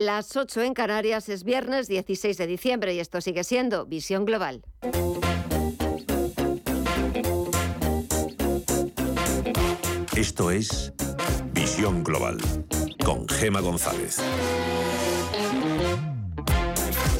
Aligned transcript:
Las 0.00 0.36
8 0.36 0.62
en 0.62 0.74
Canarias 0.74 1.28
es 1.28 1.42
viernes 1.42 1.88
16 1.88 2.36
de 2.36 2.46
diciembre 2.46 2.94
y 2.94 3.00
esto 3.00 3.20
sigue 3.20 3.42
siendo 3.42 3.84
Visión 3.84 4.24
Global. 4.24 4.62
Esto 10.16 10.52
es 10.52 10.92
Visión 11.52 12.04
Global 12.04 12.38
con 13.04 13.28
Gema 13.28 13.58
González. 13.58 14.18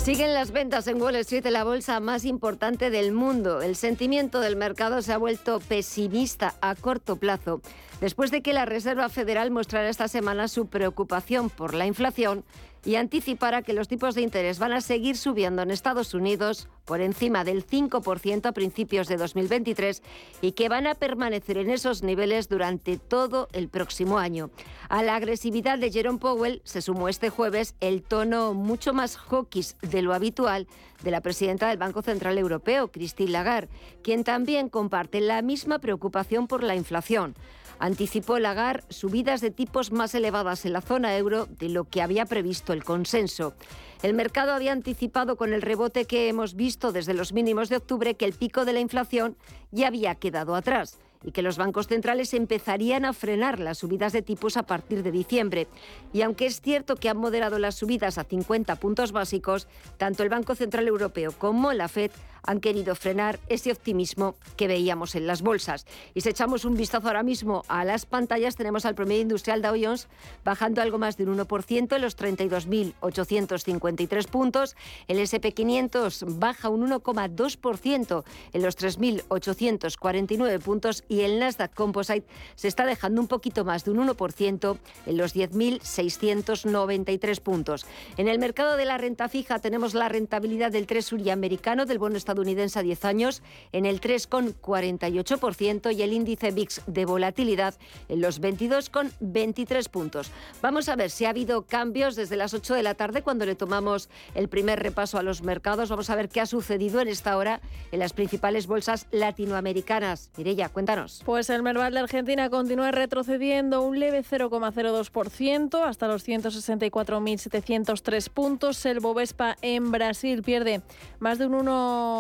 Siguen 0.04 0.32
las 0.32 0.52
ventas 0.52 0.86
en 0.86 1.02
Wall 1.02 1.16
Street, 1.16 1.46
la 1.48 1.64
bolsa 1.64 1.98
más 1.98 2.24
importante 2.24 2.90
del 2.90 3.10
mundo. 3.10 3.60
El 3.60 3.74
sentimiento 3.74 4.38
del 4.38 4.54
mercado 4.54 5.02
se 5.02 5.12
ha 5.12 5.18
vuelto 5.18 5.58
pesimista 5.58 6.54
a 6.60 6.76
corto 6.76 7.16
plazo 7.16 7.60
después 8.00 8.30
de 8.30 8.42
que 8.42 8.52
la 8.52 8.64
Reserva 8.64 9.08
Federal 9.08 9.50
mostrara 9.50 9.88
esta 9.88 10.08
semana 10.08 10.48
su 10.48 10.66
preocupación 10.68 11.50
por 11.50 11.74
la 11.74 11.86
inflación 11.86 12.44
y 12.88 12.96
anticipara 12.96 13.60
que 13.60 13.74
los 13.74 13.86
tipos 13.86 14.14
de 14.14 14.22
interés 14.22 14.58
van 14.58 14.72
a 14.72 14.80
seguir 14.80 15.18
subiendo 15.18 15.60
en 15.60 15.70
Estados 15.70 16.14
Unidos 16.14 16.68
por 16.86 17.02
encima 17.02 17.44
del 17.44 17.66
5% 17.66 18.46
a 18.46 18.52
principios 18.52 19.08
de 19.08 19.18
2023 19.18 20.02
y 20.40 20.52
que 20.52 20.70
van 20.70 20.86
a 20.86 20.94
permanecer 20.94 21.58
en 21.58 21.68
esos 21.68 22.02
niveles 22.02 22.48
durante 22.48 22.96
todo 22.96 23.48
el 23.52 23.68
próximo 23.68 24.18
año. 24.18 24.48
A 24.88 25.02
la 25.02 25.16
agresividad 25.16 25.78
de 25.78 25.92
Jerome 25.92 26.18
Powell 26.18 26.62
se 26.64 26.80
sumó 26.80 27.10
este 27.10 27.28
jueves 27.28 27.74
el 27.80 28.02
tono 28.02 28.54
mucho 28.54 28.94
más 28.94 29.18
hawkish 29.18 29.76
de 29.82 30.00
lo 30.00 30.14
habitual 30.14 30.66
de 31.02 31.10
la 31.10 31.20
presidenta 31.20 31.68
del 31.68 31.76
Banco 31.76 32.00
Central 32.00 32.38
Europeo, 32.38 32.90
Christine 32.90 33.32
Lagarde, 33.32 33.68
quien 34.02 34.24
también 34.24 34.70
comparte 34.70 35.20
la 35.20 35.42
misma 35.42 35.78
preocupación 35.78 36.46
por 36.46 36.62
la 36.62 36.74
inflación. 36.74 37.34
Anticipó 37.78 38.38
Lagarde 38.38 38.84
subidas 38.88 39.40
de 39.40 39.50
tipos 39.50 39.92
más 39.92 40.14
elevadas 40.14 40.64
en 40.64 40.72
la 40.72 40.80
zona 40.80 41.16
euro 41.16 41.46
de 41.46 41.68
lo 41.68 41.84
que 41.84 42.02
había 42.02 42.26
previsto 42.26 42.72
el 42.72 42.84
consenso. 42.84 43.54
El 44.02 44.14
mercado 44.14 44.52
había 44.52 44.72
anticipado 44.72 45.36
con 45.36 45.52
el 45.52 45.62
rebote 45.62 46.04
que 46.04 46.28
hemos 46.28 46.54
visto 46.54 46.92
desde 46.92 47.14
los 47.14 47.32
mínimos 47.32 47.68
de 47.68 47.76
octubre 47.76 48.14
que 48.14 48.24
el 48.24 48.32
pico 48.32 48.64
de 48.64 48.72
la 48.72 48.80
inflación 48.80 49.36
ya 49.70 49.88
había 49.88 50.14
quedado 50.16 50.54
atrás 50.54 50.98
y 51.22 51.32
que 51.32 51.42
los 51.42 51.56
bancos 51.56 51.88
centrales 51.88 52.32
empezarían 52.34 53.04
a 53.04 53.12
frenar 53.12 53.58
las 53.58 53.78
subidas 53.78 54.12
de 54.12 54.22
tipos 54.22 54.56
a 54.56 54.64
partir 54.64 55.02
de 55.02 55.10
diciembre. 55.10 55.66
Y 56.12 56.22
aunque 56.22 56.46
es 56.46 56.60
cierto 56.60 56.96
que 56.96 57.08
han 57.08 57.16
moderado 57.16 57.58
las 57.58 57.74
subidas 57.74 58.18
a 58.18 58.24
50 58.24 58.76
puntos 58.76 59.12
básicos, 59.12 59.66
tanto 59.96 60.22
el 60.22 60.28
Banco 60.28 60.54
Central 60.54 60.86
Europeo 60.86 61.32
como 61.32 61.72
la 61.72 61.88
Fed 61.88 62.10
han 62.48 62.60
querido 62.60 62.94
frenar 62.94 63.38
ese 63.50 63.70
optimismo 63.70 64.34
que 64.56 64.68
veíamos 64.68 65.14
en 65.14 65.26
las 65.26 65.42
bolsas. 65.42 65.84
Y 66.14 66.22
si 66.22 66.30
echamos 66.30 66.64
un 66.64 66.78
vistazo 66.78 67.08
ahora 67.08 67.22
mismo 67.22 67.62
a 67.68 67.84
las 67.84 68.06
pantallas, 68.06 68.56
tenemos 68.56 68.86
al 68.86 68.94
promedio 68.94 69.20
industrial 69.20 69.60
Dow 69.60 69.76
Jones 69.78 70.08
bajando 70.46 70.80
algo 70.80 70.96
más 70.96 71.18
de 71.18 71.24
un 71.24 71.38
1% 71.38 71.94
en 71.94 72.00
los 72.00 72.16
32.853 72.16 74.28
puntos. 74.28 74.76
El 75.08 75.18
SP500 75.18 76.38
baja 76.38 76.70
un 76.70 76.88
1,2% 76.88 78.24
en 78.54 78.62
los 78.62 78.78
3.849 78.78 80.58
puntos 80.60 81.04
y 81.06 81.20
el 81.20 81.40
Nasdaq 81.40 81.74
Composite 81.74 82.26
se 82.54 82.68
está 82.68 82.86
dejando 82.86 83.20
un 83.20 83.28
poquito 83.28 83.66
más 83.66 83.84
de 83.84 83.90
un 83.90 84.08
1% 84.08 84.78
en 85.04 85.16
los 85.18 85.36
10.693 85.36 87.40
puntos. 87.42 87.84
En 88.16 88.26
el 88.26 88.38
mercado 88.38 88.78
de 88.78 88.86
la 88.86 88.96
renta 88.96 89.28
fija 89.28 89.58
tenemos 89.58 89.92
la 89.92 90.08
rentabilidad 90.08 90.72
del 90.72 90.86
Treasury 90.86 91.28
americano, 91.28 91.84
del 91.84 91.98
bono 91.98 92.16
estadounidense 92.16 92.37
a 92.38 92.82
10 92.82 93.04
años 93.04 93.42
en 93.72 93.86
el 93.86 94.00
3,48% 94.00 95.94
y 95.94 96.02
el 96.02 96.12
índice 96.12 96.50
VIX 96.50 96.82
de 96.86 97.04
volatilidad 97.04 97.74
en 98.08 98.20
los 98.20 98.40
22,23 98.40 99.88
puntos. 99.88 100.30
Vamos 100.62 100.88
a 100.88 100.96
ver 100.96 101.10
si 101.10 101.24
ha 101.24 101.30
habido 101.30 101.66
cambios 101.66 102.16
desde 102.16 102.36
las 102.36 102.54
8 102.54 102.74
de 102.74 102.82
la 102.82 102.94
tarde 102.94 103.22
cuando 103.22 103.46
le 103.46 103.54
tomamos 103.54 104.08
el 104.34 104.48
primer 104.48 104.80
repaso 104.80 105.18
a 105.18 105.22
los 105.22 105.42
mercados. 105.42 105.88
Vamos 105.88 106.10
a 106.10 106.16
ver 106.16 106.28
qué 106.28 106.40
ha 106.40 106.46
sucedido 106.46 107.00
en 107.00 107.08
esta 107.08 107.36
hora 107.36 107.60
en 107.92 107.98
las 107.98 108.12
principales 108.12 108.66
bolsas 108.66 109.06
latinoamericanas. 109.10 110.30
Mireya, 110.36 110.68
cuéntanos. 110.68 111.22
Pues 111.24 111.50
el 111.50 111.62
Merval 111.62 111.94
de 111.94 112.00
Argentina 112.00 112.50
continúa 112.50 112.90
retrocediendo 112.90 113.82
un 113.82 113.98
leve 113.98 114.22
0,02% 114.22 115.84
hasta 115.84 116.08
los 116.08 116.26
164.703 116.26 118.30
puntos. 118.30 118.84
El 118.86 119.00
Bovespa 119.00 119.56
en 119.62 119.90
Brasil 119.90 120.42
pierde 120.42 120.82
más 121.18 121.38
de 121.38 121.46
un 121.46 121.54
1 121.54 122.17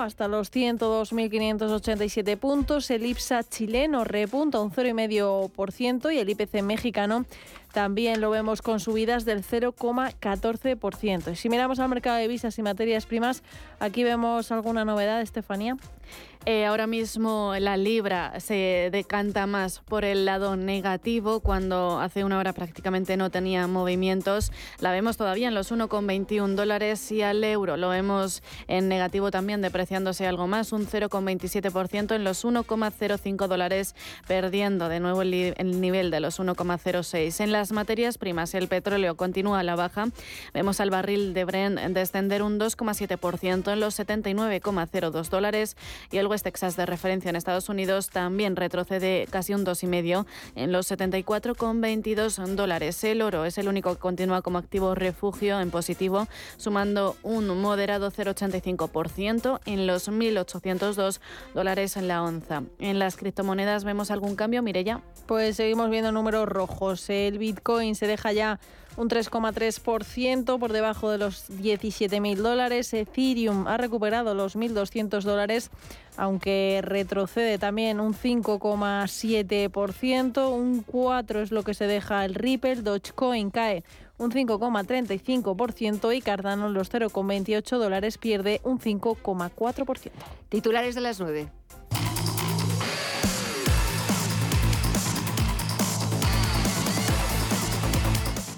hasta 0.00 0.28
los 0.28 0.52
102.587 0.52 2.36
puntos. 2.36 2.90
El 2.90 3.06
IPSA 3.06 3.42
chileno 3.44 4.04
repunta 4.04 4.60
un 4.60 4.70
0,5% 4.70 6.12
y 6.12 6.18
el 6.18 6.28
IPC 6.30 6.62
mexicano 6.62 7.24
también 7.72 8.20
lo 8.20 8.30
vemos 8.30 8.60
con 8.60 8.80
subidas 8.80 9.24
del 9.24 9.42
0,14%. 9.42 11.32
Y 11.32 11.36
si 11.36 11.48
miramos 11.48 11.78
al 11.78 11.88
mercado 11.88 12.18
de 12.18 12.28
visas 12.28 12.58
y 12.58 12.62
materias 12.62 13.06
primas, 13.06 13.42
aquí 13.80 14.04
vemos 14.04 14.52
alguna 14.52 14.84
novedad, 14.84 15.22
Estefanía. 15.22 15.76
Eh, 16.44 16.64
ahora 16.64 16.88
mismo 16.88 17.54
la 17.60 17.76
libra 17.76 18.40
se 18.40 18.88
decanta 18.90 19.46
más 19.46 19.78
por 19.78 20.04
el 20.04 20.24
lado 20.24 20.56
negativo 20.56 21.38
cuando 21.38 22.00
hace 22.00 22.24
una 22.24 22.36
hora 22.36 22.52
prácticamente 22.52 23.16
no 23.16 23.30
tenía 23.30 23.68
movimientos. 23.68 24.50
La 24.80 24.90
vemos 24.90 25.16
todavía 25.16 25.46
en 25.46 25.54
los 25.54 25.70
1,21 25.70 26.56
dólares 26.56 27.12
y 27.12 27.22
al 27.22 27.44
euro 27.44 27.76
lo 27.76 27.90
vemos 27.90 28.42
en 28.66 28.88
negativo 28.88 29.30
también 29.30 29.62
depreciándose 29.62 30.26
algo 30.26 30.48
más, 30.48 30.72
un 30.72 30.84
0,27% 30.84 32.16
en 32.16 32.24
los 32.24 32.44
1,05 32.44 33.46
dólares, 33.46 33.94
perdiendo 34.26 34.88
de 34.88 34.98
nuevo 34.98 35.22
el, 35.22 35.54
el 35.56 35.80
nivel 35.80 36.10
de 36.10 36.18
los 36.18 36.40
1,06. 36.40 37.40
En 37.40 37.52
las 37.52 37.70
materias 37.70 38.18
primas 38.18 38.52
el 38.54 38.66
petróleo 38.66 39.16
continúa 39.16 39.60
a 39.60 39.62
la 39.62 39.76
baja. 39.76 40.06
Vemos 40.52 40.80
al 40.80 40.90
barril 40.90 41.34
de 41.34 41.44
Brent 41.44 41.78
descender 41.78 42.42
un 42.42 42.58
2,7% 42.58 43.72
en 43.72 43.78
los 43.78 43.96
79,02 43.96 45.28
dólares 45.28 45.76
y 46.10 46.16
el 46.16 46.31
West 46.32 46.44
Texas 46.44 46.76
de 46.76 46.86
referencia 46.86 47.28
en 47.28 47.36
Estados 47.36 47.68
Unidos 47.68 48.08
también 48.08 48.56
retrocede 48.56 49.26
casi 49.28 49.52
un 49.52 49.66
2,5 49.66 50.24
en 50.54 50.72
los 50.72 50.90
74,22 50.90 52.54
dólares. 52.54 53.04
El 53.04 53.20
oro 53.20 53.44
es 53.44 53.58
el 53.58 53.68
único 53.68 53.92
que 53.92 54.00
continúa 54.00 54.40
como 54.40 54.56
activo 54.56 54.94
refugio 54.94 55.60
en 55.60 55.70
positivo, 55.70 56.28
sumando 56.56 57.16
un 57.22 57.48
moderado 57.60 58.10
0,85% 58.10 59.60
en 59.66 59.86
los 59.86 60.08
1.802 60.08 61.20
dólares 61.52 61.98
en 61.98 62.08
la 62.08 62.22
onza. 62.22 62.62
En 62.78 62.98
las 62.98 63.16
criptomonedas 63.16 63.84
vemos 63.84 64.10
algún 64.10 64.34
cambio, 64.34 64.62
Mirella. 64.62 65.02
Pues 65.26 65.56
seguimos 65.56 65.90
viendo 65.90 66.12
números 66.12 66.48
rojos. 66.48 67.10
El 67.10 67.36
Bitcoin 67.36 67.94
se 67.94 68.06
deja 68.06 68.32
ya 68.32 68.58
un 68.96 69.08
3,3% 69.08 70.58
por 70.58 70.72
debajo 70.72 71.08
de 71.10 71.18
los 71.18 71.50
17.000 71.50 72.36
dólares. 72.36 72.94
Ethereum 72.94 73.66
ha 73.66 73.76
recuperado 73.76 74.34
los 74.34 74.56
1.200 74.56 75.22
dólares, 75.22 75.70
aunque 76.16 76.80
retrocede 76.82 77.58
también 77.58 78.00
un 78.00 78.14
5,7%. 78.14 80.52
Un 80.52 80.82
4 80.82 81.40
es 81.40 81.52
lo 81.52 81.62
que 81.62 81.74
se 81.74 81.86
deja 81.86 82.24
el 82.24 82.34
Ripple. 82.34 82.82
Dogecoin 82.82 83.50
cae 83.50 83.84
un 84.18 84.30
5,35% 84.30 86.14
y 86.14 86.20
Cardano 86.20 86.68
los 86.68 86.92
0,28 86.92 87.78
dólares 87.78 88.18
pierde 88.18 88.60
un 88.64 88.78
5,4%. 88.78 90.10
Titulares 90.48 90.94
de 90.94 91.00
las 91.00 91.18
9. 91.18 91.48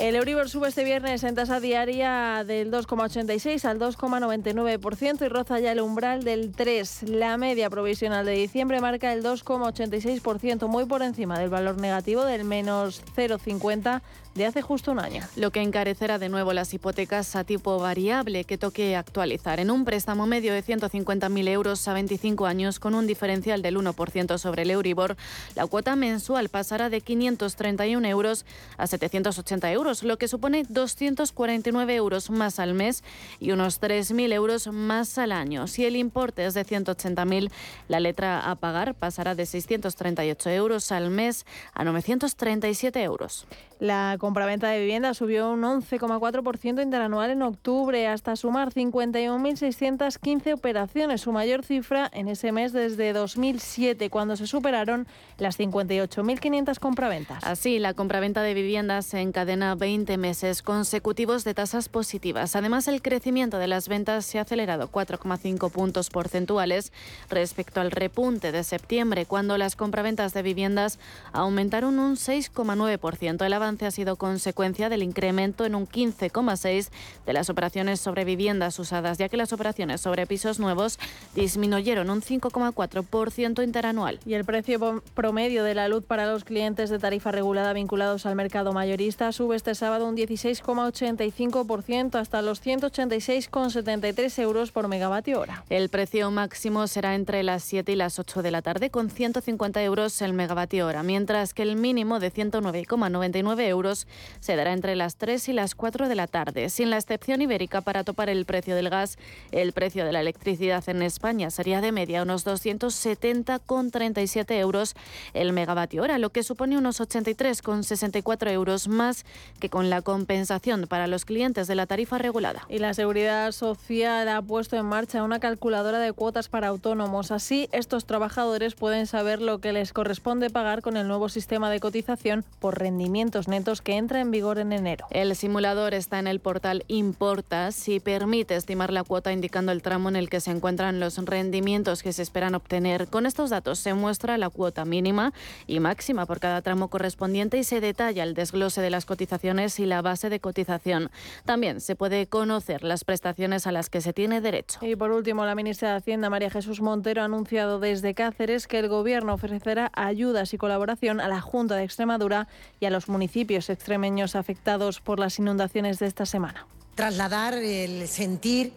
El 0.04 0.16
Euribor 0.16 0.50
sube 0.50 0.68
este 0.68 0.84
viernes 0.84 1.24
en 1.24 1.34
tasa 1.34 1.60
diaria 1.60 2.44
del 2.46 2.70
2,86 2.70 3.64
al 3.64 3.78
2,99% 3.78 5.24
y 5.24 5.28
roza 5.28 5.60
ya 5.60 5.72
el 5.72 5.80
umbral 5.80 6.24
del 6.24 6.52
3. 6.52 7.04
La 7.04 7.38
media 7.38 7.70
provisional 7.70 8.26
de 8.26 8.32
diciembre 8.32 8.82
marca 8.82 9.14
el 9.14 9.24
2,86%, 9.24 10.68
muy 10.68 10.84
por 10.84 11.00
encima 11.00 11.38
del 11.38 11.48
valor 11.48 11.78
negativo 11.78 12.22
del 12.22 12.44
menos 12.44 13.02
0,50 13.16 14.02
de 14.34 14.46
hace 14.46 14.62
justo 14.62 14.92
un 14.92 14.98
año. 14.98 15.22
Lo 15.36 15.50
que 15.50 15.62
encarecerá 15.62 16.18
de 16.18 16.28
nuevo 16.28 16.52
las 16.52 16.74
hipotecas 16.74 17.36
a 17.36 17.44
tipo 17.44 17.78
variable 17.78 18.44
que 18.44 18.58
toque 18.58 18.96
actualizar. 18.96 19.60
En 19.60 19.70
un 19.70 19.84
préstamo 19.84 20.26
medio 20.26 20.52
de 20.52 20.62
150.000 20.64 21.48
euros 21.48 21.86
a 21.88 21.92
25 21.94 22.46
años 22.46 22.78
con 22.80 22.94
un 22.94 23.06
diferencial 23.06 23.62
del 23.62 23.76
1% 23.76 24.38
sobre 24.38 24.62
el 24.62 24.70
Euribor, 24.70 25.16
la 25.54 25.66
cuota 25.66 25.96
mensual 25.96 26.48
pasará 26.48 26.90
de 26.90 27.00
531 27.00 28.06
euros 28.08 28.44
a 28.76 28.86
780 28.86 29.70
euros, 29.72 30.02
lo 30.02 30.18
que 30.18 30.28
supone 30.28 30.64
249 30.68 31.94
euros 31.94 32.30
más 32.30 32.58
al 32.58 32.74
mes 32.74 33.04
y 33.40 33.52
unos 33.52 33.80
3.000 33.80 34.32
euros 34.32 34.66
más 34.68 35.18
al 35.18 35.32
año. 35.32 35.66
Si 35.66 35.84
el 35.84 35.96
importe 35.96 36.46
es 36.46 36.54
de 36.54 36.64
180.000, 36.64 37.50
la 37.88 38.00
letra 38.00 38.50
a 38.50 38.54
pagar 38.56 38.94
pasará 38.94 39.34
de 39.34 39.46
638 39.46 40.50
euros 40.50 40.90
al 40.92 41.10
mes 41.10 41.46
a 41.72 41.84
937 41.84 43.02
euros. 43.02 43.46
La 43.80 44.16
compraventa 44.24 44.70
de 44.70 44.80
vivienda 44.80 45.12
subió 45.12 45.50
un 45.50 45.60
11,4% 45.60 46.82
interanual 46.82 47.30
en 47.30 47.42
octubre, 47.42 48.06
hasta 48.06 48.36
sumar 48.36 48.72
51.615 48.72 50.54
operaciones, 50.54 51.20
su 51.20 51.30
mayor 51.30 51.62
cifra 51.62 52.10
en 52.10 52.28
ese 52.28 52.50
mes 52.50 52.72
desde 52.72 53.12
2007, 53.12 54.08
cuando 54.08 54.36
se 54.36 54.46
superaron 54.46 55.06
las 55.36 55.60
58.500 55.60 56.78
compraventas. 56.78 57.44
Así, 57.44 57.78
la 57.78 57.92
compraventa 57.92 58.40
de 58.40 58.54
viviendas 58.54 59.12
encadena 59.12 59.74
20 59.74 60.16
meses 60.16 60.62
consecutivos 60.62 61.44
de 61.44 61.52
tasas 61.52 61.90
positivas. 61.90 62.56
Además, 62.56 62.88
el 62.88 63.02
crecimiento 63.02 63.58
de 63.58 63.66
las 63.66 63.88
ventas 63.88 64.24
se 64.24 64.38
ha 64.38 64.42
acelerado 64.42 64.90
4,5 64.90 65.70
puntos 65.70 66.08
porcentuales 66.08 66.94
respecto 67.28 67.82
al 67.82 67.90
repunte 67.90 68.52
de 68.52 68.64
septiembre, 68.64 69.26
cuando 69.26 69.58
las 69.58 69.76
compraventas 69.76 70.32
de 70.32 70.40
viviendas 70.40 70.98
aumentaron 71.34 71.98
un 71.98 72.16
6,9%. 72.16 73.44
El 73.44 73.52
avance 73.52 73.84
ha 73.84 73.90
sido 73.90 74.13
consecuencia 74.16 74.88
del 74.88 75.02
incremento 75.02 75.64
en 75.64 75.74
un 75.74 75.86
15,6% 75.86 76.88
de 77.26 77.32
las 77.32 77.50
operaciones 77.50 78.00
sobre 78.00 78.24
viviendas 78.24 78.78
usadas, 78.78 79.18
ya 79.18 79.28
que 79.28 79.36
las 79.36 79.52
operaciones 79.52 80.00
sobre 80.00 80.26
pisos 80.26 80.58
nuevos 80.58 80.98
disminuyeron 81.34 82.10
un 82.10 82.22
5,4% 82.22 83.64
interanual. 83.64 84.20
Y 84.26 84.34
el 84.34 84.44
precio 84.44 85.02
promedio 85.14 85.64
de 85.64 85.74
la 85.74 85.88
luz 85.88 86.04
para 86.04 86.26
los 86.26 86.44
clientes 86.44 86.90
de 86.90 86.98
tarifa 86.98 87.32
regulada 87.32 87.72
vinculados 87.72 88.26
al 88.26 88.34
mercado 88.34 88.72
mayorista 88.72 89.32
sube 89.32 89.56
este 89.56 89.74
sábado 89.74 90.06
un 90.06 90.16
16,85% 90.16 92.16
hasta 92.16 92.42
los 92.42 92.64
186,73 92.64 94.42
euros 94.42 94.72
por 94.72 94.88
megavatio 94.88 95.40
hora. 95.40 95.64
El 95.70 95.88
precio 95.88 96.30
máximo 96.30 96.86
será 96.86 97.14
entre 97.14 97.42
las 97.42 97.62
7 97.64 97.92
y 97.92 97.96
las 97.96 98.18
8 98.18 98.42
de 98.42 98.50
la 98.50 98.62
tarde 98.62 98.90
con 98.90 99.10
150 99.10 99.82
euros 99.82 100.20
el 100.22 100.32
megavatio 100.32 100.86
hora, 100.86 101.02
mientras 101.02 101.54
que 101.54 101.62
el 101.62 101.76
mínimo 101.76 102.20
de 102.20 102.32
109,99 102.32 103.68
euros 103.68 104.03
se 104.40 104.56
dará 104.56 104.72
entre 104.72 104.96
las 104.96 105.16
3 105.16 105.48
y 105.48 105.52
las 105.52 105.74
4 105.74 106.08
de 106.08 106.14
la 106.14 106.26
tarde. 106.26 106.68
Sin 106.68 106.90
la 106.90 106.96
excepción 106.96 107.42
ibérica 107.42 107.80
para 107.80 108.04
topar 108.04 108.28
el 108.28 108.44
precio 108.44 108.74
del 108.74 108.90
gas, 108.90 109.18
el 109.52 109.72
precio 109.72 110.04
de 110.04 110.12
la 110.12 110.20
electricidad 110.20 110.86
en 110.88 111.02
España 111.02 111.50
sería 111.50 111.80
de 111.80 111.92
media 111.92 112.22
unos 112.22 112.46
270,37 112.46 114.58
euros 114.58 114.94
el 115.32 115.52
megavatio 115.52 116.02
hora, 116.02 116.18
lo 116.18 116.30
que 116.30 116.42
supone 116.42 116.78
unos 116.78 117.00
83,64 117.00 118.50
euros 118.50 118.88
más 118.88 119.24
que 119.60 119.70
con 119.70 119.90
la 119.90 120.02
compensación 120.02 120.86
para 120.88 121.06
los 121.06 121.24
clientes 121.24 121.66
de 121.66 121.74
la 121.74 121.86
tarifa 121.86 122.18
regulada. 122.18 122.66
Y 122.68 122.78
la 122.78 122.94
Seguridad 122.94 123.52
Social 123.52 124.28
ha 124.28 124.42
puesto 124.42 124.76
en 124.76 124.86
marcha 124.86 125.22
una 125.22 125.40
calculadora 125.40 125.98
de 125.98 126.12
cuotas 126.12 126.48
para 126.48 126.68
autónomos. 126.68 127.30
Así, 127.30 127.68
estos 127.72 128.04
trabajadores 128.04 128.74
pueden 128.74 129.06
saber 129.06 129.40
lo 129.40 129.58
que 129.58 129.72
les 129.72 129.92
corresponde 129.92 130.50
pagar 130.50 130.82
con 130.82 130.96
el 130.96 131.08
nuevo 131.08 131.28
sistema 131.28 131.70
de 131.70 131.80
cotización 131.80 132.44
por 132.58 132.78
rendimientos 132.78 133.48
netos 133.48 133.80
que 133.80 133.93
entra 133.96 134.20
en 134.20 134.30
vigor 134.30 134.58
en 134.58 134.72
enero. 134.72 135.06
El 135.10 135.34
simulador 135.36 135.94
está 135.94 136.18
en 136.18 136.26
el 136.26 136.40
portal 136.40 136.84
Importa 136.88 137.72
si 137.72 138.00
permite 138.00 138.56
estimar 138.56 138.92
la 138.92 139.04
cuota 139.04 139.32
indicando 139.32 139.72
el 139.72 139.82
tramo 139.82 140.08
en 140.08 140.16
el 140.16 140.28
que 140.28 140.40
se 140.40 140.50
encuentran 140.50 141.00
los 141.00 141.16
rendimientos 141.18 142.02
que 142.02 142.12
se 142.12 142.22
esperan 142.22 142.54
obtener. 142.54 143.08
Con 143.08 143.26
estos 143.26 143.50
datos 143.50 143.78
se 143.78 143.94
muestra 143.94 144.38
la 144.38 144.50
cuota 144.50 144.84
mínima 144.84 145.32
y 145.66 145.80
máxima 145.80 146.26
por 146.26 146.40
cada 146.40 146.62
tramo 146.62 146.88
correspondiente 146.88 147.58
y 147.58 147.64
se 147.64 147.80
detalla 147.80 148.22
el 148.22 148.34
desglose 148.34 148.80
de 148.80 148.90
las 148.90 149.04
cotizaciones 149.06 149.78
y 149.80 149.86
la 149.86 150.02
base 150.02 150.30
de 150.30 150.40
cotización. 150.40 151.10
También 151.44 151.80
se 151.80 151.96
puede 151.96 152.26
conocer 152.26 152.84
las 152.84 153.04
prestaciones 153.04 153.66
a 153.66 153.72
las 153.72 153.90
que 153.90 154.00
se 154.00 154.12
tiene 154.12 154.40
derecho. 154.40 154.78
Y 154.82 154.96
por 154.96 155.10
último, 155.10 155.44
la 155.44 155.54
ministra 155.54 155.90
de 155.90 155.96
Hacienda, 155.96 156.30
María 156.30 156.50
Jesús 156.50 156.80
Montero, 156.80 157.22
ha 157.22 157.24
anunciado 157.24 157.78
desde 157.80 158.14
Cáceres 158.14 158.66
que 158.66 158.78
el 158.78 158.88
Gobierno 158.88 159.34
ofrecerá 159.34 159.90
ayudas 159.94 160.54
y 160.54 160.58
colaboración 160.58 161.20
a 161.20 161.28
la 161.28 161.40
Junta 161.40 161.76
de 161.76 161.84
Extremadura 161.84 162.48
y 162.80 162.86
a 162.86 162.90
los 162.90 163.08
municipios 163.08 163.70
extremeños 163.74 164.34
afectados 164.34 165.00
por 165.00 165.20
las 165.20 165.38
inundaciones 165.38 165.98
de 165.98 166.06
esta 166.06 166.26
semana. 166.26 166.66
Trasladar 166.94 167.54
el 167.54 168.08
sentir 168.08 168.72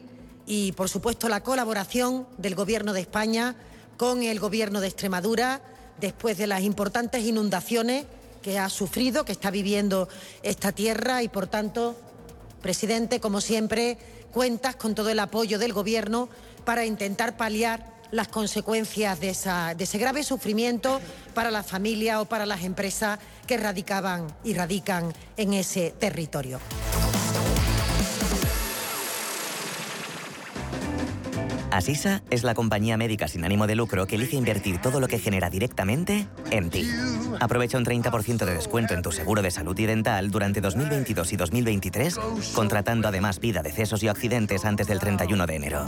y, 0.46 0.72
por 0.74 0.90
supuesto, 0.90 1.30
la 1.30 1.44
colaboración 1.44 2.28
del 2.38 2.56
Gobierno 2.56 2.94
de 2.94 3.02
España 3.02 3.56
con 3.98 4.24
el 4.24 4.40
Gobierno 4.40 4.82
de 4.82 4.88
Extremadura 4.88 5.62
después 6.00 6.38
de 6.38 6.48
las 6.48 6.62
importantes 6.62 7.24
inundaciones 7.24 8.06
que 8.42 8.60
ha 8.60 8.70
sufrido, 8.70 9.26
que 9.26 9.32
está 9.32 9.52
viviendo 9.52 10.08
esta 10.44 10.72
tierra 10.72 11.24
y, 11.24 11.28
por 11.28 11.48
tanto, 11.48 11.96
presidente, 12.62 13.20
como 13.20 13.42
siempre, 13.42 13.98
cuentas 14.32 14.76
con 14.76 14.96
todo 14.96 15.10
el 15.10 15.20
apoyo 15.20 15.60
del 15.60 15.74
Gobierno 15.74 16.30
para 16.64 16.86
intentar 16.86 17.38
paliar 17.38 17.97
las 18.12 18.28
consecuencias 18.28 19.20
de, 19.20 19.30
ese 19.30 19.98
grave 19.98 20.24
sufrimiento 20.24 21.02
para 21.34 21.52
la 21.52 21.64
familia 21.64 22.22
o 22.22 22.26
para 22.26 22.46
las 22.46 22.64
empresas 22.64 23.20
que 23.46 23.58
radicaban 23.58 24.28
y 24.44 24.54
radican 24.54 25.14
en 25.38 25.54
ese 25.54 25.92
territorio. 25.92 26.60
Asisa 31.78 32.24
es 32.32 32.44
la 32.44 32.56
compañía 32.56 32.98
médica 32.98 33.28
sin 33.28 33.44
ánimo 33.44 33.68
de 33.68 33.76
lucro 33.76 34.08
que 34.08 34.16
elige 34.16 34.36
invertir 34.36 34.82
todo 34.82 35.00
lo 35.00 35.08
que 35.08 35.20
genera 35.20 35.50
directamente 35.50 36.28
en 36.50 36.70
ti. 36.72 36.90
Aprovecha 37.40 37.78
un 37.78 37.86
30% 37.86 38.46
de 38.46 38.54
descuento 38.56 38.94
en 38.94 39.04
tu 39.04 39.12
seguro 39.12 39.42
de 39.42 39.52
salud 39.52 39.78
y 39.78 39.86
dental 39.86 40.32
durante 40.32 40.60
2022 40.60 41.34
y 41.34 41.38
2023, 41.38 42.20
contratando 42.56 43.08
además 43.08 43.40
vida, 43.40 43.62
decesos 43.62 44.02
y 44.02 44.08
accidentes 44.08 44.66
antes 44.66 44.88
del 44.88 45.00
31 45.00 45.46
de 45.46 45.56
enero. 45.56 45.86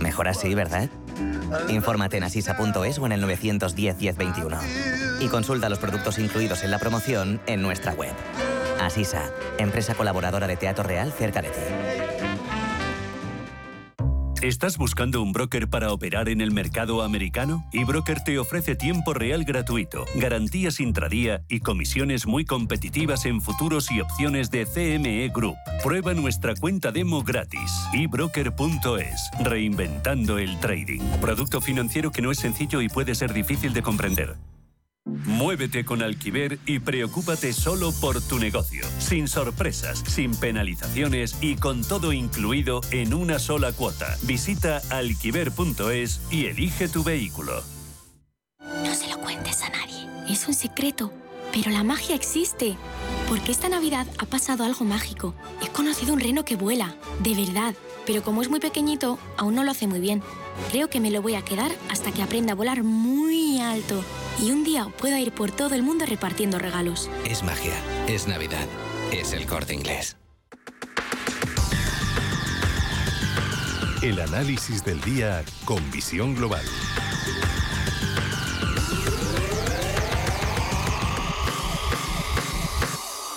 Mejor 0.00 0.28
así, 0.28 0.54
¿verdad? 0.54 0.88
Infórmate 1.68 2.16
en 2.16 2.24
asisa.es 2.24 2.98
o 2.98 3.06
en 3.06 3.12
el 3.12 3.20
910 3.20 3.96
1021. 3.96 4.58
Y 5.20 5.28
consulta 5.28 5.68
los 5.68 5.78
productos 5.78 6.18
incluidos 6.18 6.62
en 6.62 6.70
la 6.70 6.78
promoción 6.78 7.40
en 7.46 7.62
nuestra 7.62 7.92
web. 7.92 8.12
Asisa, 8.80 9.30
empresa 9.58 9.94
colaboradora 9.94 10.46
de 10.46 10.56
Teatro 10.56 10.84
Real 10.84 11.12
cerca 11.12 11.42
de 11.42 11.48
ti. 11.48 11.97
¿Estás 14.42 14.78
buscando 14.78 15.20
un 15.20 15.32
broker 15.32 15.68
para 15.68 15.92
operar 15.92 16.28
en 16.28 16.40
el 16.40 16.52
mercado 16.52 17.02
americano? 17.02 17.68
eBroker 17.72 18.22
te 18.22 18.38
ofrece 18.38 18.76
tiempo 18.76 19.12
real 19.12 19.44
gratuito, 19.44 20.04
garantías 20.14 20.78
intradía 20.78 21.42
y 21.48 21.58
comisiones 21.58 22.24
muy 22.24 22.44
competitivas 22.44 23.26
en 23.26 23.40
futuros 23.40 23.90
y 23.90 24.00
opciones 24.00 24.52
de 24.52 24.64
CME 24.64 25.28
Group. 25.34 25.56
Prueba 25.82 26.14
nuestra 26.14 26.54
cuenta 26.54 26.92
demo 26.92 27.24
gratis. 27.24 27.72
ebroker.es. 27.92 29.30
Reinventando 29.42 30.38
el 30.38 30.60
trading. 30.60 31.00
Producto 31.20 31.60
financiero 31.60 32.12
que 32.12 32.22
no 32.22 32.30
es 32.30 32.38
sencillo 32.38 32.80
y 32.80 32.88
puede 32.88 33.16
ser 33.16 33.32
difícil 33.32 33.72
de 33.72 33.82
comprender. 33.82 34.36
Muévete 35.08 35.84
con 35.84 36.02
Alquiver 36.02 36.58
y 36.66 36.78
preocúpate 36.80 37.52
solo 37.52 37.92
por 37.92 38.20
tu 38.20 38.38
negocio, 38.38 38.86
sin 38.98 39.28
sorpresas, 39.28 40.00
sin 40.06 40.34
penalizaciones 40.34 41.36
y 41.40 41.56
con 41.56 41.82
todo 41.82 42.12
incluido 42.12 42.80
en 42.90 43.14
una 43.14 43.38
sola 43.38 43.72
cuota. 43.72 44.16
Visita 44.22 44.80
alquiver.es 44.90 46.20
y 46.30 46.46
elige 46.46 46.88
tu 46.88 47.02
vehículo. 47.02 47.62
No 48.84 48.94
se 48.94 49.08
lo 49.08 49.18
cuentes 49.18 49.62
a 49.62 49.70
nadie, 49.70 50.06
es 50.28 50.46
un 50.46 50.54
secreto, 50.54 51.12
pero 51.52 51.70
la 51.70 51.84
magia 51.84 52.14
existe. 52.14 52.76
Porque 53.28 53.52
esta 53.52 53.68
Navidad 53.68 54.06
ha 54.18 54.26
pasado 54.26 54.64
algo 54.64 54.84
mágico. 54.84 55.34
He 55.62 55.68
conocido 55.68 56.14
un 56.14 56.20
reno 56.20 56.44
que 56.44 56.56
vuela, 56.56 56.94
de 57.20 57.34
verdad, 57.34 57.74
pero 58.06 58.22
como 58.22 58.40
es 58.40 58.48
muy 58.48 58.60
pequeñito, 58.60 59.18
aún 59.36 59.54
no 59.54 59.64
lo 59.64 59.70
hace 59.70 59.86
muy 59.86 60.00
bien. 60.00 60.22
Creo 60.70 60.88
que 60.90 61.00
me 61.00 61.10
lo 61.10 61.22
voy 61.22 61.34
a 61.34 61.42
quedar 61.42 61.70
hasta 61.90 62.12
que 62.12 62.22
aprenda 62.22 62.52
a 62.52 62.56
volar 62.56 62.82
muy 62.82 63.60
alto 63.60 64.04
y 64.40 64.50
un 64.50 64.64
día 64.64 64.86
pueda 64.98 65.18
ir 65.18 65.32
por 65.32 65.50
todo 65.50 65.74
el 65.74 65.82
mundo 65.82 66.04
repartiendo 66.06 66.58
regalos. 66.58 67.10
Es 67.24 67.42
magia, 67.42 67.74
es 68.06 68.28
Navidad, 68.28 68.66
es 69.10 69.32
el 69.32 69.46
corte 69.46 69.74
inglés. 69.74 70.16
El 74.02 74.20
análisis 74.20 74.84
del 74.84 75.00
día 75.00 75.42
con 75.64 75.90
visión 75.90 76.34
global. 76.34 76.64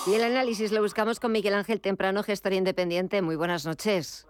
Y 0.05 0.15
el 0.15 0.23
análisis 0.23 0.71
lo 0.71 0.81
buscamos 0.81 1.19
con 1.19 1.31
Miguel 1.31 1.53
Ángel 1.53 1.79
Temprano, 1.79 2.21
gestor 2.21 2.53
independiente. 2.53 3.21
Muy 3.21 3.35
buenas 3.35 3.65
noches. 3.65 4.27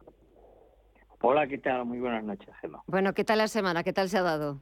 Hola, 1.22 1.48
¿qué 1.48 1.58
tal? 1.58 1.86
Muy 1.86 2.00
buenas 2.00 2.24
noches, 2.24 2.50
Gemma. 2.62 2.84
Bueno, 2.88 3.14
¿qué 3.14 3.24
tal 3.24 3.38
la 3.38 3.48
semana? 3.48 3.84
¿Qué 3.84 3.94
tal 3.94 4.10
se 4.10 4.18
ha 4.18 4.22
dado? 4.24 4.62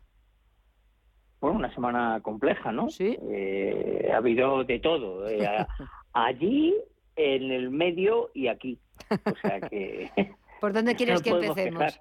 Bueno, 1.39 1.58
una 1.58 1.74
semana 1.74 2.20
compleja, 2.22 2.72
¿no? 2.72 2.89
Sí. 2.89 3.18
Eh, 3.30 4.10
ha 4.13 4.18
habido 4.18 4.63
de 4.66 4.80
todo. 4.80 5.28
Eh, 5.30 5.39
allí, 6.13 6.75
en 7.16 7.51
el 7.51 7.70
medio 7.70 8.30
y 8.34 8.48
aquí. 8.48 8.78
O 9.10 9.36
sea 9.42 9.62
que. 9.62 10.12
¿Por 10.62 10.74
dónde 10.74 10.96
quieres 10.98 11.22
que 11.22 11.30
empecemos? 11.30 12.00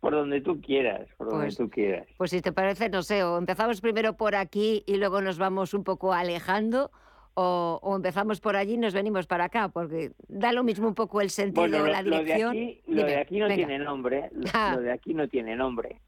Por 0.00 0.12
donde 0.12 0.40
tú 0.42 0.60
quieras, 0.60 1.08
por 1.16 1.28
donde 1.30 1.46
Pues- 1.46 1.56
tú 1.56 1.70
quieras. 1.70 2.06
Pues 2.18 2.30
si 2.30 2.40
te 2.40 2.52
parece, 2.52 2.88
no 2.88 3.02
sé, 3.02 3.24
o 3.24 3.36
empezamos 3.38 3.80
primero 3.80 4.16
por 4.16 4.36
aquí 4.36 4.84
y 4.86 4.96
luego 4.96 5.20
nos 5.22 5.38
vamos 5.38 5.74
un 5.74 5.82
poco 5.82 6.12
alejando, 6.12 6.92
o, 7.40 7.78
o 7.82 7.94
empezamos 7.96 8.40
por 8.40 8.56
allí 8.56 8.74
y 8.74 8.78
nos 8.78 8.94
venimos 8.94 9.26
para 9.28 9.44
acá, 9.44 9.68
porque 9.68 10.10
da 10.26 10.50
lo 10.52 10.64
mismo 10.64 10.88
un 10.88 10.94
poco 10.94 11.20
el 11.20 11.30
sentido, 11.30 11.62
Bueno, 11.68 11.86
lo, 11.86 11.92
la 11.92 12.02
lo 12.02 12.16
de 12.16 12.24
dirección. 12.24 12.56
lo 12.88 13.04
de 13.04 13.16
aquí 13.16 13.38
no 13.38 13.44
venga. 13.46 13.56
tiene 13.56 13.78
nombre. 13.78 14.28
Lo, 14.32 14.46
Ah. 14.54 14.72
lo 14.74 14.82
de 14.82 14.90
aquí 14.92 15.14
no 15.14 15.28
tiene 15.28 15.54
nombre. 15.54 16.00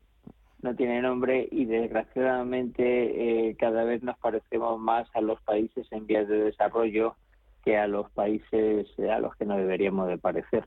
No 0.63 0.75
tiene 0.75 1.01
nombre 1.01 1.49
y 1.53 1.65
desgraciadamente 1.67 3.49
eh, 3.49 3.57
cada 3.59 3.85
vez 3.85 4.03
nos 4.03 4.19
parecemos 4.19 4.79
más 4.81 5.09
a 5.15 5.21
los 5.21 5.41
países 5.43 5.87
en 5.93 6.07
vías 6.07 6.29
de 6.29 6.37
desarrollo 6.45 7.15
que 7.65 7.77
a 7.79 7.87
los 7.87 8.11
países 8.11 8.87
a 8.99 9.19
los 9.21 9.35
que 9.37 9.45
no 9.47 9.57
deberíamos 9.57 10.09
de 10.09 10.19
parecer. 10.19 10.65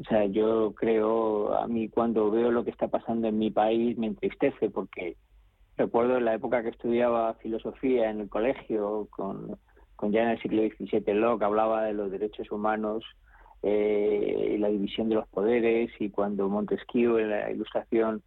O 0.00 0.04
sea, 0.04 0.26
yo 0.26 0.74
creo, 0.74 1.54
a 1.56 1.66
mí 1.66 1.88
cuando 1.88 2.30
veo 2.30 2.50
lo 2.50 2.64
que 2.64 2.70
está 2.70 2.88
pasando 2.88 3.28
en 3.28 3.38
mi 3.38 3.50
país 3.50 3.96
me 3.96 4.08
entristece 4.08 4.68
porque 4.68 5.16
recuerdo 5.78 6.18
en 6.18 6.24
la 6.26 6.34
época 6.34 6.62
que 6.62 6.68
estudiaba 6.70 7.34
filosofía 7.34 8.10
en 8.10 8.20
el 8.20 8.28
colegio 8.28 9.06
con, 9.10 9.56
con 9.96 10.12
ya 10.12 10.22
en 10.22 10.28
el 10.30 10.42
siglo 10.42 10.62
XVII 10.62 11.14
Locke 11.14 11.44
hablaba 11.44 11.84
de 11.84 11.94
los 11.94 12.10
derechos 12.10 12.50
humanos 12.50 13.04
eh, 13.62 14.52
y 14.54 14.58
la 14.58 14.68
división 14.68 15.08
de 15.08 15.16
los 15.16 15.28
poderes 15.28 15.90
y 15.98 16.10
cuando 16.10 16.48
Montesquieu 16.48 17.18
en 17.18 17.30
la 17.30 17.50
ilustración 17.50 18.22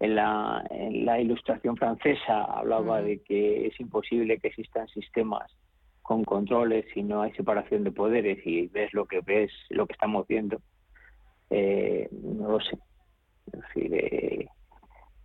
en 0.00 0.14
la, 0.14 0.64
en 0.70 1.04
la 1.04 1.20
ilustración 1.20 1.76
francesa 1.76 2.44
hablaba 2.44 3.02
de 3.02 3.20
que 3.22 3.66
es 3.66 3.78
imposible 3.78 4.38
que 4.38 4.48
existan 4.48 4.88
sistemas 4.88 5.54
con 6.02 6.24
controles 6.24 6.86
si 6.94 7.02
no 7.02 7.22
hay 7.22 7.32
separación 7.32 7.84
de 7.84 7.92
poderes 7.92 8.38
y 8.46 8.66
ves 8.68 8.92
lo 8.94 9.04
que 9.04 9.20
ves 9.20 9.52
lo 9.68 9.86
que 9.86 9.92
estamos 9.92 10.26
viendo 10.26 10.60
eh, 11.50 12.08
no 12.12 12.52
lo 12.52 12.60
sé. 12.60 12.78
Eh, 13.74 14.46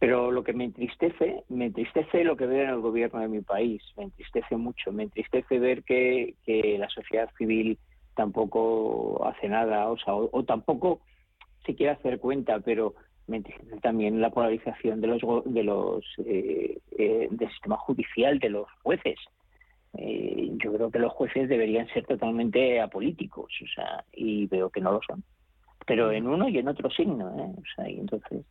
pero 0.05 0.29
lo 0.29 0.43
que 0.43 0.53
me 0.53 0.65
entristece 0.65 1.41
me 1.50 1.65
entristece 1.65 2.24
lo 2.24 2.38
que 2.38 2.45
veo 2.45 2.62
en 2.62 2.69
el 2.69 2.79
gobierno 2.79 3.21
de 3.21 3.27
mi 3.27 3.41
país. 3.41 3.81
Me 3.97 4.03
entristece 4.03 4.55
mucho. 4.55 4.91
Me 4.91 5.01
entristece 5.01 5.57
ver 5.57 5.81
que, 5.81 6.35
que 6.45 6.77
la 6.77 6.88
sociedad 6.89 7.27
civil 7.39 7.79
tampoco 8.13 9.25
hace 9.25 9.50
nada 9.50 9.89
o, 9.89 9.97
sea, 9.97 10.13
o 10.13 10.43
tampoco 10.43 11.00
se 11.65 11.74
quiere 11.74 11.93
hacer 11.93 12.19
cuenta 12.19 12.59
pero 12.59 12.93
también 13.81 14.21
la 14.21 14.29
polarización 14.29 15.01
de 15.01 15.07
los 15.07 15.21
de 15.45 15.63
los 15.63 16.05
eh, 16.24 16.77
eh, 17.00 17.27
del 17.31 17.50
sistema 17.50 17.77
judicial 17.77 18.38
de 18.38 18.50
los 18.50 18.67
jueces. 18.83 19.17
Eh, 19.97 20.51
yo 20.63 20.71
creo 20.71 20.91
que 20.91 21.00
los 21.00 21.13
jueces 21.13 21.50
deberían 21.50 21.88
ser 21.88 22.05
totalmente 22.05 22.79
apolíticos 22.79 23.51
o 23.63 23.67
sea 23.74 24.03
y 24.13 24.45
veo 24.45 24.69
que 24.69 24.81
no 24.81 24.91
lo 24.91 25.00
son. 25.01 25.24
Pero 25.88 26.12
en 26.12 26.27
uno 26.27 26.47
y 26.47 26.59
en 26.59 26.67
otro 26.67 26.91
signo 26.91 27.25
o 27.25 27.63
sea 27.75 27.89
y 27.89 28.00
entonces 28.00 28.45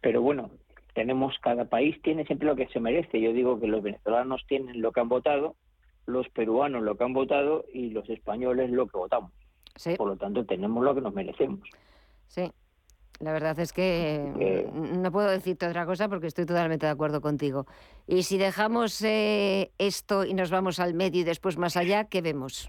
pero 0.00 0.22
bueno 0.22 0.50
tenemos 0.94 1.38
cada 1.40 1.64
país 1.64 2.00
tiene 2.02 2.26
siempre 2.26 2.46
lo 2.46 2.54
que 2.54 2.68
se 2.68 2.78
merece. 2.78 3.18
Yo 3.18 3.32
digo 3.32 3.58
que 3.58 3.66
los 3.66 3.82
venezolanos 3.82 4.44
tienen 4.46 4.82
lo 4.82 4.92
que 4.92 5.00
han 5.00 5.08
votado 5.08 5.56
los 6.06 6.28
peruanos 6.30 6.82
lo 6.82 6.96
que 6.96 7.04
han 7.04 7.12
votado 7.12 7.64
y 7.72 7.90
los 7.90 8.08
españoles 8.08 8.70
lo 8.70 8.86
que 8.86 8.98
votamos. 8.98 9.32
Por 9.96 10.08
lo 10.08 10.16
tanto 10.16 10.44
tenemos 10.44 10.84
lo 10.84 10.94
que 10.94 11.00
nos 11.00 11.14
merecemos. 11.14 11.60
Sí. 12.26 12.50
La 13.20 13.32
verdad 13.32 13.58
es 13.60 13.72
que 13.72 14.68
no 14.72 15.12
puedo 15.12 15.30
decirte 15.30 15.66
otra 15.66 15.86
cosa 15.86 16.08
porque 16.08 16.26
estoy 16.26 16.44
totalmente 16.44 16.86
de 16.86 16.92
acuerdo 16.92 17.20
contigo. 17.20 17.66
Y 18.06 18.24
si 18.24 18.36
dejamos 18.36 19.00
eh, 19.02 19.70
esto 19.78 20.24
y 20.24 20.34
nos 20.34 20.50
vamos 20.50 20.80
al 20.80 20.94
medio 20.94 21.20
y 21.20 21.24
después 21.24 21.56
más 21.56 21.76
allá, 21.76 22.04
¿qué 22.04 22.20
vemos? 22.20 22.68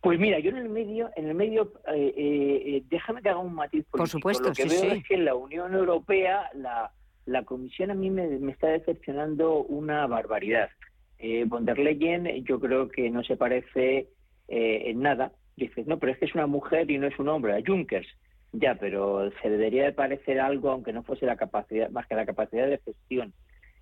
Pues 0.00 0.18
mira, 0.18 0.38
yo 0.38 0.50
en 0.50 0.56
el 0.56 0.68
medio, 0.68 1.10
en 1.16 1.28
el 1.28 1.34
medio, 1.34 1.72
eh, 1.92 2.14
eh, 2.16 2.82
déjame 2.88 3.20
que 3.20 3.28
haga 3.28 3.38
un 3.38 3.54
matiz 3.54 3.84
político. 3.84 3.98
Por 3.98 4.08
supuesto, 4.08 4.48
Lo 4.48 4.54
que 4.54 4.64
veo 4.64 4.92
es 4.92 5.04
que 5.06 5.14
en 5.14 5.26
la 5.26 5.34
Unión 5.34 5.74
Europea 5.74 6.50
la, 6.54 6.90
la 7.26 7.44
Comisión 7.44 7.90
a 7.90 7.94
mí 7.94 8.10
me, 8.10 8.26
me 8.26 8.52
está 8.52 8.68
decepcionando 8.68 9.62
una 9.62 10.06
barbaridad. 10.06 10.70
Eh, 11.18 11.44
von 11.46 11.66
der 11.66 11.78
Leyen 11.78 12.26
yo 12.44 12.58
creo 12.58 12.88
que 12.88 13.10
no 13.10 13.22
se 13.22 13.36
parece 13.36 14.08
en 14.48 15.00
nada. 15.00 15.32
Dices, 15.56 15.86
no, 15.86 15.98
pero 15.98 16.12
es 16.12 16.18
que 16.18 16.24
es 16.24 16.34
una 16.34 16.46
mujer 16.46 16.90
y 16.90 16.98
no 16.98 17.06
es 17.06 17.16
un 17.18 17.28
hombre, 17.28 17.54
a 17.54 17.62
Junkers 17.64 18.08
ya, 18.52 18.74
pero 18.74 19.30
se 19.42 19.50
debería 19.50 19.84
de 19.84 19.92
parecer 19.92 20.40
algo, 20.40 20.70
aunque 20.70 20.92
no 20.92 21.02
fuese 21.02 21.26
la 21.26 21.36
capacidad, 21.36 21.90
más 21.90 22.06
que 22.06 22.16
la 22.16 22.26
capacidad 22.26 22.66
de 22.66 22.78
gestión. 22.78 23.32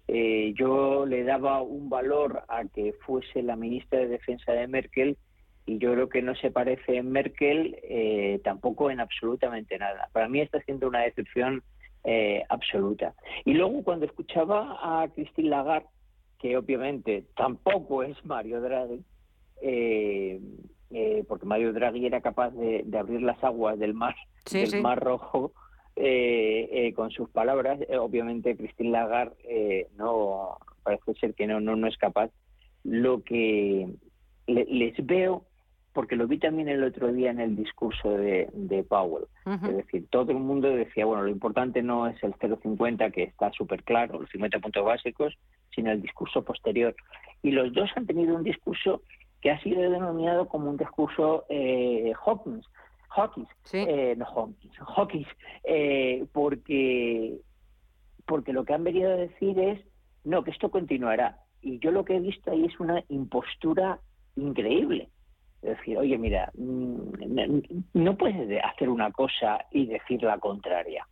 Eh, 0.09 0.55
yo 0.59 1.07
le 1.07 1.25
daba 1.25 1.63
un 1.63 1.89
valor 1.91 2.43
a 2.49 2.65
que 2.65 2.95
fuese 3.05 3.43
la 3.43 3.57
ministra 3.57 3.99
de 3.99 4.09
Defensa 4.09 4.53
de 4.53 4.67
Merkel 4.67 5.17
y 5.69 5.79
yo 5.79 5.93
creo 5.93 6.09
que 6.09 6.23
no 6.23 6.35
se 6.35 6.51
parece 6.51 6.97
en 6.97 7.11
Merkel 7.11 7.79
eh, 7.83 8.41
tampoco 8.43 8.91
en 8.91 9.01
absolutamente 9.01 9.79
nada. 9.79 10.09
Para 10.13 10.29
mí 10.29 10.41
está 10.41 10.61
siendo 10.63 10.89
una 10.89 11.03
decepción 11.03 11.63
eh, 12.05 12.43
absoluta. 12.49 13.15
Y 13.45 13.55
luego 13.55 13.83
cuando 13.85 14.07
escuchaba 14.07 14.79
a 14.81 15.09
Christine 15.09 15.51
Lagarde, 15.51 15.87
que 16.39 16.57
obviamente 16.57 17.25
tampoco 17.37 18.03
es 18.03 18.17
Mario 18.25 18.61
Draghi, 18.61 19.05
porque 21.27 21.47
Mario 21.47 21.73
Draghi 21.73 22.07
era 22.07 22.21
capaz 22.21 22.51
de 22.51 22.99
abrir 22.99 23.23
las 23.23 23.43
aguas 23.43 23.79
del 23.79 23.95
mar 23.95 24.15
del 24.53 24.83
Mar 24.83 25.01
Rojo 25.01 25.53
eh, 25.97 26.69
eh, 26.71 26.93
con 26.95 27.11
sus 27.11 27.29
palabras. 27.31 27.81
Eh, 27.89 27.99
obviamente, 27.99 28.57
Christine 28.57 28.91
Lagarde 28.91 29.89
no 29.97 30.59
parece 30.83 31.15
ser 31.15 31.35
que 31.35 31.47
no, 31.47 31.61
no, 31.61 31.77
no 31.77 31.87
es 31.87 31.97
capaz. 31.97 32.31
Lo 32.85 33.23
que 33.23 33.89
les 34.47 35.07
veo, 35.07 35.45
porque 35.99 36.14
lo 36.14 36.28
vi 36.28 36.38
también 36.38 36.69
el 36.69 36.85
otro 36.85 37.12
día 37.12 37.33
en 37.33 37.40
el 37.40 37.57
discurso 37.57 38.11
de, 38.11 38.49
de 38.52 38.85
Powell, 38.85 39.25
es 39.45 39.76
decir, 39.78 40.07
todo 40.11 40.31
el 40.31 40.38
mundo 40.38 40.71
decía, 40.71 41.05
bueno, 41.05 41.25
lo 41.25 41.28
importante 41.28 41.83
no 41.83 42.07
es 42.07 42.23
el 42.23 42.35
0,50, 42.35 43.11
que 43.11 43.25
está 43.25 43.50
súper 43.50 43.83
claro, 43.83 44.21
los 44.21 44.31
50 44.31 44.61
puntos 44.61 44.85
básicos, 44.85 45.37
sino 45.75 45.90
el 45.90 46.00
discurso 46.00 46.45
posterior. 46.45 46.95
Y 47.43 47.50
los 47.50 47.73
dos 47.73 47.90
han 47.97 48.07
tenido 48.07 48.37
un 48.37 48.45
discurso 48.45 49.02
que 49.40 49.50
ha 49.50 49.61
sido 49.61 49.81
denominado 49.90 50.47
como 50.47 50.71
un 50.71 50.76
discurso 50.76 51.47
eh, 51.49 52.12
Hawkins, 52.25 52.64
Hawkins, 53.09 53.49
eh, 53.73 54.14
no 54.17 54.25
Hawkins, 54.25 54.78
Hawkins, 54.97 55.28
eh, 55.64 56.26
porque, 56.31 57.40
porque 58.25 58.52
lo 58.52 58.64
que 58.64 58.73
han 58.73 58.85
venido 58.85 59.11
a 59.11 59.17
decir 59.17 59.59
es, 59.59 59.81
no, 60.23 60.45
que 60.45 60.52
esto 60.52 60.71
continuará. 60.71 61.40
Y 61.61 61.81
yo 61.81 61.90
lo 61.90 62.05
que 62.05 62.14
he 62.14 62.21
visto 62.21 62.52
ahí 62.52 62.67
es 62.67 62.78
una 62.78 63.02
impostura 63.09 63.99
increíble. 64.37 65.09
Es 65.62 65.77
decir, 65.77 65.99
oye, 65.99 66.17
mira, 66.17 66.50
mm, 66.57 67.59
no 67.95 68.17
puedes 68.17 68.65
hacer 68.65 68.88
una 68.88 69.11
cosa 69.11 69.59
y 69.71 69.87
decir 69.87 70.23
la 70.23 70.38
contraria. 70.38 71.07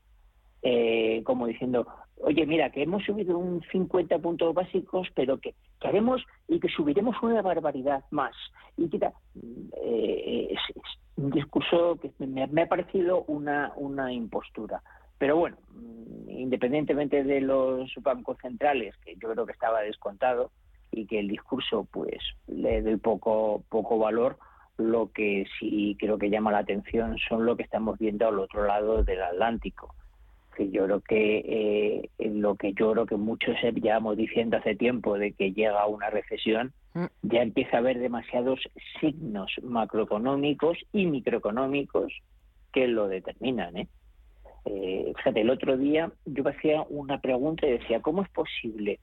Eh, 0.62 1.23
como 1.25 1.47
diciendo, 1.47 1.87
oye, 2.19 2.47
mira, 2.47 2.71
que 2.71 2.83
hemos 2.83 3.05
subido 3.05 3.38
un 3.38 3.62
50 3.71 4.19
puntos 4.19 4.55
básicos, 4.55 5.09
pero 5.15 5.38
que, 5.38 5.55
que 5.81 5.88
haremos 5.88 6.25
y 6.49 6.61
que 6.61 6.69
subiremos 6.69 7.17
una 7.23 7.43
barbaridad 7.43 8.05
más. 8.11 8.35
Y 8.76 8.88
quita, 8.88 9.12
eh, 9.83 10.49
es, 10.50 10.87
un 11.17 11.31
discurso 11.31 11.99
que 12.00 12.12
me, 12.26 12.62
ha 12.62 12.69
parecido 12.69 13.25
una, 13.25 13.73
una 13.76 14.12
impostura. 14.12 14.83
Pero 15.19 15.37
bueno, 15.37 15.57
mm, 15.73 16.31
independientemente 16.31 17.25
de 17.25 17.41
los 17.41 17.93
bancos 18.03 18.37
centrales, 18.41 18.97
que 18.99 19.15
yo 19.17 19.33
creo 19.33 19.47
que 19.47 19.53
estaba 19.53 19.81
descontado 19.81 20.50
y 20.97 21.07
que 21.07 21.19
el 21.21 21.29
discurso 21.29 21.87
pues 21.91 22.19
le 22.47 22.83
doy 22.83 22.97
poco, 22.97 23.62
poco 23.69 23.99
valor, 23.99 24.38
lo 24.79 25.11
que 25.12 25.47
sí 25.59 25.97
creo 25.99 26.19
que 26.19 26.31
llama 26.31 26.53
la 26.53 26.59
atención 26.59 27.17
son 27.29 27.47
lo 27.47 27.57
que 27.57 27.62
estamos 27.62 27.99
viendo 27.99 28.26
al 28.26 28.38
otro 28.38 28.67
lado 28.67 29.03
del 29.03 29.23
Atlántico 29.23 29.95
que 30.57 30.71
yo 30.71 30.85
creo 30.87 31.00
que 31.03 32.09
eh, 32.19 32.31
lo 32.31 32.55
que 32.57 32.73
yo 32.73 32.93
creo 32.93 33.07
que 33.07 33.17
muchos 33.17 33.55
llevamos 33.75 34.17
diciendo 34.17 34.57
hace 34.57 34.75
tiempo 34.75 35.19
de 35.19 35.33
que 35.33 35.53
llega 35.53 35.87
una 35.87 36.09
recesión, 36.11 36.73
mm. 36.95 37.05
ya 37.23 37.43
empieza 37.43 37.76
a 37.76 37.81
haber 37.81 37.99
demasiados 37.99 38.61
signos 38.99 39.53
macroeconómicos 39.62 40.79
y 40.93 41.07
microeconómicos 41.07 42.12
que 42.73 42.88
lo 42.88 43.07
determinan. 43.07 43.76
¿eh? 43.76 43.88
Eh, 44.65 45.12
fíjate, 45.19 45.43
el 45.43 45.50
otro 45.50 45.76
día 45.76 46.11
yo 46.25 46.49
hacía 46.49 46.83
una 46.88 47.21
pregunta 47.21 47.67
y 47.67 47.73
decía, 47.73 48.00
¿cómo 48.00 48.23
es 48.23 48.29
posible 48.31 48.99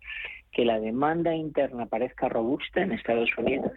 que 0.54 0.66
la 0.66 0.80
demanda 0.80 1.36
interna 1.36 1.88
parezca 1.88 2.30
robusta 2.30 2.82
en 2.82 2.92
Estados 2.92 3.30
Unidos 3.38 3.74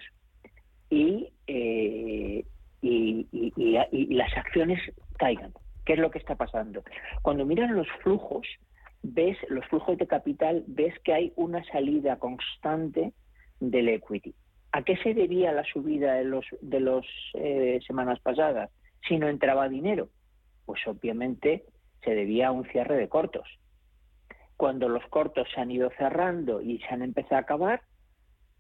y, 0.91 1.33
y, 1.47 2.45
y 2.83 4.15
las 4.15 4.37
acciones 4.37 4.81
caigan? 5.19 5.53
¿Qué 5.85 5.95
es 5.95 5.99
lo 5.99 6.11
que 6.11 6.19
está 6.19 6.35
pasando? 6.35 6.83
Cuando 7.23 7.47
miran 7.47 7.75
los 7.75 7.89
flujos, 8.03 8.47
ves 9.03 9.39
los 9.49 9.65
flujos 9.67 9.97
de 9.99 10.07
capital, 10.07 10.65
ves 10.67 10.95
que 11.05 11.13
hay 11.13 11.33
una 11.37 11.65
salida 11.65 12.19
constante 12.19 13.13
del 13.61 13.89
equity. 13.89 14.35
¿A 14.73 14.83
qué 14.83 14.97
se 14.99 15.15
debía 15.15 15.53
la 15.53 15.65
subida 15.65 16.15
de 16.15 16.25
los 16.25 16.45
de 16.61 16.81
las 16.81 17.07
eh, 17.35 17.79
semanas 17.87 18.21
pasadas? 18.21 18.71
Si 19.09 19.17
no 19.17 19.29
entraba 19.29 19.69
dinero, 19.69 20.09
pues 20.67 20.81
obviamente 20.87 21.65
se 22.05 22.15
debía 22.15 22.49
a 22.49 22.53
un 22.53 22.65
cierre 22.67 22.97
de 22.97 23.09
cortos. 23.09 23.49
Cuando 24.57 24.89
los 24.89 25.05
cortos 25.09 25.49
se 25.55 25.61
han 25.61 25.71
ido 25.71 25.91
cerrando 25.99 26.61
y 26.61 26.79
se 26.79 26.89
han 26.95 27.03
empezado 27.03 27.37
a 27.37 27.41
acabar, 27.41 27.83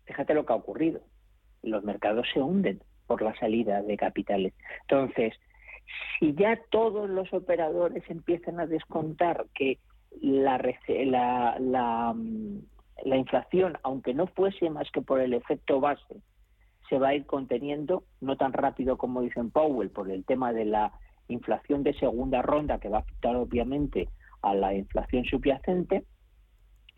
fíjate 0.04 0.34
lo 0.34 0.44
que 0.44 0.52
ha 0.52 0.56
ocurrido. 0.56 1.00
Los 1.62 1.84
mercados 1.84 2.26
se 2.32 2.40
hunden 2.40 2.82
por 3.06 3.22
la 3.22 3.34
salida 3.38 3.82
de 3.82 3.96
capitales. 3.96 4.54
Entonces, 4.82 5.34
si 6.18 6.34
ya 6.34 6.58
todos 6.70 7.08
los 7.08 7.32
operadores 7.32 8.02
empiezan 8.08 8.60
a 8.60 8.66
descontar 8.66 9.46
que 9.54 9.78
la, 10.20 10.58
la, 11.58 12.12
mm, 12.14 12.58
la, 13.04 13.16
inflación, 13.16 13.78
aunque 13.82 14.14
no 14.14 14.26
fuese 14.26 14.70
más 14.70 14.90
que 14.90 15.02
por 15.02 15.20
el 15.20 15.34
efecto 15.34 15.80
base, 15.80 16.22
se 16.88 16.98
va 16.98 17.08
a 17.08 17.14
ir 17.14 17.26
conteniendo, 17.26 18.04
no 18.20 18.36
tan 18.36 18.52
rápido 18.52 18.96
como 18.96 19.22
dicen 19.22 19.50
Powell, 19.50 19.90
por 19.90 20.10
el 20.10 20.24
tema 20.24 20.52
de 20.52 20.64
la 20.64 20.92
inflación 21.28 21.82
de 21.82 21.94
segunda 21.94 22.42
ronda, 22.42 22.78
que 22.78 22.88
va 22.88 22.98
a 22.98 23.00
afectar 23.00 23.36
obviamente 23.36 24.08
a 24.50 24.54
la 24.54 24.74
inflación 24.74 25.24
subyacente. 25.24 26.04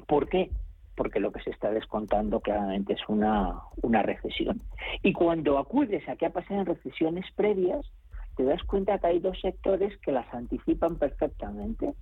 ¿Por 0.07 0.28
qué? 0.28 0.50
porque 0.99 1.21
lo 1.21 1.31
que 1.31 1.40
se 1.43 1.50
está 1.50 1.71
descontando 1.71 2.40
claramente 2.40 2.95
es 2.95 3.00
una, 3.07 3.61
una 3.83 4.02
recesión. 4.02 4.61
Y 5.05 5.12
cuando 5.12 5.57
acudes 5.57 6.07
a 6.09 6.17
qué 6.17 6.26
ha 6.26 6.31
pasado 6.31 6.59
en 6.59 6.67
recesiones 6.67 7.25
previas, 7.37 7.87
te 8.37 8.43
das 8.43 8.61
cuenta 8.64 8.99
que 8.99 9.07
hay 9.07 9.21
dos 9.21 9.40
sectores 9.40 9.97
que 9.99 10.11
las 10.11 10.26
anticipan 10.35 10.97
perfectamente. 10.97 11.95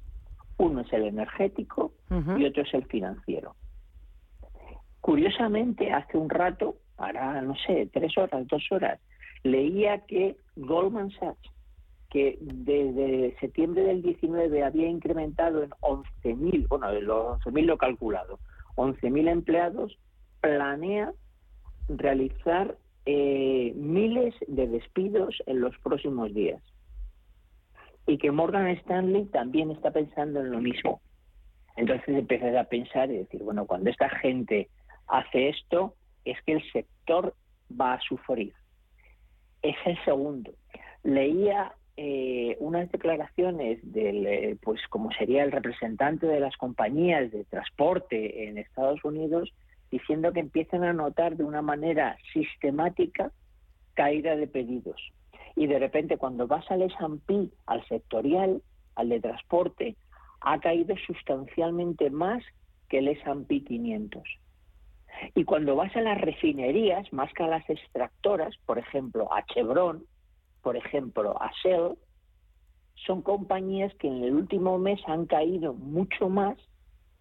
Uno 0.56 0.80
es 0.80 0.90
el 0.94 1.04
energético 1.04 1.92
y 2.38 2.46
otro 2.46 2.62
es 2.62 2.72
el 2.72 2.86
financiero. 2.86 3.54
Curiosamente, 5.02 5.92
hace 5.92 6.16
un 6.16 6.30
rato, 6.30 6.76
ahora 6.96 7.42
no 7.42 7.54
sé, 7.66 7.90
tres 7.92 8.16
horas, 8.16 8.46
dos 8.46 8.64
horas, 8.70 8.98
leía 9.42 10.06
que 10.06 10.38
Goldman 10.56 11.10
Sachs, 11.10 11.50
que 12.16 12.38
desde 12.40 13.36
septiembre 13.40 13.82
del 13.82 14.00
19 14.00 14.64
había 14.64 14.88
incrementado 14.88 15.62
en 15.62 15.68
11.000, 15.82 16.66
bueno, 16.66 16.90
los 17.02 17.38
11.000 17.42 17.64
lo 17.66 17.74
he 17.74 17.76
calculado, 17.78 18.38
11.000 18.76 19.28
empleados, 19.28 19.98
planea 20.40 21.12
realizar 21.90 22.78
eh, 23.04 23.74
miles 23.76 24.34
de 24.48 24.66
despidos 24.66 25.42
en 25.44 25.60
los 25.60 25.76
próximos 25.80 26.32
días. 26.32 26.62
Y 28.06 28.16
que 28.16 28.30
Morgan 28.30 28.68
Stanley 28.68 29.26
también 29.26 29.70
está 29.70 29.90
pensando 29.90 30.40
en 30.40 30.52
lo 30.52 30.60
mismo. 30.60 31.02
Entonces 31.76 32.08
empiezas 32.08 32.56
a 32.56 32.64
pensar 32.64 33.10
y 33.10 33.18
decir, 33.18 33.42
bueno, 33.42 33.66
cuando 33.66 33.90
esta 33.90 34.08
gente 34.08 34.70
hace 35.06 35.50
esto, 35.50 35.92
es 36.24 36.40
que 36.46 36.54
el 36.54 36.72
sector 36.72 37.34
va 37.78 37.92
a 37.92 38.00
sufrir. 38.00 38.54
Es 39.60 39.76
el 39.84 40.02
segundo. 40.06 40.54
Leía 41.02 41.74
eh, 41.96 42.56
unas 42.60 42.90
declaraciones 42.92 43.78
del, 43.82 44.26
eh, 44.26 44.56
pues 44.62 44.80
como 44.90 45.10
sería 45.12 45.44
el 45.44 45.52
representante 45.52 46.26
de 46.26 46.40
las 46.40 46.56
compañías 46.56 47.30
de 47.32 47.44
transporte 47.44 48.48
en 48.48 48.58
Estados 48.58 49.02
Unidos, 49.04 49.54
diciendo 49.90 50.32
que 50.32 50.40
empiezan 50.40 50.84
a 50.84 50.92
notar 50.92 51.36
de 51.36 51.44
una 51.44 51.62
manera 51.62 52.18
sistemática 52.32 53.32
caída 53.94 54.36
de 54.36 54.46
pedidos. 54.46 55.00
Y 55.54 55.66
de 55.68 55.78
repente 55.78 56.18
cuando 56.18 56.46
vas 56.46 56.70
al 56.70 56.82
S&P, 56.82 57.48
al 57.64 57.86
sectorial, 57.88 58.62
al 58.94 59.08
de 59.08 59.20
transporte, 59.20 59.96
ha 60.40 60.60
caído 60.60 60.94
sustancialmente 61.06 62.10
más 62.10 62.42
que 62.88 62.98
el 62.98 63.08
S&P 63.08 63.64
500. 63.64 64.22
Y 65.34 65.44
cuando 65.44 65.76
vas 65.76 65.96
a 65.96 66.02
las 66.02 66.20
refinerías, 66.20 67.10
más 67.12 67.32
que 67.32 67.42
a 67.42 67.48
las 67.48 67.68
extractoras, 67.70 68.54
por 68.66 68.78
ejemplo, 68.78 69.32
a 69.32 69.46
Chevron, 69.46 70.04
por 70.66 70.76
ejemplo, 70.76 71.40
a 71.40 71.52
Shell, 71.62 71.96
son 73.06 73.22
compañías 73.22 73.94
que 74.00 74.08
en 74.08 74.24
el 74.24 74.34
último 74.34 74.78
mes 74.78 75.00
han 75.06 75.26
caído 75.26 75.74
mucho 75.74 76.28
más 76.28 76.58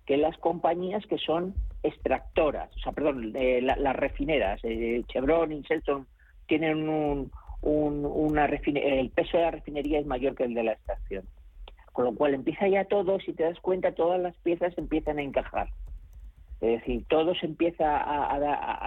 que 0.08 0.18
las 0.18 0.36
compañías 0.40 1.06
que 1.06 1.20
son 1.20 1.54
extractoras, 1.84 2.76
o 2.76 2.80
sea, 2.80 2.92
perdón, 2.92 3.34
eh, 3.36 3.62
las 3.62 3.96
refineras, 3.96 4.60
eh, 4.64 5.04
Chevron 5.10 5.52
y 5.52 5.62
Shelton 5.62 6.08
tienen 6.48 6.90
un, 6.90 7.32
una 7.62 8.46
el 8.46 9.12
peso 9.12 9.38
de 9.38 9.44
la 9.44 9.52
refinería 9.52 10.00
es 10.00 10.08
mayor 10.08 10.34
que 10.34 10.46
el 10.46 10.56
de 10.56 10.64
la 10.64 10.72
extracción. 10.72 11.26
Con 11.94 12.06
lo 12.06 12.16
cual 12.16 12.34
empieza 12.34 12.68
ya 12.68 12.86
todo, 12.86 13.20
si 13.20 13.34
te 13.34 13.44
das 13.44 13.60
cuenta, 13.60 13.94
todas 13.94 14.20
las 14.20 14.36
piezas 14.38 14.76
empiezan 14.76 15.20
a 15.20 15.22
encajar. 15.22 15.68
Es 16.62 16.80
decir, 16.80 17.06
todo 17.10 17.36
se 17.36 17.46
empieza 17.46 17.86
a 17.96 18.40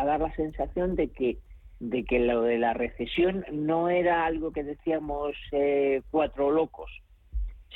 dar 0.04 0.20
la 0.20 0.34
sensación 0.34 0.96
de 0.96 1.12
que 1.12 1.38
de 1.80 2.04
que 2.04 2.18
lo 2.18 2.42
de 2.42 2.58
la 2.58 2.74
recesión 2.74 3.44
no 3.52 3.88
era 3.88 4.26
algo 4.26 4.52
que 4.52 4.64
decíamos 4.64 5.34
eh, 5.52 6.02
cuatro 6.10 6.50
locos, 6.50 6.90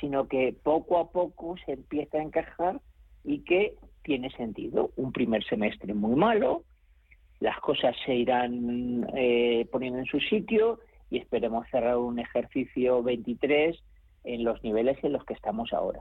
sino 0.00 0.26
que 0.26 0.54
poco 0.62 0.99
a 0.99 1.11
poco 1.11 1.56
se 1.64 1.73
empieza 1.73 2.18
a 2.18 2.23
encajar 2.23 2.80
y 3.25 3.40
que 3.40 3.76
tiene 4.02 4.30
sentido. 4.30 4.90
Un 4.97 5.12
primer 5.12 5.44
semestre 5.44 5.94
muy 5.94 6.16
malo, 6.16 6.64
las 7.40 7.59
cosas 7.61 7.94
se 8.04 8.14
irán 8.14 9.06
eh, 9.14 9.66
poniendo 9.71 9.99
en 9.99 10.06
su 10.06 10.21
sitio 10.21 10.80
y 11.11 11.18
esperemos 11.18 11.66
cerrar 11.71 11.99
un 11.99 12.18
ejercicio 12.18 13.02
23 13.02 13.76
en 14.25 14.44
los 14.44 14.62
niveles 14.62 15.02
en 15.04 15.12
los 15.12 15.25
que 15.25 15.35
estamos 15.35 15.73
ahora. 15.73 16.00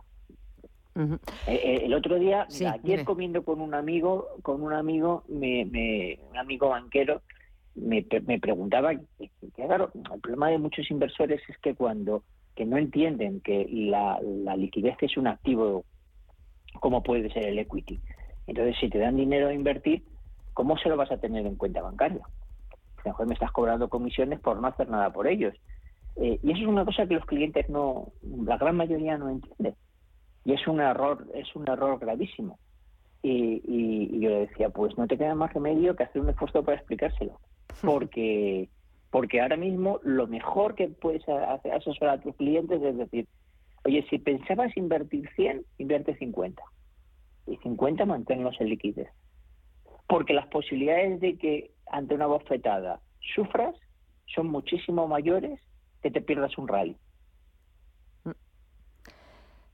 Eh, 1.47 1.81
el 1.83 1.93
otro 1.93 2.19
día, 2.19 2.47
ayer 2.71 3.05
comiendo 3.05 3.43
con 3.43 3.61
un 3.61 3.73
amigo, 3.73 4.27
con 4.41 4.61
un 4.61 4.73
amigo, 4.73 5.23
me, 5.29 6.19
un 6.29 6.37
amigo 6.37 6.69
banquero, 6.69 7.21
me, 7.75 8.05
me 8.25 8.39
preguntaba, 8.39 8.93
que, 8.95 9.29
claro, 9.55 9.91
el 9.93 10.21
problema 10.21 10.49
de 10.49 10.57
muchos 10.57 10.89
inversores 10.91 11.41
es 11.47 11.57
que 11.59 11.75
cuando 11.75 12.23
que 12.55 12.65
no 12.65 12.77
entienden 12.77 13.39
que 13.41 13.65
la, 13.71 14.19
la 14.21 14.55
liquidez 14.57 14.97
es 15.01 15.15
un 15.15 15.27
activo 15.27 15.85
como 16.79 17.03
puede 17.03 17.31
ser 17.31 17.47
el 17.47 17.59
equity. 17.59 17.99
Entonces, 18.47 18.75
si 18.79 18.89
te 18.89 18.99
dan 18.99 19.15
dinero 19.15 19.47
a 19.47 19.53
invertir, 19.53 20.03
¿cómo 20.53 20.77
se 20.77 20.89
lo 20.89 20.97
vas 20.97 21.11
a 21.11 21.17
tener 21.17 21.45
en 21.45 21.55
cuenta 21.55 21.81
bancaria? 21.81 22.21
A 22.23 23.01
lo 23.05 23.11
mejor 23.11 23.27
me 23.27 23.33
estás 23.33 23.51
cobrando 23.51 23.89
comisiones 23.89 24.39
por 24.39 24.59
no 24.59 24.67
hacer 24.67 24.89
nada 24.89 25.11
por 25.11 25.27
ellos. 25.27 25.53
Eh, 26.17 26.39
y 26.43 26.51
eso 26.51 26.61
es 26.61 26.67
una 26.67 26.85
cosa 26.85 27.07
que 27.07 27.15
los 27.15 27.25
clientes 27.25 27.69
no, 27.69 28.11
la 28.21 28.57
gran 28.57 28.75
mayoría 28.75 29.17
no 29.17 29.29
entiende. 29.29 29.75
Y 30.43 30.53
es 30.53 30.67
un 30.67 30.81
error, 30.81 31.27
es 31.33 31.55
un 31.55 31.69
error 31.69 31.99
gravísimo. 31.99 32.59
Y, 33.23 34.19
yo 34.19 34.29
le 34.29 34.47
decía, 34.47 34.69
pues 34.69 34.97
no 34.97 35.07
te 35.07 35.17
queda 35.17 35.35
más 35.35 35.53
remedio 35.53 35.95
que 35.95 36.03
hacer 36.03 36.21
un 36.21 36.29
esfuerzo 36.29 36.63
para 36.63 36.77
explicárselo 36.77 37.39
porque 37.81 38.69
porque 39.11 39.41
ahora 39.41 39.57
mismo 39.57 39.99
lo 40.03 40.25
mejor 40.27 40.75
que 40.75 40.87
puedes 40.87 41.27
hacer, 41.27 41.73
asesorar 41.73 42.17
a 42.17 42.21
tus 42.21 42.35
clientes 42.37 42.81
es 42.81 42.97
decir, 42.97 43.27
oye, 43.83 44.05
si 44.09 44.19
pensabas 44.19 44.75
invertir 44.77 45.29
100, 45.35 45.65
invierte 45.79 46.15
50. 46.15 46.63
Y 47.47 47.57
50 47.57 48.05
manténlos 48.05 48.55
en 48.61 48.69
liquidez. 48.69 49.09
Porque 50.07 50.33
las 50.33 50.47
posibilidades 50.47 51.19
de 51.19 51.37
que 51.37 51.71
ante 51.87 52.15
una 52.15 52.27
bofetada 52.27 53.01
sufras 53.35 53.75
son 54.33 54.47
muchísimo 54.47 55.07
mayores 55.07 55.59
que 56.01 56.09
te 56.09 56.21
pierdas 56.21 56.57
un 56.57 56.69
rally. 56.69 56.95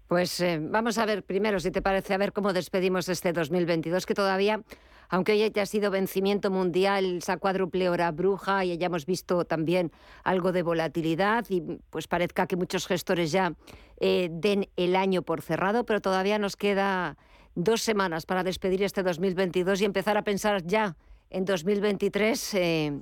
Pues 0.08 0.40
eh, 0.40 0.58
vamos 0.62 0.98
a 1.00 1.06
ver 1.06 1.24
primero, 1.24 1.60
si 1.60 1.70
te 1.70 1.82
parece, 1.82 2.14
a 2.14 2.18
ver 2.18 2.32
cómo 2.32 2.54
despedimos 2.54 3.10
este 3.10 3.34
2022, 3.34 4.06
que 4.06 4.14
todavía, 4.14 4.62
aunque 5.10 5.34
hoy 5.34 5.44
haya 5.44 5.66
sido 5.66 5.92
vencimiento 5.92 6.50
mundial, 6.50 7.18
esa 7.18 7.36
cuádruple 7.36 7.90
hora 7.90 8.10
bruja 8.12 8.64
y 8.64 8.72
hayamos 8.72 9.06
visto 9.06 9.44
también 9.44 9.92
algo 10.24 10.54
de 10.54 10.64
volatilidad 10.64 11.46
y 11.50 11.62
pues 11.90 12.08
parezca 12.08 12.48
que 12.48 12.56
muchos 12.56 12.88
gestores 12.88 13.34
ya 13.34 13.54
eh, 14.00 14.30
den 14.32 14.70
el 14.78 14.96
año 14.96 15.24
por 15.24 15.42
cerrado, 15.42 15.86
pero 15.86 16.00
todavía 16.00 16.40
nos 16.40 16.56
queda 16.56 17.18
dos 17.56 17.82
semanas 17.82 18.26
para 18.26 18.46
despedir 18.46 18.84
este 18.84 19.04
2022 19.04 19.82
y 19.82 19.86
empezar 19.86 20.18
a 20.18 20.24
pensar 20.24 20.64
ya 20.66 20.96
en 21.30 21.44
2023 21.44 22.54
eh, 22.54 23.02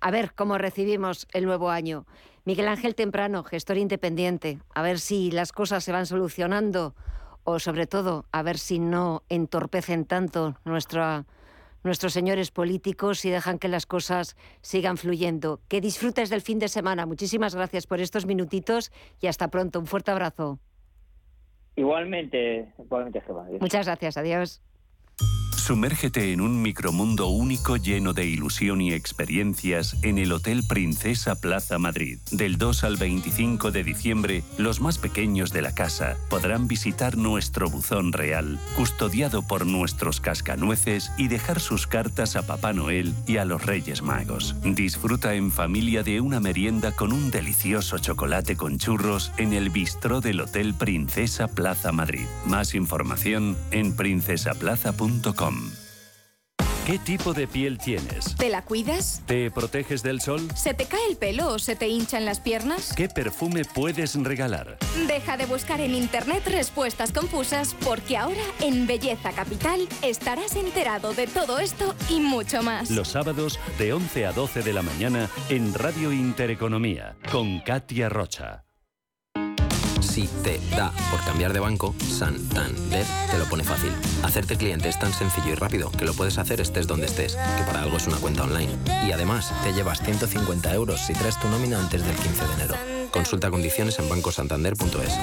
a 0.00 0.10
ver 0.10 0.34
cómo 0.34 0.56
recibimos 0.56 1.26
el 1.32 1.44
nuevo 1.44 1.70
año. 1.70 2.06
Miguel 2.44 2.68
Ángel 2.68 2.94
Temprano, 2.94 3.42
gestor 3.42 3.76
independiente, 3.76 4.58
a 4.74 4.82
ver 4.82 5.00
si 5.00 5.30
las 5.32 5.52
cosas 5.52 5.82
se 5.82 5.92
van 5.92 6.06
solucionando 6.06 6.94
o 7.42 7.58
sobre 7.58 7.86
todo 7.86 8.24
a 8.30 8.42
ver 8.42 8.58
si 8.58 8.78
no 8.78 9.24
entorpecen 9.28 10.04
tanto 10.04 10.56
nuestra, 10.64 11.26
nuestros 11.82 12.12
señores 12.12 12.50
políticos 12.50 13.24
y 13.24 13.30
dejan 13.30 13.58
que 13.58 13.68
las 13.68 13.86
cosas 13.86 14.36
sigan 14.60 14.96
fluyendo. 14.96 15.60
Que 15.68 15.80
disfrutes 15.80 16.30
del 16.30 16.40
fin 16.40 16.58
de 16.58 16.68
semana. 16.68 17.04
Muchísimas 17.04 17.54
gracias 17.54 17.86
por 17.86 18.00
estos 18.00 18.26
minutitos 18.26 18.92
y 19.20 19.26
hasta 19.26 19.48
pronto. 19.48 19.80
Un 19.80 19.86
fuerte 19.86 20.10
abrazo. 20.12 20.60
Igualmente, 21.74 22.72
igualmente, 22.78 23.22
Muchas 23.60 23.86
gracias. 23.86 24.16
Adiós. 24.16 24.62
Sumérgete 25.68 26.32
en 26.32 26.40
un 26.40 26.62
micromundo 26.62 27.26
único 27.26 27.76
lleno 27.76 28.14
de 28.14 28.24
ilusión 28.24 28.80
y 28.80 28.94
experiencias 28.94 29.98
en 30.00 30.16
el 30.16 30.32
Hotel 30.32 30.64
Princesa 30.66 31.34
Plaza 31.34 31.78
Madrid. 31.78 32.20
Del 32.30 32.56
2 32.56 32.84
al 32.84 32.96
25 32.96 33.70
de 33.70 33.84
diciembre, 33.84 34.44
los 34.56 34.80
más 34.80 34.96
pequeños 34.96 35.52
de 35.52 35.60
la 35.60 35.74
casa 35.74 36.16
podrán 36.30 36.68
visitar 36.68 37.18
nuestro 37.18 37.68
buzón 37.68 38.14
real, 38.14 38.58
custodiado 38.76 39.42
por 39.42 39.66
nuestros 39.66 40.22
cascanueces 40.22 41.12
y 41.18 41.28
dejar 41.28 41.60
sus 41.60 41.86
cartas 41.86 42.36
a 42.36 42.46
Papá 42.46 42.72
Noel 42.72 43.12
y 43.26 43.36
a 43.36 43.44
los 43.44 43.66
Reyes 43.66 44.00
Magos. 44.00 44.56
Disfruta 44.64 45.34
en 45.34 45.52
familia 45.52 46.02
de 46.02 46.22
una 46.22 46.40
merienda 46.40 46.92
con 46.92 47.12
un 47.12 47.30
delicioso 47.30 47.98
chocolate 47.98 48.56
con 48.56 48.78
churros 48.78 49.32
en 49.36 49.52
el 49.52 49.68
bistró 49.68 50.22
del 50.22 50.40
Hotel 50.40 50.72
Princesa 50.72 51.46
Plaza 51.46 51.92
Madrid. 51.92 52.24
Más 52.46 52.74
información 52.74 53.54
en 53.70 53.94
princesaplaza.com. 53.94 55.57
¿Qué 56.88 56.98
tipo 56.98 57.34
de 57.34 57.46
piel 57.46 57.76
tienes? 57.76 58.34
¿Te 58.36 58.48
la 58.48 58.64
cuidas? 58.64 59.20
¿Te 59.26 59.50
proteges 59.50 60.02
del 60.02 60.22
sol? 60.22 60.48
¿Se 60.56 60.72
te 60.72 60.86
cae 60.86 61.06
el 61.10 61.18
pelo 61.18 61.48
o 61.48 61.58
se 61.58 61.76
te 61.76 61.86
hinchan 61.86 62.24
las 62.24 62.40
piernas? 62.40 62.94
¿Qué 62.96 63.10
perfume 63.10 63.66
puedes 63.66 64.14
regalar? 64.14 64.78
Deja 65.06 65.36
de 65.36 65.44
buscar 65.44 65.82
en 65.82 65.94
internet 65.94 66.44
respuestas 66.46 67.12
confusas 67.12 67.76
porque 67.84 68.16
ahora 68.16 68.40
en 68.60 68.86
Belleza 68.86 69.32
Capital 69.32 69.86
estarás 70.00 70.56
enterado 70.56 71.12
de 71.12 71.26
todo 71.26 71.58
esto 71.58 71.94
y 72.08 72.20
mucho 72.20 72.62
más. 72.62 72.90
Los 72.90 73.08
sábados 73.08 73.60
de 73.78 73.92
11 73.92 74.24
a 74.24 74.32
12 74.32 74.62
de 74.62 74.72
la 74.72 74.80
mañana 74.80 75.28
en 75.50 75.74
Radio 75.74 76.10
Intereconomía 76.10 77.18
con 77.30 77.60
Katia 77.60 78.08
Rocha. 78.08 78.64
Si 80.18 80.26
te 80.42 80.60
da 80.74 80.92
por 81.12 81.24
cambiar 81.24 81.52
de 81.52 81.60
banco, 81.60 81.94
Santander 82.00 83.06
te 83.30 83.38
lo 83.38 83.44
pone 83.44 83.62
fácil. 83.62 83.92
Hacerte 84.24 84.56
cliente 84.56 84.88
es 84.88 84.98
tan 84.98 85.12
sencillo 85.12 85.52
y 85.52 85.54
rápido 85.54 85.92
que 85.92 86.04
lo 86.04 86.12
puedes 86.12 86.38
hacer 86.38 86.60
estés 86.60 86.88
donde 86.88 87.06
estés, 87.06 87.36
que 87.36 87.62
para 87.62 87.82
algo 87.82 87.98
es 87.98 88.08
una 88.08 88.16
cuenta 88.16 88.42
online. 88.42 88.76
Y 89.06 89.12
además, 89.12 89.52
te 89.62 89.72
llevas 89.72 90.02
150 90.02 90.74
euros 90.74 91.02
si 91.06 91.12
traes 91.12 91.38
tu 91.38 91.46
nómina 91.46 91.78
antes 91.78 92.04
del 92.04 92.16
15 92.16 92.46
de 92.48 92.54
enero. 92.54 92.74
Consulta 93.12 93.48
condiciones 93.48 93.96
en 94.00 94.08
bancosantander.es. 94.08 95.14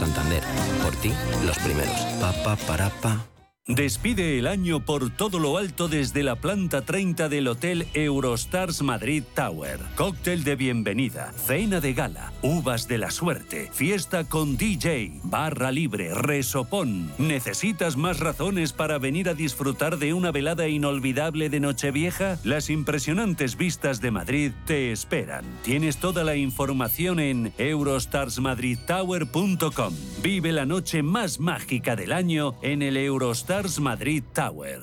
Santander, 0.00 0.42
por 0.82 0.96
ti, 0.96 1.12
los 1.46 1.56
primeros. 1.58 2.00
Pa, 2.20 2.32
pa, 2.42 2.56
para, 2.56 2.90
pa. 2.90 3.24
Despide 3.68 4.40
el 4.40 4.48
año 4.48 4.84
por 4.84 5.10
todo 5.10 5.38
lo 5.38 5.56
alto 5.56 5.86
desde 5.86 6.24
la 6.24 6.34
planta 6.34 6.82
30 6.82 7.28
del 7.28 7.46
Hotel 7.46 7.86
Eurostars 7.94 8.82
Madrid 8.82 9.22
Tower. 9.36 9.78
Cóctel 9.94 10.42
de 10.42 10.56
bienvenida, 10.56 11.32
cena 11.36 11.80
de 11.80 11.94
gala, 11.94 12.32
uvas 12.42 12.88
de 12.88 12.98
la 12.98 13.12
suerte, 13.12 13.70
fiesta 13.72 14.24
con 14.24 14.56
DJ, 14.56 15.20
barra 15.22 15.70
libre, 15.70 16.12
resopón. 16.12 17.12
¿Necesitas 17.18 17.96
más 17.96 18.18
razones 18.18 18.72
para 18.72 18.98
venir 18.98 19.28
a 19.28 19.34
disfrutar 19.34 19.98
de 19.98 20.12
una 20.12 20.32
velada 20.32 20.66
inolvidable 20.66 21.48
de 21.48 21.60
Nochevieja? 21.60 22.38
Las 22.42 22.68
impresionantes 22.68 23.56
vistas 23.56 24.00
de 24.00 24.10
Madrid 24.10 24.50
te 24.66 24.90
esperan. 24.90 25.44
Tienes 25.62 25.98
toda 25.98 26.24
la 26.24 26.34
información 26.34 27.20
en 27.20 27.52
eurostarsmadridtower.com. 27.58 29.94
Vive 30.20 30.50
la 30.50 30.66
noche 30.66 31.04
más 31.04 31.38
mágica 31.38 31.94
del 31.94 32.10
año 32.10 32.56
en 32.62 32.82
el 32.82 32.96
Eurostars 32.96 33.51
Madrid 33.80 34.24
Tower. 34.32 34.80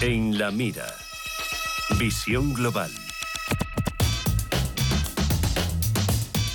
En 0.00 0.36
la 0.36 0.50
mira. 0.50 0.92
Visión 1.96 2.52
global. 2.54 2.90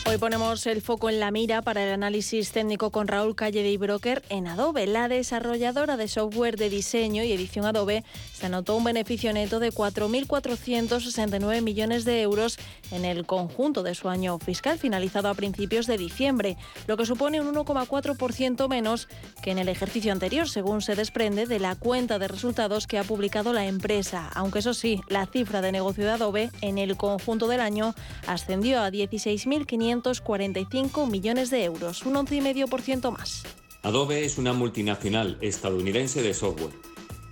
Hoy 0.08 0.20
ponemos 0.20 0.68
el 0.68 0.84
foco 0.84 1.10
en 1.10 1.20
la 1.20 1.32
mira 1.32 1.64
para 1.64 1.84
el 1.84 1.92
análisis 1.92 2.52
técnico 2.52 2.92
con 2.92 3.08
Raúl 3.08 3.36
Calle 3.36 3.64
de 3.64 3.76
Broker 3.76 4.22
en 4.30 4.46
Adobe. 4.46 4.86
La 4.86 5.08
desarrolladora 5.08 5.98
de 5.98 6.08
software 6.08 6.58
de 6.58 6.70
diseño 6.70 7.24
y 7.24 7.32
edición 7.32 7.66
Adobe 7.66 8.04
se 8.32 8.46
anotó 8.46 8.76
un 8.76 8.84
beneficio 8.84 9.34
neto 9.34 9.60
de 9.60 9.72
4.469 9.72 11.64
millones 11.64 12.06
de 12.06 12.22
euros 12.22 12.60
en 12.92 13.04
el 13.04 13.26
conjunto 13.26 13.82
de 13.82 13.96
su 13.96 14.08
año 14.08 14.38
fiscal 14.38 14.78
finalizado 14.78 15.28
a 15.28 15.34
principios 15.34 15.88
de 15.88 15.98
diciembre, 15.98 16.56
lo 16.86 16.98
que 16.98 17.08
supone 17.08 17.42
un 17.42 17.52
1,4% 17.52 18.70
menos 18.70 19.08
que 19.42 19.50
en 19.50 19.58
el 19.58 19.70
ejercicio 19.70 20.12
anterior, 20.12 20.48
según 20.48 20.84
se 20.84 20.94
desprende 20.94 21.48
de 21.48 21.60
la 21.60 21.76
cuenta 21.76 22.20
de 22.20 22.28
resultados 22.28 22.86
que 22.86 23.00
ha 23.00 23.04
publicado 23.04 23.54
la 23.54 23.66
empresa. 23.66 24.30
Aunque 24.36 24.60
eso 24.60 24.76
sí, 24.76 25.02
la 25.10 25.26
cifra 25.26 25.62
de 25.62 25.72
negocio 25.72 26.06
de 26.06 26.12
Adobe 26.12 26.52
en 26.62 26.78
el 26.78 26.96
conjunto 26.96 27.48
del 27.48 27.60
año 27.60 27.96
ascendió 28.28 28.82
a 28.82 28.92
16.500 28.92 29.95
545 30.02 31.08
millones 31.08 31.50
de 31.50 31.64
euros, 31.64 32.06
un 32.06 32.16
11,5% 32.16 33.12
más. 33.12 33.44
Adobe 33.84 34.26
es 34.26 34.38
una 34.38 34.54
multinacional 34.54 35.38
estadounidense 35.42 36.22
de 36.22 36.34
software, 36.34 36.74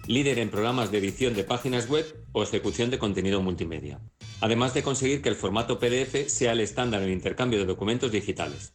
líder 0.08 0.40
en 0.40 0.50
programas 0.50 0.92
de 0.92 1.00
edición 1.00 1.34
de 1.34 1.44
páginas 1.44 1.90
web 1.90 2.06
o 2.32 2.44
ejecución 2.44 2.92
de 2.92 3.00
contenido 3.00 3.42
multimedia, 3.42 4.00
además 4.40 4.74
de 4.74 4.84
conseguir 4.84 5.22
que 5.22 5.30
el 5.30 5.36
formato 5.36 5.80
PDF 5.80 6.28
sea 6.28 6.52
el 6.52 6.60
estándar 6.60 7.02
en 7.02 7.12
intercambio 7.12 7.60
de 7.60 7.66
documentos 7.66 8.12
digitales. 8.12 8.74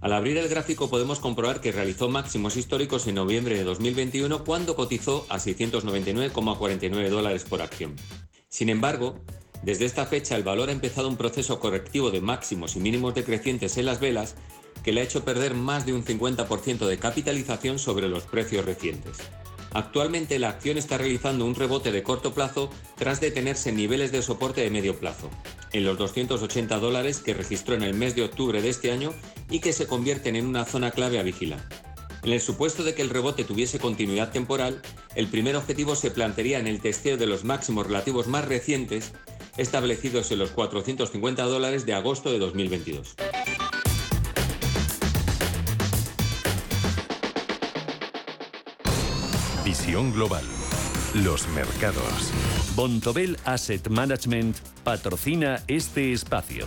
Al 0.00 0.12
abrir 0.12 0.36
el 0.36 0.48
gráfico 0.48 0.88
podemos 0.88 1.18
comprobar 1.18 1.60
que 1.60 1.72
realizó 1.72 2.08
máximos 2.08 2.56
históricos 2.56 3.06
en 3.06 3.16
noviembre 3.16 3.56
de 3.56 3.64
2021 3.64 4.44
cuando 4.44 4.76
cotizó 4.76 5.26
a 5.30 5.38
699,49 5.38 7.08
dólares 7.08 7.44
por 7.44 7.62
acción. 7.62 7.96
Sin 8.48 8.68
embargo, 8.68 9.20
desde 9.62 9.84
esta 9.84 10.06
fecha 10.06 10.36
el 10.36 10.42
valor 10.42 10.68
ha 10.68 10.72
empezado 10.72 11.08
un 11.08 11.16
proceso 11.16 11.58
correctivo 11.60 12.10
de 12.10 12.20
máximos 12.20 12.76
y 12.76 12.80
mínimos 12.80 13.14
decrecientes 13.14 13.76
en 13.78 13.86
las 13.86 14.00
velas 14.00 14.34
que 14.82 14.92
le 14.92 15.00
ha 15.00 15.04
hecho 15.04 15.24
perder 15.24 15.54
más 15.54 15.86
de 15.86 15.92
un 15.92 16.04
50% 16.04 16.86
de 16.86 16.98
capitalización 16.98 17.78
sobre 17.78 18.08
los 18.08 18.24
precios 18.24 18.64
recientes. 18.64 19.18
Actualmente 19.72 20.38
la 20.38 20.50
acción 20.50 20.78
está 20.78 20.96
realizando 20.96 21.44
un 21.44 21.54
rebote 21.54 21.92
de 21.92 22.02
corto 22.02 22.32
plazo 22.32 22.70
tras 22.96 23.20
detenerse 23.20 23.70
en 23.70 23.76
niveles 23.76 24.12
de 24.12 24.22
soporte 24.22 24.62
de 24.62 24.70
medio 24.70 24.98
plazo, 24.98 25.28
en 25.72 25.84
los 25.84 25.98
280 25.98 26.78
dólares 26.78 27.18
que 27.18 27.34
registró 27.34 27.74
en 27.74 27.82
el 27.82 27.92
mes 27.92 28.14
de 28.14 28.24
octubre 28.24 28.62
de 28.62 28.68
este 28.68 28.92
año 28.92 29.12
y 29.50 29.60
que 29.60 29.72
se 29.72 29.86
convierten 29.86 30.36
en 30.36 30.46
una 30.46 30.64
zona 30.64 30.92
clave 30.92 31.18
a 31.18 31.22
vigilar. 31.22 31.60
En 32.22 32.32
el 32.32 32.40
supuesto 32.40 32.82
de 32.84 32.94
que 32.94 33.02
el 33.02 33.10
rebote 33.10 33.44
tuviese 33.44 33.78
continuidad 33.78 34.32
temporal, 34.32 34.80
el 35.14 35.28
primer 35.28 35.56
objetivo 35.56 35.94
se 35.94 36.10
plantearía 36.10 36.58
en 36.58 36.66
el 36.66 36.80
testeo 36.80 37.16
de 37.16 37.26
los 37.26 37.44
máximos 37.44 37.86
relativos 37.86 38.26
más 38.26 38.46
recientes 38.46 39.12
establecidos 39.56 40.30
en 40.32 40.38
los 40.38 40.50
450 40.50 41.42
dólares 41.44 41.86
de 41.86 41.94
agosto 41.94 42.30
de 42.30 42.38
2022. 42.38 43.16
Visión 49.64 50.12
Global. 50.12 50.44
Los 51.14 51.48
mercados. 51.48 52.32
Bontobel 52.74 53.38
Asset 53.44 53.88
Management 53.88 54.56
patrocina 54.84 55.62
este 55.66 56.12
espacio. 56.12 56.66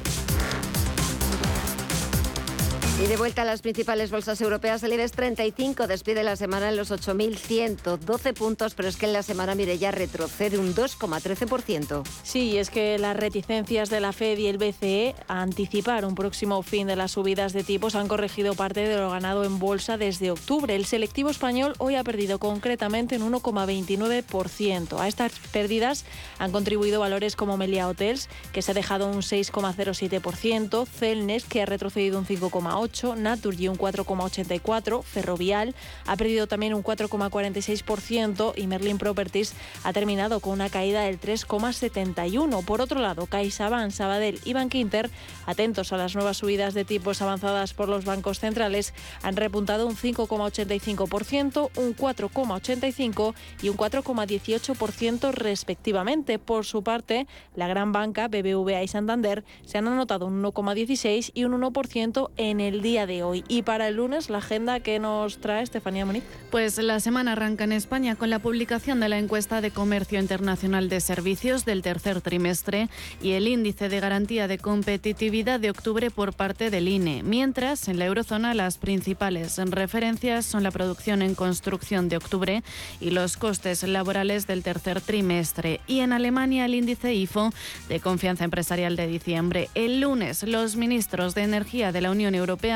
Y 3.02 3.08
de 3.08 3.16
vuelta 3.16 3.44
a 3.44 3.46
las 3.46 3.62
principales 3.62 4.12
bolsas 4.12 4.42
europeas, 4.42 4.84
el 4.84 4.92
IBEX 4.92 5.14
35 5.14 5.88
despide 5.88 6.22
la 6.22 6.36
semana 6.36 6.68
en 6.68 6.76
los 6.76 6.92
8.112 6.92 8.34
puntos, 8.34 8.74
pero 8.76 8.90
es 8.90 8.98
que 8.98 9.06
en 9.06 9.14
la 9.14 9.24
semana, 9.24 9.56
mire, 9.56 9.78
ya 9.78 9.92
retrocede 9.92 10.58
un 10.58 10.76
2,13%. 10.76 12.04
Sí, 12.24 12.58
es 12.58 12.70
que 12.70 13.00
las 13.00 13.16
reticencias 13.16 13.90
de 13.90 14.02
la 14.02 14.12
Fed 14.12 14.38
y 14.38 14.48
el 14.48 14.58
BCE 14.58 15.16
a 15.30 15.42
anticipar 15.42 16.04
un 16.04 16.14
próximo 16.14 16.62
fin 16.62 16.88
de 16.88 16.98
las 16.98 17.12
subidas 17.12 17.54
de 17.54 17.64
tipos 17.64 17.96
han 17.96 18.10
corregido 18.10 18.54
parte 18.54 18.86
de 18.86 18.98
lo 18.98 19.12
ganado 19.12 19.46
en 19.46 19.60
bolsa 19.60 19.98
desde 19.98 20.32
octubre. 20.32 20.76
El 20.76 20.86
selectivo 20.86 21.30
español 21.30 21.76
hoy 21.78 21.96
ha 21.96 22.04
perdido 22.04 22.38
concretamente 22.38 23.16
un 23.18 23.32
1,29%. 23.32 25.00
A 25.00 25.08
estas 25.08 25.32
pérdidas 25.54 26.04
han 26.38 26.52
contribuido 26.52 27.00
valores 27.00 27.38
como 27.38 27.56
Melia 27.56 27.88
Hotels, 27.88 28.28
que 28.52 28.62
se 28.62 28.72
ha 28.72 28.74
dejado 28.74 29.08
un 29.08 29.22
6,07%, 29.22 30.86
Celnes, 30.86 31.46
que 31.46 31.62
ha 31.62 31.66
retrocedido 31.66 32.20
un 32.20 32.26
5,8%, 32.26 32.89
Naturgy 33.16 33.68
un 33.68 33.78
4,84%, 33.78 35.04
Ferrovial 35.04 35.76
ha 36.06 36.16
perdido 36.16 36.48
también 36.48 36.74
un 36.74 36.84
4,46% 36.84 38.54
y 38.56 38.68
Merlin 38.68 38.98
Properties 38.98 39.54
ha 39.84 39.94
terminado 39.94 40.40
con 40.40 40.54
una 40.54 40.70
caída 40.70 41.02
del 41.02 41.20
3,71%. 41.20 42.64
Por 42.66 42.82
otro 42.82 43.00
lado, 43.00 43.26
CaixaBank, 43.26 43.92
Sabadell 43.92 44.40
y 44.46 44.54
Bankinter, 44.54 45.10
atentos 45.46 45.94
a 45.94 45.98
las 45.98 46.16
nuevas 46.16 46.38
subidas 46.38 46.74
de 46.74 46.86
tipos 46.86 47.22
avanzadas 47.22 47.74
por 47.74 47.90
los 47.90 48.06
bancos 48.06 48.40
centrales, 48.40 48.94
han 49.22 49.36
repuntado 49.36 49.88
un 49.88 49.96
5,85%, 49.96 51.70
un 51.76 51.96
4,85% 51.96 53.34
y 53.62 53.70
un 53.70 53.78
4,18% 53.78 55.32
respectivamente. 55.32 56.40
Por 56.40 56.66
su 56.66 56.84
parte, 56.84 57.28
la 57.56 57.68
gran 57.68 57.92
banca 57.92 58.28
BBVA 58.28 58.84
y 58.84 58.88
Santander 58.88 59.44
se 59.66 59.78
han 59.78 59.88
anotado 59.88 60.26
un 60.26 60.42
1,16% 60.44 61.32
y 61.34 61.44
un 61.44 61.60
1% 61.62 62.30
en 62.38 62.60
el 62.60 62.79
día 62.82 63.06
de 63.06 63.24
hoy. 63.24 63.44
Y 63.48 63.64
para 63.64 63.88
el 63.88 63.96
lunes, 63.96 64.30
la 64.30 64.40
agenda 64.40 64.80
que 64.80 65.00
nos 65.00 65.40
trae 65.40 65.64
Estefanía 65.64 66.06
Moniz. 66.06 66.24
Pues 66.52 66.78
la 66.78 67.00
semana 67.00 67.34
arranca 67.34 67.64
en 67.64 67.72
España 67.72 68.16
con 68.16 68.30
la 68.30 68.40
publicación 68.40 69.00
de 69.00 69.10
la 69.10 69.18
encuesta 69.18 69.62
de 69.62 69.72
comercio 69.72 70.20
internacional 70.20 70.90
de 70.90 71.00
servicios 71.00 71.66
del 71.66 71.82
tercer 71.82 72.22
trimestre 72.22 72.90
y 73.22 73.32
el 73.32 73.48
índice 73.48 73.90
de 73.90 74.00
garantía 74.00 74.48
de 74.48 74.58
competitividad 74.58 75.60
de 75.60 75.70
octubre 75.70 76.10
por 76.12 76.34
parte 76.34 76.70
del 76.70 76.88
INE. 76.88 77.24
Mientras, 77.24 77.88
en 77.88 78.00
la 78.00 78.06
eurozona, 78.06 78.54
las 78.54 78.78
principales 78.78 79.58
referencias 79.58 80.46
son 80.46 80.64
la 80.64 80.72
producción 80.72 81.22
en 81.22 81.36
construcción 81.36 82.10
de 82.10 82.18
octubre 82.18 82.64
y 83.00 83.12
los 83.12 83.38
costes 83.38 83.84
laborales 83.84 84.48
del 84.48 84.64
tercer 84.64 85.02
trimestre. 85.02 85.82
Y 85.88 86.00
en 86.00 86.14
Alemania, 86.14 86.66
el 86.66 86.76
índice 86.76 87.14
IFO 87.14 87.52
de 87.88 88.00
confianza 88.00 88.44
empresarial 88.44 88.96
de 88.96 89.08
diciembre. 89.08 89.70
El 89.76 90.02
lunes, 90.02 90.44
los 90.44 90.76
ministros 90.76 91.36
de 91.36 91.44
Energía 91.44 91.92
de 91.92 92.02
la 92.02 92.12
Unión 92.12 92.36
Europea 92.36 92.69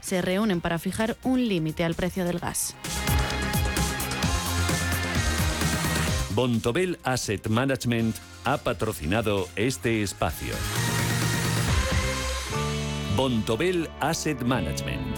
se 0.00 0.22
reúnen 0.22 0.60
para 0.60 0.78
fijar 0.78 1.16
un 1.22 1.48
límite 1.48 1.84
al 1.84 1.94
precio 1.94 2.24
del 2.24 2.38
gas. 2.38 2.74
Bontobel 6.34 6.98
Asset 7.02 7.48
Management 7.48 8.14
ha 8.44 8.58
patrocinado 8.58 9.48
este 9.56 10.02
espacio. 10.02 10.54
Bontobel 13.16 13.88
Asset 13.98 14.40
Management 14.42 15.17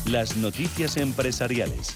las 0.11 0.35
noticias 0.35 0.97
empresariales. 0.97 1.95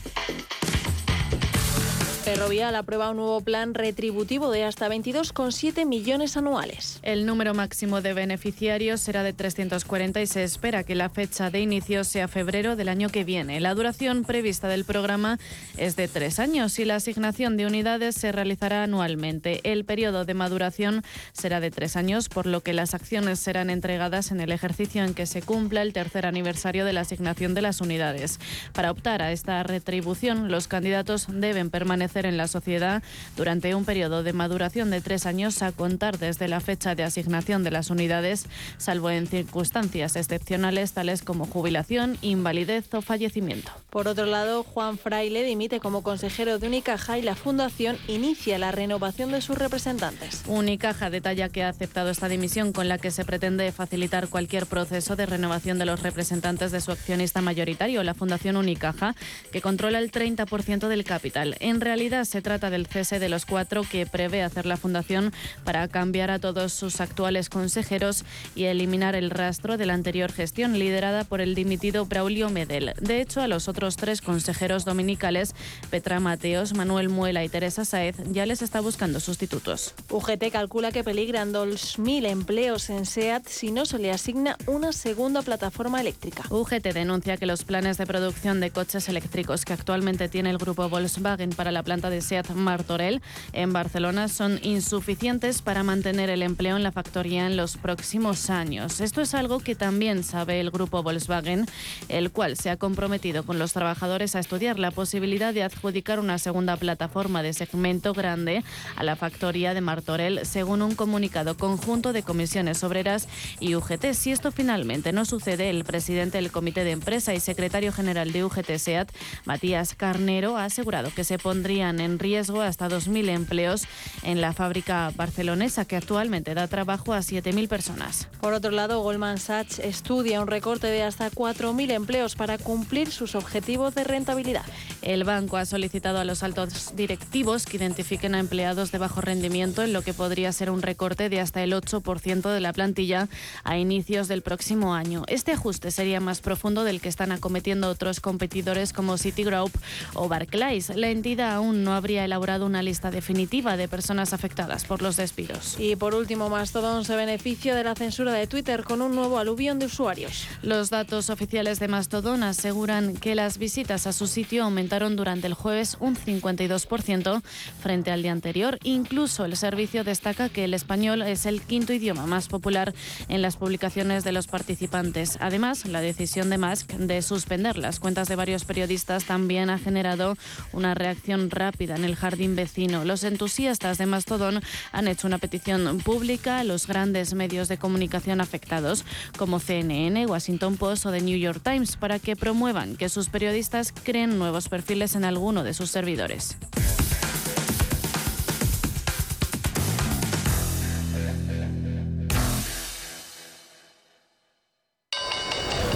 Ferrovial 2.25 2.75
aprueba 2.75 3.11
un 3.11 3.17
nuevo 3.17 3.39
plan 3.41 3.75
retributivo 3.75 4.49
de 4.49 4.63
hasta 4.63 4.89
22,7 4.89 5.85
millones 5.85 6.35
anuales. 6.35 6.97
El 7.03 7.27
número 7.27 7.53
máximo 7.53 8.01
de 8.01 8.13
beneficiarios 8.15 8.99
será 8.99 9.21
de 9.21 9.31
340 9.31 10.19
y 10.19 10.25
se 10.25 10.43
espera 10.43 10.83
que 10.83 10.95
la 10.95 11.09
fecha 11.09 11.51
de 11.51 11.59
inicio 11.59 12.03
sea 12.03 12.27
febrero 12.27 12.75
del 12.75 12.89
año 12.89 13.09
que 13.09 13.23
viene. 13.23 13.59
La 13.59 13.75
duración 13.75 14.23
prevista 14.23 14.67
del 14.67 14.85
programa 14.85 15.37
es 15.77 15.95
de 15.97 16.07
tres 16.07 16.39
años 16.39 16.79
y 16.79 16.85
la 16.85 16.95
asignación 16.95 17.57
de 17.57 17.67
unidades 17.67 18.15
se 18.15 18.31
realizará 18.31 18.81
anualmente. 18.81 19.59
El 19.63 19.85
periodo 19.85 20.25
de 20.25 20.33
maduración 20.33 21.03
será 21.31 21.59
de 21.59 21.69
tres 21.69 21.95
años, 21.95 22.27
por 22.27 22.47
lo 22.47 22.61
que 22.61 22.73
las 22.73 22.95
acciones 22.95 23.39
serán 23.39 23.69
entregadas 23.69 24.31
en 24.31 24.41
el 24.41 24.51
ejercicio 24.51 25.03
en 25.03 25.13
que 25.13 25.27
se 25.27 25.43
cumpla 25.43 25.83
el 25.83 25.93
tercer 25.93 26.25
aniversario 26.25 26.85
de 26.85 26.93
la 26.93 27.01
asignación 27.01 27.53
de 27.53 27.61
las 27.61 27.81
unidades. 27.81 28.39
Para 28.73 28.89
optar 28.89 29.21
a 29.21 29.31
esta 29.31 29.61
retribución, 29.61 30.49
los 30.49 30.67
candidatos 30.67 31.27
deben 31.29 31.69
permanecer 31.69 32.14
en 32.23 32.37
la 32.37 32.47
sociedad 32.47 33.03
durante 33.35 33.75
un 33.75 33.83
periodo 33.83 34.23
de 34.23 34.31
maduración 34.31 34.91
de 34.91 35.01
tres 35.01 35.25
años 35.25 35.61
a 35.61 35.73
contar 35.73 36.17
desde 36.17 36.47
la 36.47 36.61
fecha 36.61 36.95
de 36.95 37.03
asignación 37.03 37.63
de 37.65 37.71
las 37.71 37.89
unidades, 37.89 38.45
salvo 38.77 39.09
en 39.09 39.27
circunstancias 39.27 40.15
excepcionales 40.15 40.93
tales 40.93 41.21
como 41.21 41.45
jubilación, 41.45 42.17
invalidez 42.21 42.93
o 42.93 43.01
fallecimiento. 43.01 43.71
Por 43.89 44.07
otro 44.07 44.25
lado, 44.25 44.63
Juan 44.63 44.97
Fraile 44.97 45.43
dimite 45.43 45.79
como 45.79 46.03
consejero 46.03 46.59
de 46.59 46.67
Unicaja 46.67 47.17
y 47.17 47.21
la 47.21 47.35
Fundación 47.35 47.97
inicia 48.07 48.57
la 48.57 48.71
renovación 48.71 49.31
de 49.31 49.41
sus 49.41 49.57
representantes. 49.57 50.43
Unicaja 50.47 51.09
detalla 51.09 51.49
que 51.49 51.63
ha 51.63 51.69
aceptado 51.69 52.09
esta 52.09 52.29
dimisión 52.29 52.71
con 52.71 52.87
la 52.87 52.97
que 52.97 53.11
se 53.11 53.25
pretende 53.25 53.71
facilitar 53.71 54.27
cualquier 54.27 54.67
proceso 54.67 55.15
de 55.15 55.25
renovación 55.25 55.79
de 55.79 55.85
los 55.85 56.01
representantes 56.01 56.71
de 56.71 56.81
su 56.81 56.91
accionista 56.91 57.41
mayoritario, 57.41 58.03
la 58.03 58.13
Fundación 58.13 58.57
Unicaja, 58.57 59.15
que 59.51 59.61
controla 59.61 59.99
el 59.99 60.11
30% 60.11 60.87
del 60.87 61.03
capital. 61.03 61.55
En 61.59 61.81
realidad, 61.81 62.04
se 62.05 62.41
trata 62.43 62.69
del 62.69 62.85
cese 62.85 63.17
de 63.17 63.29
los 63.29 63.45
cuatro 63.47 63.81
que 63.83 64.05
prevé 64.05 64.43
hacer 64.43 64.67
la 64.67 64.77
Fundación 64.77 65.33
para 65.63 65.87
cambiar 65.87 66.29
a 66.29 66.37
todos 66.37 66.71
sus 66.71 67.01
actuales 67.01 67.49
consejeros 67.49 68.23
y 68.53 68.65
eliminar 68.65 69.15
el 69.15 69.31
rastro 69.31 69.75
de 69.75 69.87
la 69.87 69.95
anterior 69.95 70.31
gestión 70.31 70.77
liderada 70.77 71.23
por 71.23 71.41
el 71.41 71.55
dimitido 71.55 72.05
Braulio 72.05 72.51
Medel. 72.51 72.93
De 73.01 73.21
hecho, 73.21 73.41
a 73.41 73.47
los 73.47 73.67
otros 73.67 73.95
tres 73.95 74.21
consejeros 74.21 74.85
dominicales, 74.85 75.55
Petra 75.89 76.19
Mateos, 76.19 76.75
Manuel 76.75 77.09
Muela 77.09 77.43
y 77.43 77.49
Teresa 77.49 77.85
Saez, 77.85 78.17
ya 78.31 78.45
les 78.45 78.61
está 78.61 78.81
buscando 78.81 79.19
sustitutos. 79.19 79.95
UGT 80.11 80.51
calcula 80.51 80.91
que 80.91 81.03
peligran 81.03 81.53
2.000 81.53 82.27
empleos 82.27 82.91
en 82.91 83.07
SEAT 83.07 83.47
si 83.47 83.71
no 83.71 83.87
se 83.87 83.97
le 83.97 84.11
asigna 84.11 84.57
una 84.67 84.93
segunda 84.93 85.41
plataforma 85.41 86.01
eléctrica. 86.01 86.43
UGT 86.51 86.93
denuncia 86.93 87.37
que 87.37 87.47
los 87.47 87.63
planes 87.63 87.97
de 87.97 88.05
producción 88.05 88.59
de 88.59 88.69
coches 88.69 89.09
eléctricos 89.09 89.65
que 89.65 89.73
actualmente 89.73 90.29
tiene 90.29 90.51
el 90.51 90.59
grupo 90.59 90.87
Volkswagen 90.87 91.49
para 91.49 91.71
la 91.71 91.81
planta 91.95 92.09
de 92.09 92.21
SEAT 92.21 92.49
Martorell 92.49 93.21
en 93.53 93.71
Barcelona 93.71 94.27
son 94.27 94.59
insuficientes 94.63 95.61
para 95.61 95.81
mantener 95.81 96.29
el 96.29 96.41
empleo 96.41 96.75
en 96.75 96.83
la 96.83 96.91
factoría 96.91 97.47
en 97.47 97.55
los 97.55 97.77
próximos 97.77 98.49
años. 98.49 98.99
Esto 98.99 99.21
es 99.21 99.33
algo 99.33 99.61
que 99.61 99.75
también 99.75 100.25
sabe 100.25 100.59
el 100.59 100.71
grupo 100.71 101.03
Volkswagen, 101.03 101.65
el 102.09 102.31
cual 102.31 102.57
se 102.57 102.69
ha 102.69 102.75
comprometido 102.75 103.45
con 103.45 103.59
los 103.59 103.71
trabajadores 103.71 104.35
a 104.35 104.39
estudiar 104.39 104.77
la 104.77 104.91
posibilidad 104.91 105.53
de 105.53 105.63
adjudicar 105.63 106.19
una 106.19 106.37
segunda 106.37 106.75
plataforma 106.75 107.41
de 107.43 107.53
segmento 107.53 108.11
grande 108.11 108.65
a 108.97 109.03
la 109.05 109.15
factoría 109.15 109.73
de 109.73 109.79
Martorell, 109.79 110.45
según 110.45 110.81
un 110.81 110.95
comunicado 110.95 111.55
conjunto 111.55 112.11
de 112.11 112.23
comisiones 112.23 112.83
obreras 112.83 113.29
y 113.61 113.75
UGT. 113.75 114.11
Si 114.11 114.33
esto 114.33 114.51
finalmente 114.51 115.13
no 115.13 115.23
sucede, 115.23 115.69
el 115.69 115.85
presidente 115.85 116.39
del 116.39 116.51
comité 116.51 116.83
de 116.83 116.91
empresa 116.91 117.33
y 117.33 117.39
secretario 117.39 117.93
general 117.93 118.33
de 118.33 118.43
UGT 118.43 118.79
SEAT, 118.79 119.11
Matías 119.45 119.95
Carnero, 119.95 120.57
ha 120.57 120.65
asegurado 120.65 121.05
que 121.15 121.23
se 121.23 121.37
pondría 121.37 121.84
en 121.91 122.19
riesgo 122.19 122.61
hasta 122.61 122.89
2.000 122.89 123.29
empleos 123.29 123.83
en 124.23 124.41
la 124.41 124.53
fábrica 124.53 125.11
barcelonesa, 125.15 125.85
que 125.85 125.95
actualmente 125.95 126.53
da 126.53 126.67
trabajo 126.67 127.13
a 127.13 127.19
7.000 127.19 127.67
personas. 127.67 128.27
Por 128.41 128.53
otro 128.53 128.71
lado, 128.71 129.01
Goldman 129.01 129.37
Sachs 129.37 129.79
estudia 129.79 130.41
un 130.41 130.47
recorte 130.47 130.87
de 130.87 131.03
hasta 131.03 131.29
4.000 131.29 131.91
empleos 131.91 132.35
para 132.35 132.57
cumplir 132.57 133.11
sus 133.11 133.35
objetivos 133.35 133.95
de 133.95 134.03
rentabilidad. 134.03 134.65
El 135.01 135.23
banco 135.23 135.57
ha 135.57 135.65
solicitado 135.65 136.19
a 136.19 136.25
los 136.25 136.43
altos 136.43 136.95
directivos 136.95 137.65
que 137.65 137.77
identifiquen 137.77 138.35
a 138.35 138.39
empleados 138.39 138.91
de 138.91 138.97
bajo 138.97 139.21
rendimiento 139.21 139.83
en 139.83 139.93
lo 139.93 140.01
que 140.01 140.13
podría 140.13 140.51
ser 140.51 140.69
un 140.69 140.81
recorte 140.81 141.29
de 141.29 141.39
hasta 141.39 141.63
el 141.63 141.73
8% 141.73 142.53
de 142.53 142.59
la 142.59 142.73
plantilla 142.73 143.29
a 143.63 143.77
inicios 143.77 144.27
del 144.27 144.41
próximo 144.41 144.93
año. 144.93 145.23
Este 145.27 145.51
ajuste 145.51 145.91
sería 145.91 146.19
más 146.19 146.41
profundo 146.41 146.83
del 146.83 147.01
que 147.01 147.09
están 147.09 147.31
acometiendo 147.31 147.89
otros 147.89 148.19
competidores 148.19 148.93
como 148.93 149.17
Citigroup 149.17 149.71
o 150.13 150.27
Barclays. 150.27 150.89
La 150.95 151.09
entidad 151.09 151.55
aún 151.55 151.74
no 151.83 151.93
habría 151.93 152.25
elaborado 152.25 152.65
una 152.65 152.81
lista 152.81 153.11
definitiva 153.11 153.77
de 153.77 153.87
personas 153.87 154.33
afectadas 154.33 154.85
por 154.85 155.01
los 155.01 155.15
despidos. 155.17 155.75
Y 155.79 155.95
por 155.95 156.15
último, 156.15 156.49
Mastodon 156.49 157.05
se 157.05 157.15
beneficia 157.15 157.75
de 157.75 157.83
la 157.83 157.95
censura 157.95 158.33
de 158.33 158.47
Twitter 158.47 158.83
con 158.83 159.01
un 159.01 159.15
nuevo 159.15 159.37
aluvión 159.37 159.79
de 159.79 159.87
usuarios. 159.87 160.47
Los 160.61 160.89
datos 160.89 161.29
oficiales 161.29 161.79
de 161.79 161.87
Mastodon 161.87 162.43
aseguran 162.43 163.15
que 163.15 163.35
las 163.35 163.57
visitas 163.57 164.07
a 164.07 164.13
su 164.13 164.27
sitio 164.27 164.63
aumentaron 164.63 165.15
durante 165.15 165.47
el 165.47 165.53
jueves 165.53 165.97
un 165.99 166.15
52% 166.15 167.41
frente 167.81 168.11
al 168.11 168.21
día 168.21 168.31
anterior. 168.31 168.79
Incluso 168.83 169.45
el 169.45 169.57
servicio 169.57 170.03
destaca 170.03 170.49
que 170.49 170.63
el 170.63 170.73
español 170.73 171.21
es 171.21 171.45
el 171.45 171.61
quinto 171.61 171.93
idioma 171.93 172.25
más 172.25 172.47
popular 172.47 172.93
en 173.27 173.41
las 173.41 173.57
publicaciones 173.57 174.23
de 174.23 174.31
los 174.31 174.47
participantes. 174.47 175.37
Además, 175.41 175.85
la 175.85 176.01
decisión 176.01 176.49
de 176.49 176.57
Musk 176.57 176.93
de 176.93 177.21
suspender 177.21 177.77
las 177.77 177.99
cuentas 177.99 178.27
de 178.27 178.35
varios 178.35 178.65
periodistas 178.65 179.25
también 179.25 179.69
ha 179.69 179.77
generado 179.77 180.37
una 180.71 180.93
reacción 180.93 181.49
rápida 181.49 181.64
en 181.79 182.05
el 182.05 182.15
jardín 182.15 182.55
vecino. 182.55 183.05
Los 183.05 183.23
entusiastas 183.23 183.97
de 183.97 184.05
Mastodon 184.05 184.61
han 184.91 185.07
hecho 185.07 185.27
una 185.27 185.39
petición 185.39 185.99
pública 185.99 186.59
a 186.59 186.63
los 186.63 186.85
grandes 186.85 187.33
medios 187.33 187.67
de 187.67 187.77
comunicación 187.77 188.39
afectados, 188.39 189.03
como 189.37 189.59
CNN, 189.59 190.27
Washington 190.27 190.77
Post 190.77 191.07
o 191.07 191.11
The 191.11 191.21
New 191.21 191.37
York 191.37 191.61
Times, 191.63 191.95
para 191.95 192.19
que 192.19 192.35
promuevan 192.35 192.97
que 192.97 193.09
sus 193.09 193.29
periodistas 193.29 193.91
creen 193.91 194.37
nuevos 194.37 194.69
perfiles 194.69 195.15
en 195.15 195.25
alguno 195.25 195.63
de 195.63 195.73
sus 195.73 195.89
servidores. 195.89 196.57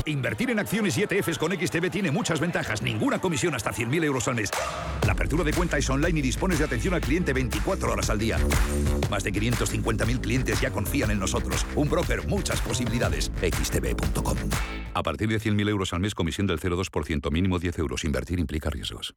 Invertir 0.10 0.50
en 0.50 0.58
acciones 0.58 0.98
y 0.98 1.04
ETFs 1.04 1.38
con 1.38 1.52
XTB 1.52 1.92
tiene 1.92 2.10
muchas 2.10 2.40
ventajas. 2.40 2.82
Ninguna 2.82 3.20
comisión 3.20 3.54
hasta 3.54 3.72
100.000 3.72 4.04
euros 4.06 4.28
al 4.28 4.36
mes. 4.36 4.50
La 5.06 5.14
apertura 5.14 5.44
de 5.44 5.54
cuenta 5.54 5.78
es 5.78 5.88
online 5.88 6.20
y 6.20 6.24
dispones 6.24 6.58
de 6.58 6.66
atención 6.66 6.96
al 6.96 7.02
cliente 7.02 7.32
24 7.32 7.94
horas 7.94 8.10
al 8.10 8.18
día. 8.18 8.40
Más 9.12 9.24
de 9.24 9.32
550.000 9.32 10.20
clientes 10.20 10.60
ya 10.60 10.72
confían 10.72 11.12
en 11.12 11.20
nosotros. 11.20 11.64
Un 11.76 11.90
broker, 11.90 12.28
muchas 12.28 12.60
posibilidades. 12.62 13.32
XTB.com. 13.40 14.38
A 14.96 15.04
partir 15.04 15.30
de 15.30 15.40
100.000 15.40 15.70
euros 15.70 15.94
al 15.94 16.00
mes, 16.00 16.16
comisión 16.16 16.48
del 16.48 16.60
0,2%, 16.60 17.32
mínimo 17.32 17.60
10 17.60 17.78
euros. 17.78 18.04
Invertir 18.04 18.40
implica 18.40 18.72
riesgos. 18.72 19.14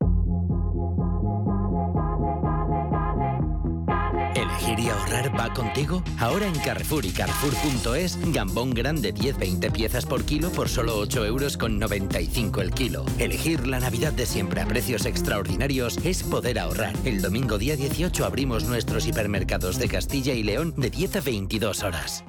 ¿Elegir 4.52 4.80
y 4.80 4.88
ahorrar 4.90 5.38
va 5.38 5.52
contigo? 5.54 6.02
Ahora 6.18 6.46
en 6.46 6.54
Carrefour 6.60 7.04
y 7.06 7.10
Carrefour.es, 7.10 8.18
gambón 8.32 8.74
grande 8.74 9.14
10-20 9.14 9.72
piezas 9.72 10.04
por 10.04 10.24
kilo 10.24 10.50
por 10.50 10.68
solo 10.68 10.98
8 10.98 11.24
euros 11.24 11.56
con 11.56 11.78
95 11.78 12.60
el 12.60 12.70
kilo. 12.72 13.04
Elegir 13.18 13.66
la 13.66 13.80
Navidad 13.80 14.12
de 14.12 14.26
siempre 14.26 14.60
a 14.60 14.66
precios 14.66 15.06
extraordinarios 15.06 15.98
es 16.04 16.22
poder 16.22 16.58
ahorrar. 16.58 16.94
El 17.04 17.22
domingo 17.22 17.58
día 17.58 17.76
18 17.76 18.24
abrimos 18.24 18.64
nuestros 18.64 19.06
hipermercados 19.06 19.78
de 19.78 19.88
Castilla 19.88 20.34
y 20.34 20.42
León 20.42 20.74
de 20.76 20.90
10 20.90 21.16
a 21.16 21.20
22 21.20 21.82
horas. 21.82 22.24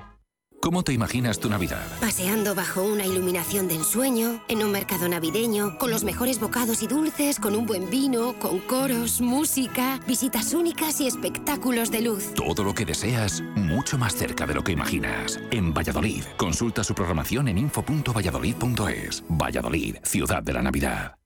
¿Cómo 0.64 0.82
te 0.82 0.94
imaginas 0.94 1.42
tu 1.42 1.50
Navidad? 1.50 1.86
Paseando 2.00 2.56
bajo 2.56 2.84
una 2.84 3.06
iluminación 3.06 3.68
de 3.68 3.76
ensueño, 3.76 4.42
en 4.48 4.64
un 4.64 4.72
mercado 4.72 5.10
navideño, 5.10 5.78
con 5.78 5.92
los 5.92 6.06
mejores 6.06 6.40
bocados 6.40 6.82
y 6.82 6.88
dulces, 6.88 7.38
con 7.38 7.54
un 7.54 7.66
buen 7.66 7.90
vino, 7.90 8.40
con 8.40 8.60
coros, 8.60 9.20
música, 9.20 10.00
visitas 10.08 10.54
únicas 10.54 11.02
y 11.02 11.08
espectáculos 11.08 11.92
de 11.92 12.04
luz. 12.04 12.34
Todo 12.34 12.64
lo 12.64 12.74
que 12.74 12.86
deseas, 12.86 13.42
mucho 13.58 13.98
más 13.98 14.16
cerca 14.16 14.48
de 14.48 14.54
lo 14.54 14.64
que 14.64 14.72
imaginas. 14.72 15.38
En 15.52 15.74
Valladolid, 15.74 16.24
consulta 16.38 16.82
su 16.86 16.96
programación 16.96 17.50
en 17.50 17.58
info.valladolid.es. 17.58 19.22
Valladolid, 19.28 19.98
ciudad 20.04 20.44
de 20.44 20.54
la 20.54 20.62
Navidad. 20.62 21.18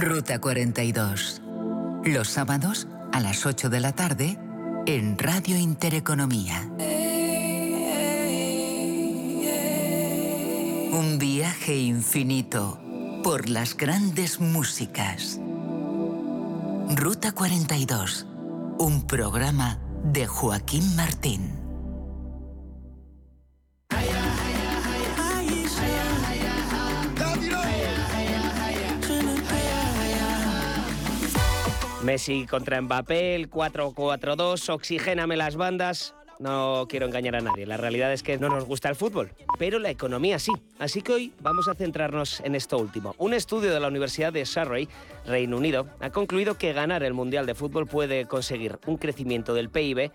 Ruta 0.00 0.38
42. 0.38 1.42
Los 2.04 2.28
sábados 2.28 2.86
a 3.12 3.18
las 3.18 3.46
8 3.46 3.68
de 3.68 3.80
la 3.80 3.92
tarde 3.92 4.38
en 4.86 5.18
Radio 5.18 5.56
Intereconomía. 5.58 6.70
Un 10.92 11.18
viaje 11.18 11.76
infinito 11.76 12.80
por 13.24 13.48
las 13.48 13.76
grandes 13.76 14.38
músicas. 14.38 15.40
Ruta 16.94 17.32
42. 17.32 18.26
Un 18.78 19.04
programa 19.04 19.80
de 20.04 20.28
Joaquín 20.28 20.94
Martín. 20.94 21.57
Messi 32.08 32.46
contra 32.46 32.80
Mbappé, 32.80 33.34
el 33.34 33.50
4-4-2, 33.50 34.70
oxigéname 34.70 35.36
las 35.36 35.56
bandas. 35.56 36.14
No 36.38 36.86
quiero 36.88 37.04
engañar 37.04 37.36
a 37.36 37.42
nadie, 37.42 37.66
la 37.66 37.76
realidad 37.76 38.14
es 38.14 38.22
que 38.22 38.38
no 38.38 38.48
nos 38.48 38.64
gusta 38.64 38.88
el 38.88 38.96
fútbol, 38.96 39.30
pero 39.58 39.78
la 39.78 39.90
economía 39.90 40.38
sí. 40.38 40.52
Así 40.78 41.02
que 41.02 41.12
hoy 41.12 41.32
vamos 41.42 41.68
a 41.68 41.74
centrarnos 41.74 42.40
en 42.40 42.54
esto 42.54 42.78
último. 42.78 43.14
Un 43.18 43.34
estudio 43.34 43.74
de 43.74 43.78
la 43.78 43.88
Universidad 43.88 44.32
de 44.32 44.46
Surrey, 44.46 44.88
Reino 45.26 45.58
Unido, 45.58 45.86
ha 46.00 46.08
concluido 46.08 46.56
que 46.56 46.72
ganar 46.72 47.02
el 47.02 47.12
Mundial 47.12 47.44
de 47.44 47.54
Fútbol 47.54 47.86
puede 47.86 48.24
conseguir 48.24 48.78
un 48.86 48.96
crecimiento 48.96 49.52
del 49.52 49.68
PIB 49.68 50.10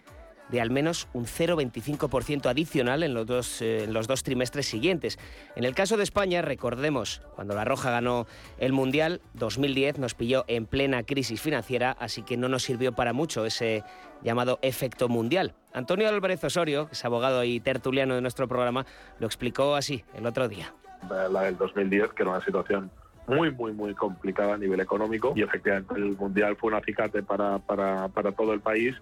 de 0.54 0.62
al 0.62 0.70
menos 0.70 1.08
un 1.14 1.26
0,25% 1.26 2.46
adicional 2.46 3.02
en 3.02 3.16
los, 3.16 3.26
dos, 3.26 3.60
eh, 3.64 3.86
en 3.86 3.94
los 3.94 4.08
dos 4.08 4.22
trimestres 4.22 4.68
siguientes. 4.68 5.18
En 5.56 5.64
el 5.64 5.74
caso 5.74 5.98
de 5.98 6.04
España, 6.04 6.44
recordemos, 6.44 7.24
cuando 7.34 7.56
La 7.56 7.66
Roja 7.66 7.90
ganó 7.90 8.28
el 8.60 8.72
Mundial, 8.72 9.20
2010 9.34 9.98
nos 9.98 10.14
pilló 10.14 10.46
en 10.48 10.68
plena 10.68 11.02
crisis 11.02 11.42
financiera, 11.42 11.98
así 12.00 12.22
que 12.22 12.38
no 12.38 12.50
nos 12.50 12.62
sirvió 12.62 12.92
para 12.92 13.14
mucho 13.14 13.48
ese 13.48 13.84
llamado 14.22 14.60
efecto 14.62 15.10
mundial. 15.10 15.56
Antonio 15.74 16.08
Álvarez 16.08 16.44
Osorio, 16.44 16.86
que 16.86 16.94
es 16.94 17.04
abogado 17.04 17.44
y 17.44 17.60
tertuliano 17.60 18.14
de 18.14 18.22
nuestro 18.22 18.48
programa, 18.48 18.86
lo 19.20 19.26
explicó 19.26 19.74
así 19.74 20.06
el 20.14 20.28
otro 20.28 20.48
día. 20.48 20.72
La 21.10 21.42
del 21.42 21.58
2010, 21.58 22.14
que 22.14 22.22
era 22.22 22.30
una 22.30 22.46
situación 22.46 22.92
muy, 23.26 23.50
muy, 23.50 23.74
muy 23.74 23.96
complicada 23.96 24.54
a 24.54 24.58
nivel 24.60 24.82
económico 24.82 25.34
y 25.36 25.42
efectivamente 25.42 25.96
el 25.96 26.16
Mundial 26.16 26.56
fue 26.58 26.70
un 26.70 26.76
acicate 26.76 27.24
para, 27.24 27.58
para, 27.58 28.08
para 28.10 28.34
todo 28.34 28.54
el 28.54 28.60
país 28.60 28.96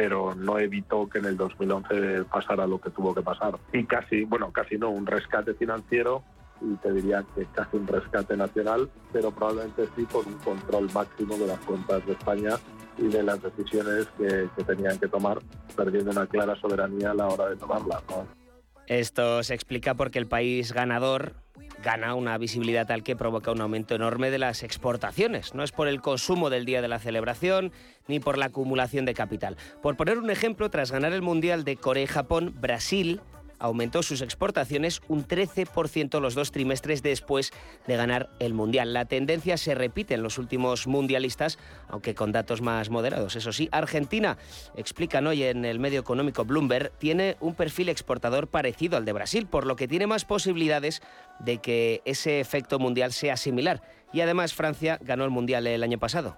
pero 0.00 0.34
no 0.34 0.58
evitó 0.58 1.06
que 1.10 1.18
en 1.18 1.26
el 1.26 1.36
2011 1.36 2.24
pasara 2.32 2.66
lo 2.66 2.80
que 2.80 2.88
tuvo 2.88 3.14
que 3.14 3.20
pasar. 3.20 3.58
Y 3.70 3.84
casi, 3.84 4.24
bueno, 4.24 4.50
casi 4.50 4.78
no, 4.78 4.88
un 4.88 5.04
rescate 5.04 5.52
financiero 5.52 6.22
y 6.62 6.74
te 6.76 6.90
diría 6.90 7.22
que 7.34 7.44
casi 7.54 7.76
un 7.76 7.86
rescate 7.86 8.34
nacional, 8.34 8.88
pero 9.12 9.30
probablemente 9.30 9.88
sí 9.94 10.06
con 10.06 10.26
un 10.26 10.38
control 10.38 10.90
máximo 10.94 11.36
de 11.36 11.48
las 11.48 11.58
cuentas 11.58 12.06
de 12.06 12.12
España 12.12 12.56
y 12.96 13.08
de 13.08 13.22
las 13.22 13.42
decisiones 13.42 14.08
que, 14.16 14.48
tenían 14.64 14.98
que 14.98 15.08
tomar, 15.08 15.38
perdiendo 15.76 16.12
una 16.12 16.26
clara 16.26 16.58
soberanía 16.58 17.10
a 17.10 17.14
la 17.14 17.28
hora 17.28 17.50
de 17.50 17.56
tomarlas. 17.56 18.02
Esto 18.86 19.42
se 19.42 19.52
explica 19.52 19.92
porque 19.96 20.18
el 20.18 20.26
país 20.26 20.72
ganador 20.72 21.34
gana 21.82 22.14
una 22.14 22.36
visibilidad 22.38 22.86
tal 22.86 23.02
que 23.02 23.16
provoca 23.16 23.52
un 23.52 23.60
aumento 23.60 23.94
enorme 23.94 24.30
de 24.30 24.38
las 24.38 24.62
exportaciones. 24.62 25.54
No 25.54 25.62
es 25.62 25.72
por 25.72 25.88
el 25.88 26.00
consumo 26.00 26.50
del 26.50 26.64
día 26.64 26.82
de 26.82 26.88
la 26.88 26.98
celebración 26.98 27.72
ni 28.06 28.20
por 28.20 28.38
la 28.38 28.46
acumulación 28.46 29.04
de 29.04 29.14
capital. 29.14 29.56
Por 29.82 29.96
poner 29.96 30.18
un 30.18 30.30
ejemplo, 30.30 30.70
tras 30.70 30.92
ganar 30.92 31.12
el 31.12 31.22
Mundial 31.22 31.64
de 31.64 31.76
Corea 31.76 32.04
y 32.04 32.06
Japón, 32.06 32.54
Brasil 32.60 33.20
aumentó 33.60 34.02
sus 34.02 34.22
exportaciones 34.22 35.02
un 35.06 35.26
13% 35.26 36.18
los 36.18 36.34
dos 36.34 36.50
trimestres 36.50 37.02
después 37.02 37.52
de 37.86 37.96
ganar 37.96 38.30
el 38.40 38.54
Mundial. 38.54 38.92
La 38.92 39.04
tendencia 39.04 39.56
se 39.56 39.74
repite 39.74 40.14
en 40.14 40.22
los 40.22 40.38
últimos 40.38 40.86
mundialistas, 40.86 41.58
aunque 41.88 42.14
con 42.14 42.32
datos 42.32 42.62
más 42.62 42.90
moderados. 42.90 43.36
Eso 43.36 43.52
sí, 43.52 43.68
Argentina, 43.70 44.38
explican 44.74 45.26
hoy 45.26 45.44
en 45.44 45.64
el 45.64 45.78
medio 45.78 46.00
económico 46.00 46.44
Bloomberg, 46.44 46.90
tiene 46.98 47.36
un 47.40 47.54
perfil 47.54 47.90
exportador 47.90 48.48
parecido 48.48 48.96
al 48.96 49.04
de 49.04 49.12
Brasil, 49.12 49.46
por 49.46 49.66
lo 49.66 49.76
que 49.76 49.86
tiene 49.86 50.06
más 50.06 50.24
posibilidades 50.24 51.02
de 51.44 51.58
que 51.58 52.02
ese 52.04 52.40
efecto 52.40 52.78
mundial 52.78 53.12
sea 53.12 53.36
similar. 53.36 53.82
Y 54.12 54.20
además 54.20 54.54
Francia 54.54 54.98
ganó 55.00 55.24
el 55.24 55.30
Mundial 55.30 55.66
el 55.66 55.82
año 55.82 55.98
pasado. 55.98 56.36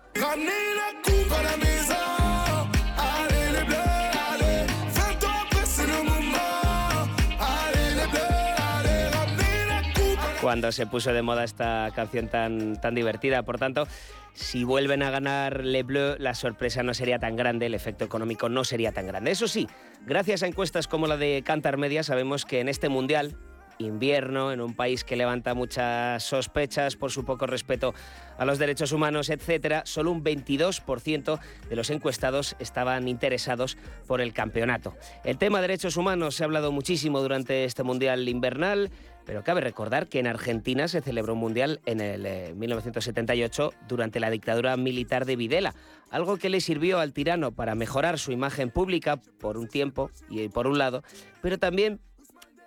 cuando 10.43 10.73
se 10.73 10.87
puso 10.87 11.13
de 11.13 11.23
moda 11.23 11.45
esta 11.45 11.91
canción 11.95 12.29
tan, 12.29 12.79
tan 12.81 12.97
divertida. 12.97 13.45
Por 13.45 13.59
tanto, 13.59 13.87
si 14.35 14.65
vuelven 14.65 15.03
a 15.03 15.11
ganar 15.11 15.65
Le 15.65 15.85
Bleu, 15.85 16.17
la 16.19 16.35
sorpresa 16.35 16.83
no 16.83 16.95
sería 16.95 17.21
tan 17.21 17.37
grande, 17.37 17.67
el 17.67 17.75
efecto 17.75 18.05
económico 18.05 18.49
no 18.49 18.65
sería 18.65 18.91
tan 18.93 19.07
grande. 19.07 19.31
Eso 19.31 19.47
sí, 19.47 19.69
gracias 20.05 20.43
a 20.43 20.49
encuestas 20.49 20.89
como 20.89 21.07
la 21.07 21.17
de 21.17 21.43
Cantar 21.47 21.77
Media, 21.77 22.03
sabemos 22.03 22.45
que 22.45 22.61
en 22.61 22.69
este 22.69 22.89
mundial, 22.89 23.37
invierno, 23.83 24.53
en 24.53 24.61
un 24.61 24.75
país 24.75 25.05
que 25.05 25.17
levanta 25.17 25.55
muchas 25.55 26.23
sospechas 26.23 26.97
por 26.97 27.11
su 27.11 27.25
poco 27.25 27.47
respeto 27.47 27.95
a 28.39 28.45
los 28.45 28.59
derechos 28.59 28.93
humanos, 28.93 29.31
etcétera, 29.31 29.83
solo 29.85 30.11
un 30.11 30.25
22% 30.25 31.41
de 31.69 31.77
los 31.77 31.91
encuestados 31.91 32.57
estaban 32.59 33.09
interesados 33.09 33.77
por 34.07 34.21
el 34.21 34.33
campeonato. 34.33 34.97
El 35.25 35.39
tema 35.39 35.61
derechos 35.61 35.97
humanos 35.97 36.37
se 36.37 36.45
ha 36.45 36.47
hablado 36.47 36.73
muchísimo 36.73 37.21
durante 37.21 37.65
este 37.65 37.83
mundial 37.83 38.29
invernal. 38.29 38.91
Pero 39.25 39.45
cabe 39.45 39.61
recordar 39.61 40.09
que 40.09 40.19
en 40.19 40.27
Argentina 40.27 40.89
se 40.89 41.01
celebró 41.01 41.35
un 41.35 41.41
mundial 41.41 41.81
en 41.87 42.01
el 42.01 42.57
1978 42.57 43.73
eh, 43.73 43.77
durante 43.87 44.21
la 44.21 44.31
dictadura 44.31 44.77
militar 44.77 45.27
de 45.27 45.37
Videla, 45.37 45.75
algo 46.11 46.37
que 46.39 46.49
le 46.49 46.61
sirvió 46.61 46.99
al 46.99 47.13
tirano 47.13 47.53
para 47.53 47.75
mejorar 47.75 48.19
su 48.19 48.33
imagen 48.33 48.71
pública 48.71 49.19
por 49.39 49.59
un 49.59 49.69
tiempo 49.69 50.11
y 50.29 50.49
por 50.49 50.67
un 50.67 50.79
lado, 50.79 51.05
pero 51.41 51.59
también 51.59 52.01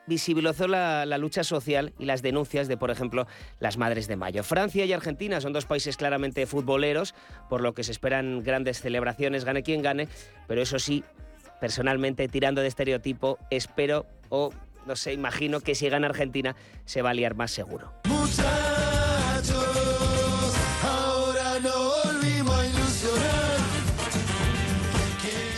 visibilizó 0.07 0.67
la, 0.67 1.05
lucha 1.17 1.43
social 1.43 1.93
y 1.97 2.05
las 2.05 2.21
denuncias 2.21 2.67
de, 2.67 2.77
por 2.77 2.91
ejemplo, 2.91 3.27
las 3.59 3.77
Madres 3.77 4.07
de 4.07 4.15
Mayo. 4.15 4.43
Francia 4.43 4.85
y 4.85 4.93
Argentina 4.93 5.41
son 5.41 5.53
dos 5.53 5.65
países 5.65 5.97
claramente 5.97 6.45
futboleros, 6.45 7.15
por 7.49 7.61
lo 7.61 7.73
que 7.73 7.83
se 7.83 7.91
esperan 7.91 8.43
grandes 8.43 8.81
celebraciones, 8.81 9.45
gane 9.45 9.63
quien 9.63 9.81
gane, 9.81 10.07
pero 10.47 10.61
eso 10.61 10.79
sí, 10.79 11.03
personalmente, 11.59 12.27
tirando 12.27 12.61
de 12.61 12.67
estereotipo, 12.67 13.39
espero 13.49 14.05
o 14.29 14.51
no 14.85 14.95
sé, 14.95 15.13
imagino 15.13 15.61
que 15.61 15.73
si 15.73 15.89
gana 15.89 16.07
Argentina 16.07 16.55
se 16.85 17.01
va 17.01 17.09
a 17.09 17.13
liar 17.13 17.35
más 17.35 17.51
seguro. 17.51 17.91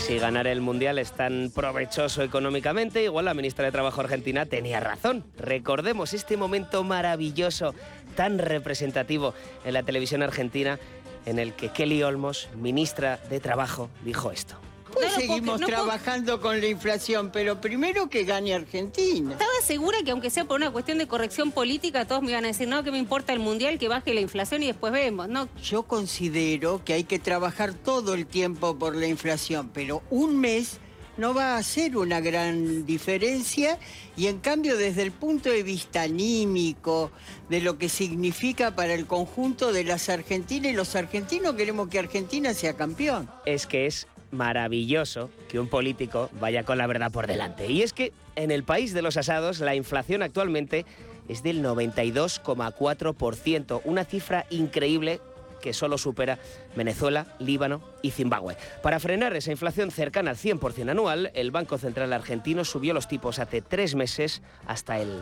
Si 0.07 0.19
ganar 0.19 0.47
el 0.47 0.61
Mundial 0.61 0.99
es 0.99 1.11
tan 1.11 1.51
provechoso 1.53 2.23
económicamente, 2.23 3.03
igual 3.03 3.25
la 3.25 3.33
ministra 3.33 3.65
de 3.65 3.73
Trabajo 3.73 3.99
argentina 3.99 4.45
tenía 4.45 4.79
razón. 4.79 5.25
Recordemos 5.37 6.13
este 6.13 6.37
momento 6.37 6.85
maravilloso, 6.85 7.75
tan 8.15 8.39
representativo 8.39 9.33
en 9.65 9.73
la 9.73 9.83
televisión 9.83 10.23
argentina, 10.23 10.79
en 11.25 11.39
el 11.39 11.51
que 11.55 11.73
Kelly 11.73 12.03
Olmos, 12.03 12.47
ministra 12.55 13.19
de 13.29 13.41
Trabajo, 13.41 13.89
dijo 14.05 14.31
esto. 14.31 14.57
Pues 14.99 15.13
seguimos 15.13 15.61
trabajando 15.61 16.41
con 16.41 16.59
la 16.59 16.67
inflación, 16.67 17.31
pero 17.31 17.61
primero 17.61 18.09
que 18.09 18.23
gane 18.23 18.53
Argentina. 18.53 19.31
Estaba 19.31 19.51
segura 19.63 19.99
que 20.03 20.11
aunque 20.11 20.29
sea 20.29 20.45
por 20.45 20.57
una 20.57 20.71
cuestión 20.71 20.97
de 20.97 21.07
corrección 21.07 21.51
política, 21.51 22.05
todos 22.05 22.21
me 22.21 22.31
iban 22.31 22.45
a 22.45 22.47
decir, 22.47 22.67
no, 22.67 22.83
que 22.83 22.91
me 22.91 22.97
importa 22.97 23.33
el 23.33 23.39
mundial, 23.39 23.77
que 23.77 23.87
baje 23.87 24.13
la 24.13 24.21
inflación 24.21 24.63
y 24.63 24.67
después 24.67 24.91
vemos, 24.91 25.27
¿no? 25.27 25.47
Yo 25.61 25.83
considero 25.83 26.83
que 26.83 26.93
hay 26.93 27.03
que 27.03 27.19
trabajar 27.19 27.73
todo 27.73 28.13
el 28.13 28.25
tiempo 28.25 28.77
por 28.77 28.95
la 28.95 29.07
inflación, 29.07 29.69
pero 29.73 30.01
un 30.09 30.39
mes 30.39 30.79
no 31.17 31.33
va 31.33 31.55
a 31.55 31.57
hacer 31.57 31.97
una 31.97 32.21
gran 32.21 32.85
diferencia 32.85 33.79
y 34.15 34.27
en 34.27 34.39
cambio 34.39 34.77
desde 34.77 35.01
el 35.01 35.11
punto 35.11 35.49
de 35.49 35.63
vista 35.63 36.03
anímico, 36.03 37.11
de 37.49 37.59
lo 37.59 37.77
que 37.77 37.89
significa 37.89 38.75
para 38.75 38.93
el 38.93 39.07
conjunto 39.07 39.73
de 39.73 39.83
las 39.83 40.09
argentinas 40.09 40.71
y 40.71 40.75
los 40.75 40.95
argentinos 40.95 41.55
queremos 41.55 41.89
que 41.89 41.99
Argentina 41.99 42.53
sea 42.53 42.75
campeón. 42.75 43.29
Es 43.45 43.65
que 43.65 43.87
es 43.87 44.07
maravilloso 44.31 45.29
que 45.47 45.59
un 45.59 45.67
político 45.67 46.29
vaya 46.39 46.63
con 46.63 46.77
la 46.77 46.85
verdad 46.87 47.11
por 47.11 47.27
delante. 47.27 47.69
Y 47.71 47.81
es 47.81 47.93
que 47.93 48.13
en 48.35 48.51
el 48.51 48.63
país 48.63 48.93
de 48.93 49.01
los 49.01 49.17
asados 49.17 49.59
la 49.59 49.75
inflación 49.75 50.23
actualmente 50.23 50.85
es 51.27 51.43
del 51.43 51.61
92,4%, 51.63 53.81
una 53.83 54.05
cifra 54.05 54.45
increíble 54.49 55.19
que 55.61 55.73
solo 55.73 55.97
supera 55.97 56.39
Venezuela, 56.75 57.27
Líbano 57.39 57.81
y 58.01 58.11
Zimbabue. 58.11 58.57
Para 58.83 58.99
frenar 58.99 59.35
esa 59.35 59.51
inflación 59.51 59.91
cercana 59.91 60.31
al 60.31 60.37
100% 60.37 60.91
anual, 60.91 61.31
el 61.33 61.51
Banco 61.51 61.77
Central 61.77 62.13
argentino 62.13 62.63
subió 62.63 62.93
los 62.93 63.07
tipos 63.07 63.39
hace 63.39 63.61
tres 63.61 63.95
meses 63.95 64.41
hasta 64.65 64.99
el 64.99 65.19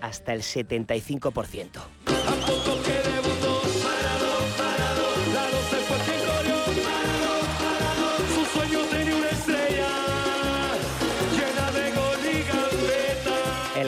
hasta 0.00 0.34
el 0.34 0.42
75%. 0.42 3.03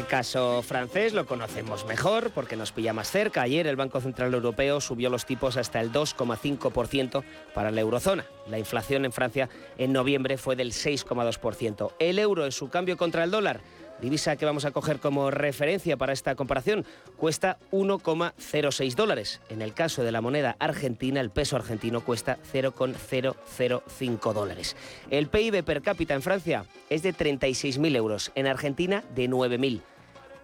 El 0.06 0.10
caso 0.10 0.62
francés 0.62 1.14
lo 1.14 1.26
conocemos 1.26 1.84
mejor 1.84 2.30
porque 2.30 2.54
nos 2.54 2.70
pilla 2.70 2.92
más 2.92 3.10
cerca. 3.10 3.42
Ayer 3.42 3.66
el 3.66 3.74
Banco 3.74 4.00
Central 4.00 4.32
Europeo 4.32 4.80
subió 4.80 5.10
los 5.10 5.26
tipos 5.26 5.56
hasta 5.56 5.80
el 5.80 5.90
2,5% 5.90 7.24
para 7.52 7.72
la 7.72 7.80
eurozona. 7.80 8.24
La 8.48 8.60
inflación 8.60 9.04
en 9.04 9.10
Francia 9.10 9.48
en 9.78 9.92
noviembre 9.92 10.38
fue 10.38 10.54
del 10.54 10.70
6,2%. 10.70 11.94
El 11.98 12.20
euro 12.20 12.44
en 12.44 12.52
su 12.52 12.68
cambio 12.70 12.96
contra 12.96 13.24
el 13.24 13.32
dólar 13.32 13.60
divisa 14.00 14.36
que 14.36 14.44
vamos 14.44 14.64
a 14.64 14.70
coger 14.70 15.00
como 15.00 15.30
referencia 15.30 15.96
para 15.96 16.12
esta 16.12 16.34
comparación, 16.34 16.84
cuesta 17.16 17.58
1,06 17.72 18.94
dólares. 18.94 19.40
En 19.48 19.62
el 19.62 19.74
caso 19.74 20.04
de 20.04 20.12
la 20.12 20.20
moneda 20.20 20.54
argentina, 20.58 21.20
el 21.20 21.30
peso 21.30 21.56
argentino 21.56 22.02
cuesta 22.02 22.38
0,005 22.52 24.34
dólares. 24.34 24.76
El 25.10 25.28
PIB 25.28 25.64
per 25.64 25.82
cápita 25.82 26.14
en 26.14 26.22
Francia 26.22 26.64
es 26.90 27.02
de 27.02 27.14
36.000 27.14 27.96
euros, 27.96 28.32
en 28.34 28.46
Argentina 28.46 29.02
de 29.14 29.28
9.000. 29.28 29.80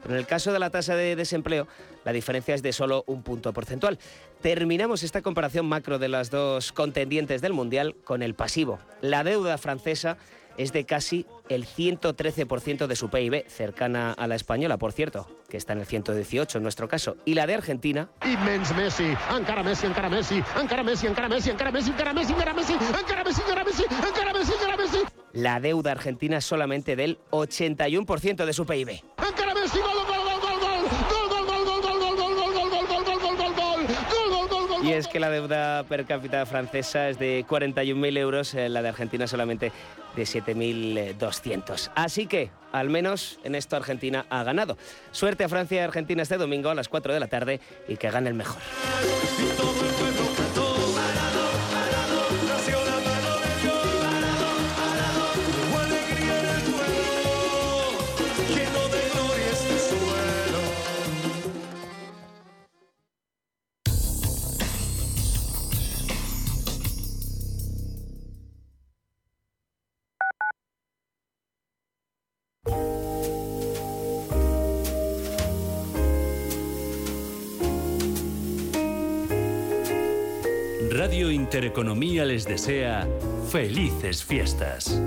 Pero 0.02 0.14
en 0.14 0.20
el 0.20 0.26
caso 0.26 0.52
de 0.52 0.58
la 0.58 0.70
tasa 0.70 0.96
de 0.96 1.16
desempleo, 1.16 1.66
la 2.04 2.12
diferencia 2.12 2.54
es 2.54 2.62
de 2.62 2.72
solo 2.72 3.04
un 3.06 3.22
punto 3.22 3.52
porcentual. 3.52 3.98
Terminamos 4.40 5.02
esta 5.02 5.22
comparación 5.22 5.66
macro 5.66 5.98
de 5.98 6.08
las 6.08 6.30
dos 6.30 6.72
contendientes 6.72 7.40
del 7.40 7.52
Mundial 7.52 7.94
con 8.04 8.22
el 8.22 8.34
pasivo. 8.34 8.78
La 9.00 9.22
deuda 9.22 9.58
francesa 9.58 10.16
es 10.56 10.72
de 10.72 10.84
casi 10.84 11.26
el 11.48 11.66
113% 11.66 12.86
de 12.86 12.96
su 12.96 13.10
PIB, 13.10 13.44
cercana 13.48 14.12
a 14.12 14.26
la 14.26 14.34
española, 14.34 14.78
por 14.78 14.92
cierto, 14.92 15.28
que 15.48 15.56
está 15.56 15.72
en 15.72 15.80
el 15.80 15.86
118 15.86 16.58
en 16.58 16.62
nuestro 16.62 16.88
caso, 16.88 17.16
y 17.24 17.34
la 17.34 17.46
de 17.46 17.54
Argentina. 17.54 18.08
Immens 18.24 18.74
Messi, 18.74 19.14
encara 19.36 19.62
Messi, 19.62 19.86
encara 19.86 20.08
Messi, 20.08 20.42
encara 20.60 20.82
Messi, 20.82 21.06
encara 21.06 21.28
Messi, 21.28 21.50
encara 21.50 21.72
Messi, 21.72 21.90
encara 21.90 22.12
Messi, 22.12 22.32
encara 22.32 22.54
Messi, 22.54 22.72
encara 22.72 23.24
Messi, 23.24 23.40
encara 23.42 23.64
Messi, 23.64 23.82
encara 23.82 24.32
Messi, 24.32 24.52
encara 24.52 24.76
Messi. 24.76 24.98
La 25.32 25.60
deuda 25.60 25.92
argentina 25.92 26.38
es 26.38 26.44
solamente 26.44 26.94
del 26.94 27.18
81% 27.30 28.44
de 28.44 28.52
su 28.52 28.66
PIB. 28.66 28.90
Encara 29.16 29.54
Messi, 29.54 29.78
gol, 29.78 30.11
Y 34.82 34.92
es 34.92 35.06
que 35.06 35.20
la 35.20 35.30
deuda 35.30 35.84
per 35.84 36.04
cápita 36.06 36.44
francesa 36.44 37.08
es 37.08 37.18
de 37.18 37.44
41.000 37.46 38.18
euros, 38.18 38.52
eh, 38.54 38.68
la 38.68 38.82
de 38.82 38.88
Argentina 38.88 39.28
solamente 39.28 39.70
de 40.16 40.22
7.200. 40.24 41.90
Así 41.94 42.26
que, 42.26 42.50
al 42.72 42.90
menos 42.90 43.38
en 43.44 43.54
esto 43.54 43.76
Argentina 43.76 44.26
ha 44.28 44.42
ganado. 44.42 44.76
Suerte 45.12 45.44
a 45.44 45.48
Francia 45.48 45.76
y 45.76 45.84
Argentina 45.84 46.22
este 46.22 46.36
domingo 46.36 46.68
a 46.68 46.74
las 46.74 46.88
4 46.88 47.14
de 47.14 47.20
la 47.20 47.28
tarde 47.28 47.60
y 47.86 47.96
que 47.96 48.10
gane 48.10 48.28
el 48.28 48.34
mejor. 48.34 48.60
Intereconomía 81.52 82.24
les 82.24 82.46
desea 82.46 83.06
felices 83.50 84.24
fiestas. 84.24 84.98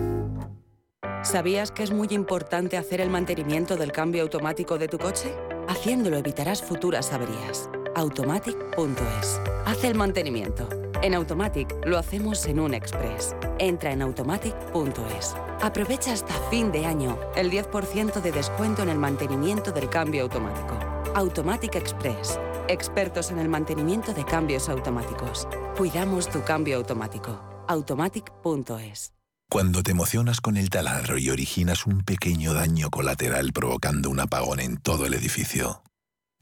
¿Sabías 1.24 1.72
que 1.72 1.82
es 1.82 1.90
muy 1.90 2.10
importante 2.12 2.78
hacer 2.78 3.02
el 3.02 3.10
mantenimiento 3.10 3.76
del 3.78 3.92
cambio 3.92 4.22
automático 4.22 4.78
de 4.78 4.88
tu 4.88 5.00
coche? 5.00 5.34
Haciéndolo 5.68 6.18
evitarás 6.18 6.62
futuras 6.62 7.12
averías. 7.14 7.68
Automatic.es. 7.96 9.42
Haz 9.66 9.84
el 9.86 9.96
mantenimiento. 9.96 10.70
En 11.02 11.16
Automatic 11.16 11.84
lo 11.84 11.98
hacemos 11.98 12.46
en 12.46 12.60
un 12.60 12.76
express. 12.76 13.36
Entra 13.58 13.92
en 13.92 14.04
automatic.es. 14.04 15.36
Aprovecha 15.64 16.14
hasta 16.14 16.36
fin 16.52 16.72
de 16.72 16.86
año 16.86 17.18
el 17.36 17.50
10% 17.50 18.22
de 18.22 18.32
descuento 18.32 18.84
en 18.84 18.90
el 18.90 19.00
mantenimiento 19.00 19.72
del 19.72 19.90
cambio 19.90 20.22
automático. 20.22 20.78
Automatic 21.16 21.74
Express. 21.74 22.40
Expertos 22.68 23.32
en 23.32 23.40
el 23.40 23.50
mantenimiento 23.50 24.14
de 24.14 24.24
cambios 24.24 24.70
automáticos. 24.70 25.48
Cuidamos 25.78 26.30
tu 26.30 26.42
cambio 26.42 26.78
automático. 26.78 27.38
Automatic.es. 27.68 29.14
Cuando 29.50 29.84
te 29.84 29.92
emocionas 29.92 30.40
con 30.40 30.56
el 30.56 30.70
taladro 30.70 31.18
y 31.18 31.30
originas 31.30 31.86
un 31.86 32.04
pequeño 32.04 32.54
daño 32.54 32.90
colateral 32.90 33.52
provocando 33.52 34.10
un 34.10 34.22
apagón 34.22 34.62
en 34.62 34.78
todo 34.78 35.06
el 35.06 35.14
edificio, 35.14 35.84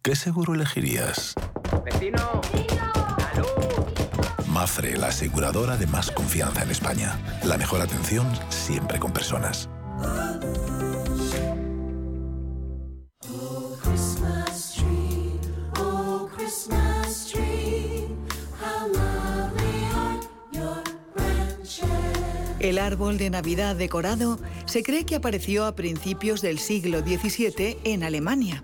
¿qué 0.04 0.16
seguro 0.16 0.54
elegirías? 0.54 1.34
¡Vecino! 1.84 2.42
Mafre, 4.50 4.98
la 4.98 5.08
aseguradora 5.08 5.78
de 5.78 5.88
más 5.88 6.12
confianza 6.12 6.62
en 6.62 6.70
España. 6.70 7.20
La 7.44 7.58
mejor 7.58 7.82
atención 7.82 8.32
siempre 8.50 9.00
con 9.00 9.12
personas. 9.12 9.68
El 22.64 22.80
árbol 22.80 23.18
de 23.18 23.30
Navidad 23.30 23.76
decorado 23.76 24.40
se 24.66 24.84
cree 24.84 25.06
que 25.06 25.16
apareció 25.16 25.66
a 25.66 25.76
principios 25.76 26.42
del 26.42 26.60
siglo 26.60 27.02
XVII 27.02 27.78
en 27.84 28.04
Alemania. 28.04 28.64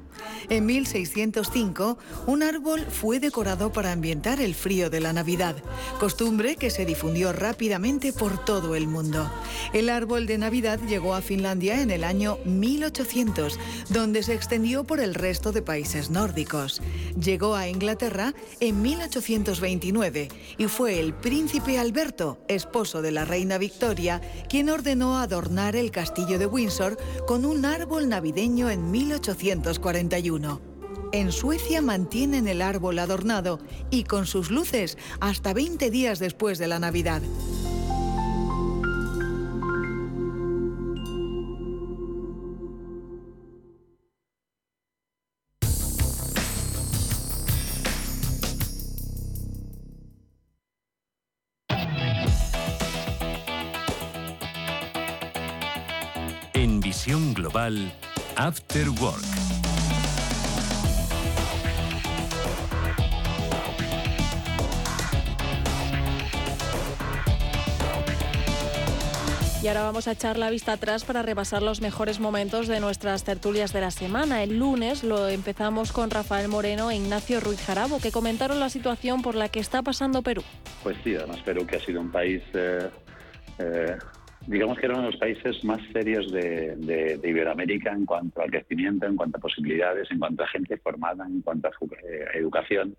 En 0.50 0.66
1605, 0.66 1.98
un 2.26 2.44
árbol 2.44 2.86
fue 2.90 3.20
decorado 3.20 3.74
para 3.74 3.92
ambientar 3.92 4.40
el 4.40 4.56
frío 4.56 4.90
de 4.90 5.02
la 5.02 5.12
Navidad, 5.12 5.58
costumbre 6.00 6.56
que 6.56 6.70
se 6.70 6.86
difundió 6.86 7.34
rápidamente 7.34 8.14
por 8.14 8.44
todo 8.46 8.76
el 8.76 8.88
mundo. 8.88 9.30
El 9.74 9.90
árbol 9.90 10.28
de 10.28 10.38
Navidad 10.38 10.80
llegó 10.88 11.14
a 11.14 11.22
Finlandia 11.22 11.82
en 11.82 11.92
el 11.92 12.06
año 12.06 12.38
1800, 12.46 13.60
donde 13.90 14.24
se 14.24 14.34
extendió 14.34 14.86
por 14.86 15.02
el 15.02 15.14
resto 15.14 15.52
de 15.52 15.62
países 15.62 16.10
nórdicos. 16.10 16.82
Llegó 17.16 17.56
a 17.56 17.68
Inglaterra 17.68 18.34
en 18.60 18.82
1829 18.82 20.30
y 20.58 20.66
fue 20.66 21.00
el 21.00 21.14
príncipe 21.14 21.80
Alberto, 21.80 22.40
esposo 22.48 23.02
de 23.02 23.12
la 23.12 23.26
reina 23.26 23.58
Victoria, 23.58 24.22
quien 24.50 24.70
ordenó 24.70 25.18
adornar 25.18 25.76
el 25.76 25.92
castillo 25.92 26.40
de 26.40 26.46
Windsor 26.46 26.98
con 27.26 27.46
un 27.46 27.66
árbol 27.66 28.10
navideño 28.10 28.70
en 28.70 28.92
1841. 28.92 30.62
En 31.12 31.32
Suecia 31.32 31.82
mantienen 31.82 32.48
el 32.48 32.62
árbol 32.62 33.00
adornado 33.00 33.60
y 33.90 34.04
con 34.04 34.28
sus 34.28 34.52
luces 34.52 34.98
hasta 35.20 35.54
20 35.54 35.90
días 35.90 36.20
después 36.20 36.60
de 36.60 36.68
la 36.68 36.78
Navidad. 36.78 37.22
After 57.60 58.88
Work. 59.02 59.22
Y 69.62 69.68
ahora 69.68 69.84
vamos 69.84 70.08
a 70.08 70.14
echar 70.14 70.38
la 70.38 70.50
vista 70.50 70.72
atrás 70.72 71.04
para 71.04 71.22
repasar 71.22 71.62
los 71.62 71.82
mejores 71.82 72.22
momentos 72.22 72.70
de 72.70 72.80
nuestras 72.80 73.26
tertulias 73.26 73.74
de 73.74 73.82
la 73.82 73.92
semana. 73.92 74.42
El 74.42 74.58
lunes 74.58 75.04
lo 75.04 75.28
empezamos 75.28 75.92
con 75.92 76.10
Rafael 76.12 76.48
Moreno 76.48 76.90
e 76.92 76.96
Ignacio 76.96 77.42
Ruiz 77.42 77.62
Jarabo, 77.66 78.00
que 78.00 78.14
comentaron 78.14 78.62
la 78.62 78.70
situación 78.70 79.22
por 79.22 79.36
la 79.36 79.50
que 79.50 79.60
está 79.60 79.82
pasando 79.82 80.22
Perú. 80.22 80.44
Pues 80.82 80.96
sí, 81.04 81.14
además 81.14 81.42
Perú 81.44 81.68
que 81.68 81.76
ha 81.76 81.82
sido 81.82 82.00
un 82.00 82.10
país, 82.10 82.42
eh, 82.54 82.90
eh, 83.58 83.98
digamos 84.50 84.78
que 84.80 84.86
era 84.88 84.96
uno 84.96 85.06
de 85.06 85.12
los 85.12 85.20
países 85.20 85.64
más 85.64 85.80
serios 85.94 86.32
de, 86.32 86.76
de- 86.76 87.18
de 87.18 87.30
Iberoamérica 87.30 87.92
en 87.92 88.06
cuanto 88.06 88.42
al 88.42 88.50
crecimiento, 88.52 89.06
en 89.06 89.16
cuanto 89.16 89.38
a 89.38 89.42
posibilidades, 89.42 90.10
en 90.12 90.20
cuanto 90.20 90.44
a 90.44 90.48
gente 90.48 90.78
formada, 90.78 91.26
en 91.28 91.42
cuanto 91.42 91.68
a 91.68 91.72
eh, 91.72 92.26
educación. 92.34 92.96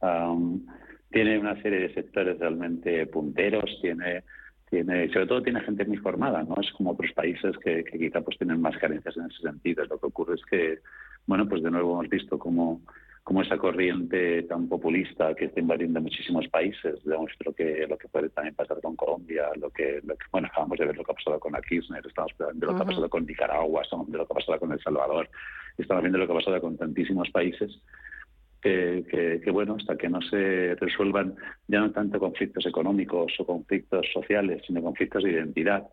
Am, 0.00 0.64
tiene 1.10 1.38
una 1.38 1.60
serie 1.62 1.78
de 1.80 1.94
sectores 1.94 2.38
realmente 2.38 3.06
punteros, 3.06 3.78
tiene, 3.80 4.24
tiene, 4.68 5.08
sobre 5.12 5.26
todo 5.26 5.42
tiene 5.42 5.60
gente 5.60 5.84
muy 5.86 5.96
formada, 5.98 6.42
¿no? 6.42 6.56
Es 6.60 6.70
como 6.72 6.90
otros 6.90 7.12
países 7.12 7.56
que, 7.58 7.84
que 7.84 7.98
quizá 7.98 8.20
pues 8.20 8.36
tienen 8.36 8.60
más 8.60 8.76
carencias 8.78 9.16
en 9.16 9.26
ese 9.30 9.40
sentido. 9.42 9.84
Lo 9.86 9.98
que 9.98 10.06
ocurre 10.06 10.34
es 10.34 10.44
que, 10.50 10.80
bueno, 11.26 11.48
pues 11.48 11.62
de 11.62 11.70
nuevo 11.70 11.92
hemos 11.94 12.08
visto 12.10 12.38
cómo, 12.38 12.82
cómo 13.24 13.40
esa 13.40 13.56
corriente 13.56 14.42
tan 14.44 14.68
populista 14.68 15.34
que 15.34 15.46
está 15.46 15.58
invadiendo 15.58 15.98
muchísimos 16.00 16.46
países 16.48 17.02
demuestra 17.04 17.52
que 17.54 17.86
lo 17.88 17.96
que 17.96 18.06
puede 18.08 18.28
también 18.28 18.54
pasar 18.54 18.80
con 18.82 18.94
Colombia, 18.96 19.46
lo 19.56 19.70
que, 19.70 20.00
lo 20.04 20.14
que- 20.14 20.26
bueno, 20.30 20.46
acabamos 20.48 20.78
de 20.78 20.84
ver 20.86 20.96
lo 20.96 21.02
que 21.04 21.12
ha 21.12 21.14
pasado 21.14 21.40
con 21.40 21.52
la 21.52 21.62
Kirchner, 21.62 22.06
estamos 22.06 22.32
viendo 22.38 22.66
lo 22.66 22.76
que 22.76 22.82
ha 22.82 22.86
pasado 22.86 23.08
con 23.08 23.24
Nicaragua, 23.26 23.82
estamos 23.82 24.06
viendo 24.06 24.18
lo 24.18 24.26
que 24.26 24.32
ha 24.34 24.36
pasado 24.36 24.58
con 24.60 24.72
El 24.72 24.80
Salvador, 24.80 25.30
estamos 25.78 26.02
viendo 26.02 26.18
lo 26.18 26.26
que 26.26 26.32
ha 26.32 26.36
pasado 26.36 26.60
con 26.60 26.76
tantísimos 26.76 27.30
países 27.30 27.80
que, 28.60 29.04
que- 29.10 29.40
que, 29.42 29.50
bueno, 29.50 29.76
hasta 29.78 29.96
que 29.96 30.08
no 30.10 30.20
se 30.22 30.74
resuelvan 30.76 31.34
ya 31.66 31.80
no 31.80 31.92
tanto 31.92 32.18
conflictos 32.18 32.66
económicos 32.66 33.32
o 33.38 33.46
conflictos 33.46 34.06
sociales, 34.12 34.62
sino 34.66 34.82
conflictos 34.82 35.22
de 35.24 35.30
identidad, 35.32 35.86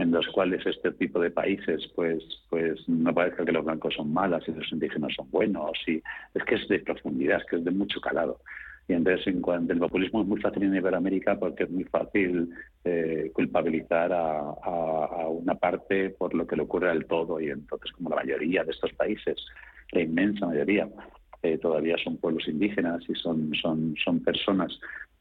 en 0.00 0.10
los 0.10 0.26
cuales 0.28 0.64
este 0.66 0.92
tipo 0.92 1.20
de 1.20 1.30
países, 1.30 1.86
pues, 1.94 2.22
pues 2.48 2.88
no 2.88 3.12
parezca 3.14 3.44
que 3.44 3.52
los 3.52 3.64
blancos 3.64 3.94
son 3.94 4.12
malas 4.12 4.42
y 4.48 4.52
los 4.52 4.70
indígenas 4.72 5.12
son 5.14 5.30
buenos. 5.30 5.72
Y 5.86 6.02
es 6.34 6.44
que 6.44 6.54
es 6.56 6.68
de 6.68 6.78
profundidad, 6.80 7.38
es 7.40 7.46
que 7.46 7.56
es 7.56 7.64
de 7.64 7.70
mucho 7.70 8.00
calado. 8.00 8.40
Y 8.88 8.94
entonces, 8.94 9.26
en 9.28 9.40
cuanto 9.40 9.72
el 9.72 9.78
populismo 9.78 10.22
es 10.22 10.26
muy 10.26 10.40
fácil 10.40 10.64
en 10.64 10.74
Iberoamérica 10.74 11.38
porque 11.38 11.64
es 11.64 11.70
muy 11.70 11.84
fácil 11.84 12.50
eh, 12.84 13.30
culpabilizar 13.32 14.12
a, 14.12 14.40
a- 14.40 15.08
a 15.22 15.28
una 15.28 15.54
parte 15.54 16.10
por 16.10 16.34
lo 16.34 16.46
que 16.46 16.56
le 16.56 16.62
ocurre 16.62 16.90
al 16.90 17.04
todo. 17.06 17.38
Y 17.40 17.50
entonces, 17.50 17.92
como 17.92 18.10
la 18.10 18.16
mayoría 18.16 18.64
de 18.64 18.72
estos 18.72 18.92
países, 18.94 19.36
la 19.92 20.00
inmensa 20.02 20.46
mayoría, 20.46 20.88
eh, 21.42 21.58
todavía 21.58 21.96
son 22.02 22.16
pueblos 22.18 22.46
indígenas 22.48 23.02
y 23.08 23.14
son, 23.14 23.52
son, 23.62 23.94
son 24.04 24.20
personas 24.24 24.78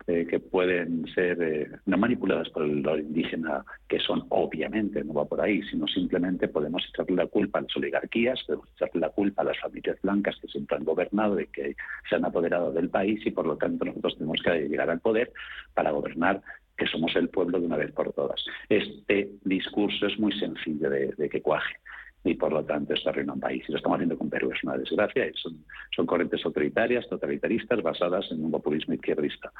eh, 0.09 0.25
que 0.25 0.39
pueden 0.39 1.05
ser 1.13 1.39
eh, 1.39 1.69
no 1.85 1.95
manipuladas 1.95 2.49
por 2.49 2.63
el 2.63 2.79
indígena, 2.99 3.63
que 3.87 3.99
son 3.99 4.25
obviamente, 4.29 5.03
no 5.03 5.13
va 5.13 5.25
por 5.25 5.39
ahí, 5.39 5.61
sino 5.69 5.85
simplemente 5.85 6.47
podemos 6.47 6.83
echarle 6.89 7.15
la 7.15 7.27
culpa 7.27 7.59
a 7.59 7.61
las 7.61 7.77
oligarquías, 7.77 8.43
podemos 8.47 8.69
echarle 8.71 9.01
la 9.01 9.09
culpa 9.09 9.43
a 9.43 9.45
las 9.45 9.59
familias 9.59 10.01
blancas 10.01 10.35
que 10.41 10.47
siempre 10.47 10.77
han 10.77 10.83
gobernado 10.83 11.39
y 11.39 11.45
que 11.45 11.75
se 12.09 12.15
han 12.15 12.25
apoderado 12.25 12.71
del 12.71 12.89
país 12.89 13.23
y 13.23 13.29
por 13.29 13.45
lo 13.45 13.55
tanto 13.55 13.85
nosotros 13.85 14.17
tenemos 14.17 14.41
que 14.41 14.67
llegar 14.67 14.89
al 14.89 14.99
poder 14.99 15.31
para 15.75 15.91
gobernar 15.91 16.41
que 16.75 16.87
somos 16.87 17.15
el 17.15 17.29
pueblo 17.29 17.59
de 17.59 17.67
una 17.67 17.77
vez 17.77 17.91
por 17.91 18.11
todas. 18.11 18.43
Este 18.67 19.29
discurso 19.43 20.07
es 20.07 20.17
muy 20.17 20.31
sencillo 20.39 20.89
de, 20.89 21.29
que 21.29 21.43
cuaje 21.43 21.75
y 22.23 22.33
por 22.33 22.51
lo 22.51 22.65
tanto 22.65 22.95
esto 22.95 23.09
arruina 23.09 23.33
un 23.33 23.39
país. 23.39 23.63
Y 23.67 23.73
lo 23.73 23.77
estamos 23.77 23.97
haciendo 23.97 24.17
con 24.17 24.31
Perú, 24.31 24.49
es 24.51 24.63
una 24.63 24.75
desgracia. 24.75 25.29
Son, 25.35 25.63
son 25.95 26.07
corrientes 26.07 26.43
autoritarias, 26.43 27.07
totalitaristas, 27.07 27.83
basadas 27.83 28.25
en 28.31 28.43
un 28.43 28.49
populismo 28.49 28.95
izquierdista 28.95 29.51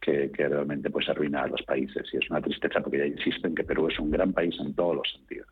que, 0.00 0.30
que 0.32 0.48
realmente 0.48 0.90
pues 0.90 1.08
arruina 1.08 1.42
a 1.42 1.46
los 1.48 1.62
países. 1.62 2.06
Y 2.12 2.16
es 2.18 2.30
una 2.30 2.40
tristeza 2.40 2.80
porque 2.80 2.98
ya 2.98 3.06
insisto 3.06 3.46
en 3.46 3.54
que 3.54 3.64
Perú 3.64 3.88
es 3.88 3.98
un 3.98 4.10
gran 4.10 4.32
país 4.32 4.54
en 4.60 4.74
todos 4.74 4.96
los 4.96 5.12
sentidos. 5.12 5.48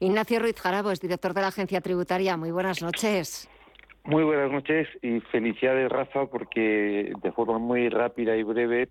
Ignacio 0.00 0.38
Ruiz 0.40 0.60
Jarabo 0.60 0.90
es 0.90 1.00
director 1.00 1.34
de 1.34 1.40
la 1.40 1.48
Agencia 1.48 1.80
Tributaria. 1.80 2.36
Muy 2.36 2.50
buenas 2.50 2.82
noches. 2.82 3.48
Muy 4.04 4.22
buenas 4.22 4.50
noches 4.52 4.86
y 5.02 5.20
felicidades, 5.20 5.90
Rafa, 5.90 6.26
porque 6.26 7.12
de 7.22 7.32
forma 7.32 7.58
muy 7.58 7.88
rápida 7.88 8.36
y 8.36 8.42
breve 8.42 8.88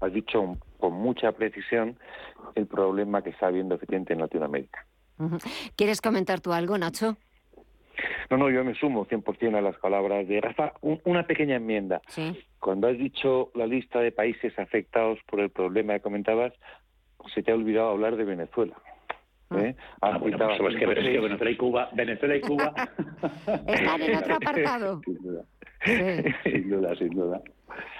has 0.00 0.12
dicho 0.12 0.56
con 0.78 0.92
mucha 0.94 1.32
precisión 1.32 1.98
el 2.54 2.66
problema 2.66 3.22
que 3.22 3.30
está 3.30 3.46
habiendo 3.48 3.74
efectivamente 3.74 4.12
en 4.12 4.20
Latinoamérica. 4.20 4.86
¿Quieres 5.76 6.00
comentar 6.00 6.40
tú 6.40 6.52
algo, 6.52 6.76
Nacho? 6.78 7.16
No, 8.30 8.36
no, 8.36 8.50
yo 8.50 8.64
me 8.64 8.74
sumo 8.74 9.06
100% 9.06 9.56
a 9.56 9.60
las 9.60 9.76
palabras 9.76 10.26
de 10.26 10.40
Rafa. 10.40 10.72
Un- 10.80 11.00
una 11.04 11.26
pequeña 11.26 11.56
enmienda. 11.56 12.00
Cuando 12.62 12.86
has 12.86 12.96
dicho 12.96 13.50
la 13.56 13.66
lista 13.66 13.98
de 13.98 14.12
países 14.12 14.56
afectados 14.56 15.18
por 15.26 15.40
el 15.40 15.50
problema 15.50 15.94
que 15.94 16.00
comentabas, 16.00 16.52
se 17.34 17.42
te 17.42 17.50
ha 17.50 17.56
olvidado 17.56 17.88
hablar 17.90 18.14
de 18.14 18.22
Venezuela. 18.24 18.76
¿eh? 19.56 19.74
Has 20.00 20.14
Ah, 20.14 20.18
bueno, 20.18 20.38
pues, 20.38 20.52
es 20.52 20.58
que- 20.60 20.78
cinco, 20.78 20.92
es 20.92 20.96
que 20.96 21.02
seis- 21.02 21.22
Venezuela 21.22 21.50
y 21.50 21.56
Cuba, 21.56 21.88
Venezuela 21.92 22.36
y 22.36 22.40
Cuba. 22.40 22.72
Están 23.66 24.02
en 24.02 24.14
otro 24.16 24.34
apartado. 24.36 25.00
sin 25.04 25.18
duda. 25.22 25.44
sin 26.44 26.70
duda, 26.70 26.94
sin 26.94 27.08
duda. 27.10 27.40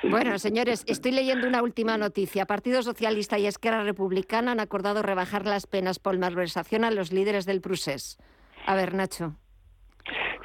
Bueno, 0.09 0.39
señores, 0.39 0.85
estoy 0.87 1.11
leyendo 1.11 1.49
una 1.49 1.61
última 1.61 1.99
noticia. 1.99 2.47
Partido 2.47 2.83
Socialista 2.83 3.41
y 3.41 3.47
Esquerra 3.47 3.83
Republicana 3.83 4.53
han 4.53 4.61
acordado 4.61 5.03
rebajar 5.03 5.45
las 5.45 5.67
penas 5.67 5.99
por 5.99 6.17
malversación 6.19 6.85
a 6.85 6.93
los 6.93 7.13
líderes 7.13 7.47
del 7.47 7.61
Prusés. 7.61 8.17
A 8.65 8.77
ver, 8.77 8.95
Nacho. 8.95 9.35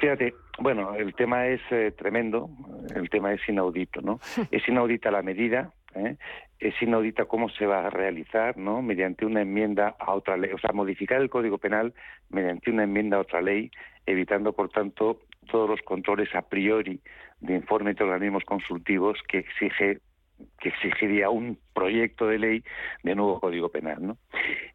Fíjate, 0.00 0.32
bueno, 0.60 0.94
el 0.94 1.14
tema 1.14 1.46
es 1.48 1.60
eh, 1.70 1.92
tremendo, 1.96 2.48
el 2.94 3.10
tema 3.10 3.32
es 3.32 3.40
inaudito, 3.48 4.00
¿no? 4.00 4.20
Es 4.50 4.68
inaudita 4.68 5.10
la 5.10 5.22
medida, 5.22 5.72
¿eh? 5.94 6.16
es 6.58 6.74
inaudita 6.82 7.26
cómo 7.26 7.48
se 7.48 7.66
va 7.66 7.86
a 7.86 7.90
realizar, 7.90 8.56
¿no? 8.56 8.82
Mediante 8.82 9.24
una 9.24 9.42
enmienda 9.42 9.96
a 9.98 10.14
otra 10.14 10.36
ley, 10.36 10.52
o 10.52 10.58
sea, 10.58 10.72
modificar 10.72 11.20
el 11.20 11.30
Código 11.30 11.58
Penal 11.58 11.94
mediante 12.30 12.70
una 12.70 12.84
enmienda 12.84 13.16
a 13.16 13.20
otra 13.20 13.40
ley, 13.40 13.70
evitando, 14.06 14.52
por 14.52 14.68
tanto, 14.70 15.20
todos 15.50 15.68
los 15.68 15.80
controles 15.82 16.34
a 16.34 16.42
priori 16.42 17.00
de 17.40 17.54
informes 17.54 17.96
de 17.96 18.04
organismos 18.04 18.44
consultivos 18.44 19.18
que 19.28 19.38
exige 19.38 20.00
que 20.60 20.70
exigiría 20.70 21.30
un 21.30 21.58
proyecto 21.74 22.26
de 22.26 22.38
ley 22.38 22.64
de 23.02 23.14
nuevo 23.14 23.40
Código 23.40 23.68
Penal, 23.68 24.06
¿no? 24.06 24.18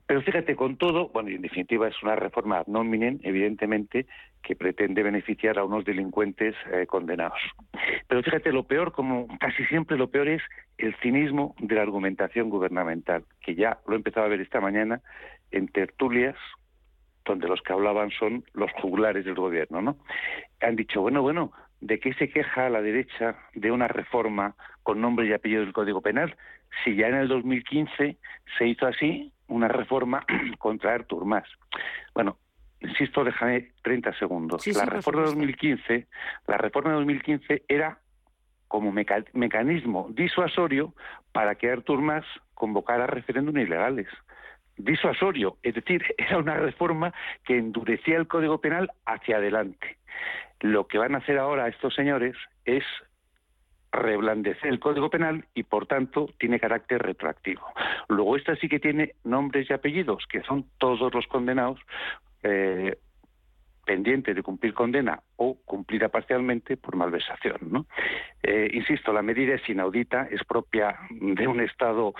Pero 0.05 0.21
fíjate, 0.21 0.55
con 0.55 0.77
todo, 0.77 1.09
bueno, 1.09 1.29
y 1.29 1.35
en 1.35 1.41
definitiva 1.41 1.87
es 1.87 2.03
una 2.03 2.15
reforma 2.15 2.59
ad 2.59 2.67
evidentemente, 2.67 4.05
que 4.41 4.55
pretende 4.55 5.03
beneficiar 5.03 5.57
a 5.57 5.63
unos 5.63 5.85
delincuentes 5.85 6.55
eh, 6.71 6.85
condenados. 6.85 7.39
Pero 8.07 8.21
fíjate, 8.21 8.51
lo 8.51 8.63
peor, 8.63 8.91
como 8.91 9.27
casi 9.39 9.65
siempre 9.65 9.97
lo 9.97 10.09
peor 10.09 10.27
es 10.27 10.41
el 10.77 10.95
cinismo 10.97 11.55
de 11.59 11.75
la 11.75 11.81
argumentación 11.81 12.49
gubernamental, 12.49 13.23
que 13.41 13.55
ya 13.55 13.79
lo 13.87 13.93
he 13.93 13.97
empezado 13.97 14.25
a 14.25 14.29
ver 14.29 14.41
esta 14.41 14.59
mañana 14.59 15.01
en 15.51 15.67
tertulias 15.67 16.35
donde 17.25 17.47
los 17.47 17.61
que 17.61 17.73
hablaban 17.73 18.09
son 18.11 18.43
los 18.53 18.71
juglares 18.73 19.23
del 19.25 19.35
gobierno, 19.35 19.81
¿no? 19.81 19.97
Han 20.61 20.75
dicho, 20.75 21.01
bueno, 21.01 21.21
bueno, 21.21 21.51
¿de 21.83 21.99
qué 21.99 22.13
se 22.13 22.29
queja 22.29 22.69
la 22.69 22.81
derecha 22.81 23.35
de 23.53 23.71
una 23.71 23.87
reforma 23.87 24.55
con 24.83 25.01
nombre 25.01 25.27
y 25.27 25.33
apellido 25.33 25.61
del 25.61 25.73
Código 25.73 26.01
Penal? 26.01 26.35
Si 26.83 26.95
ya 26.95 27.07
en 27.07 27.15
el 27.15 27.27
2015 27.27 28.17
se 28.57 28.67
hizo 28.67 28.87
así 28.87 29.31
una 29.47 29.67
reforma 29.67 30.25
contra 30.59 30.93
Artur 30.93 31.25
Mas. 31.25 31.43
Bueno, 32.13 32.37
insisto, 32.79 33.23
déjame 33.23 33.71
30 33.83 34.13
segundos. 34.13 34.63
Sí, 34.63 34.71
la 34.71 34.85
reforma 34.85 35.21
de 35.23 35.27
supuesto. 35.27 35.41
2015, 35.41 36.07
la 36.47 36.57
reforma 36.57 36.89
de 36.91 36.95
2015 36.97 37.63
era 37.67 37.99
como 38.69 38.91
meca- 38.91 39.25
mecanismo 39.33 40.07
disuasorio 40.11 40.93
para 41.33 41.55
que 41.55 41.69
Artur 41.69 42.01
Mas 42.01 42.25
convocara 42.53 43.07
referéndum 43.07 43.57
ilegales. 43.57 44.07
Disuasorio, 44.77 45.57
es 45.61 45.75
decir, 45.75 46.01
era 46.17 46.37
una 46.37 46.55
reforma 46.55 47.13
que 47.43 47.57
endurecía 47.57 48.17
el 48.17 48.27
Código 48.27 48.59
Penal 48.61 48.89
hacia 49.05 49.37
adelante. 49.37 49.97
Lo 50.63 50.87
que 50.87 50.97
van 50.97 51.13
a 51.13 51.17
hacer 51.17 51.37
ahora 51.37 51.67
estos 51.67 51.93
señores 51.93 52.37
es 52.63 52.85
reblandecer 53.91 54.71
el 54.71 54.79
Código 54.79 55.09
Penal 55.09 55.45
y, 55.53 55.63
por 55.63 55.87
tanto, 55.87 56.29
tiene 56.39 56.57
carácter 56.57 57.01
retroactivo. 57.01 57.61
Luego, 58.07 58.37
esta 58.37 58.55
sí 58.55 58.69
que 58.69 58.79
tiene 58.79 59.13
nombres 59.25 59.69
y 59.69 59.73
apellidos, 59.73 60.25
que 60.25 60.41
son 60.43 60.65
todos 60.77 61.13
los 61.13 61.27
condenados 61.27 61.81
eh, 62.43 62.97
pendientes 63.85 64.37
de 64.37 64.41
cumplir 64.41 64.73
condena 64.73 65.21
o 65.35 65.57
cumplida 65.65 66.07
parcialmente 66.07 66.77
por 66.77 66.95
malversación. 66.95 67.85
Eh, 68.41 68.69
insisto, 68.71 69.11
la 69.11 69.21
medida 69.21 69.55
es 69.55 69.69
inaudita, 69.69 70.29
es 70.31 70.45
propia 70.45 70.97
de 71.09 71.45
un 71.45 71.59
Estado 71.59 72.13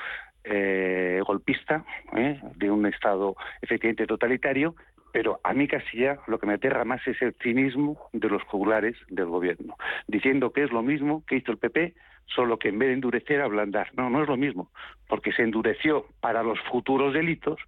eh, 0.44 1.22
golpista, 1.26 1.86
¿eh? 2.14 2.42
de 2.58 2.70
un 2.70 2.86
Estado 2.88 3.38
efectivamente 3.62 4.06
totalitario, 4.06 4.76
pero 5.14 5.40
a 5.44 5.54
mí 5.54 5.68
casi 5.68 6.00
ya 6.00 6.18
lo 6.28 6.40
que 6.40 6.48
me 6.48 6.56
aterra 6.56 6.84
más 6.84 7.08
es 7.08 7.22
el 7.22 7.36
cinismo 7.42 8.10
de 8.12 8.28
los 8.28 8.42
jugulares 8.44 8.98
del 9.10 9.28
gobierno, 9.28 9.78
diciendo 10.08 10.52
que 10.52 10.64
es 10.64 10.72
lo 10.72 10.82
mismo 10.82 11.24
que 11.28 11.36
hizo 11.36 11.52
el 11.52 11.60
PP, 11.60 11.94
solo 12.26 12.58
que 12.58 12.70
en 12.70 12.80
vez 12.80 12.90
de 12.90 12.96
endurecer, 12.96 13.40
ablandar. 13.40 13.92
No, 13.94 14.10
no 14.10 14.24
es 14.24 14.28
lo 14.28 14.38
mismo, 14.38 14.72
porque 15.08 15.32
se 15.32 15.44
endureció 15.44 16.08
para 16.20 16.42
los 16.42 16.60
futuros 16.62 17.14
delitos 17.14 17.60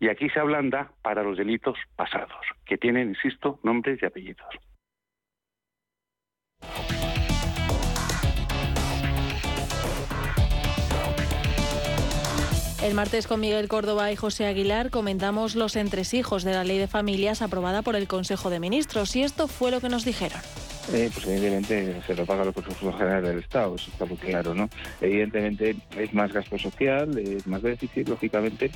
y 0.00 0.08
aquí 0.08 0.30
se 0.30 0.40
ablanda 0.40 0.92
para 1.02 1.22
los 1.22 1.36
delitos 1.36 1.76
pasados, 1.94 2.40
que 2.64 2.78
tienen, 2.78 3.10
insisto, 3.10 3.60
nombres 3.62 4.02
y 4.02 4.06
apellidos. 4.06 4.48
El 12.84 12.92
martes 12.92 13.26
con 13.26 13.40
Miguel 13.40 13.66
Córdoba 13.66 14.12
y 14.12 14.16
José 14.16 14.44
Aguilar 14.44 14.90
comentamos 14.90 15.54
los 15.54 15.74
entresijos 15.74 16.44
de 16.44 16.52
la 16.52 16.64
ley 16.64 16.76
de 16.76 16.86
familias 16.86 17.40
aprobada 17.40 17.80
por 17.80 17.96
el 17.96 18.06
Consejo 18.06 18.50
de 18.50 18.60
Ministros 18.60 19.16
y 19.16 19.22
esto 19.22 19.48
fue 19.48 19.70
lo 19.70 19.80
que 19.80 19.88
nos 19.88 20.04
dijeron. 20.04 20.42
Eh, 20.92 21.10
pues 21.12 21.26
evidentemente 21.26 22.02
se 22.06 22.14
lo 22.14 22.26
paga 22.26 22.44
los 22.44 22.54
presupuestos 22.54 22.96
generales 22.96 23.30
del 23.30 23.38
Estado, 23.38 23.74
eso 23.74 23.90
está 23.90 24.04
muy 24.04 24.18
claro, 24.18 24.54
¿no? 24.54 24.68
Evidentemente 25.00 25.76
es 25.96 26.12
más 26.12 26.32
gasto 26.32 26.58
social, 26.58 27.16
es 27.18 27.46
más 27.46 27.62
déficit, 27.62 28.08
lógicamente, 28.08 28.70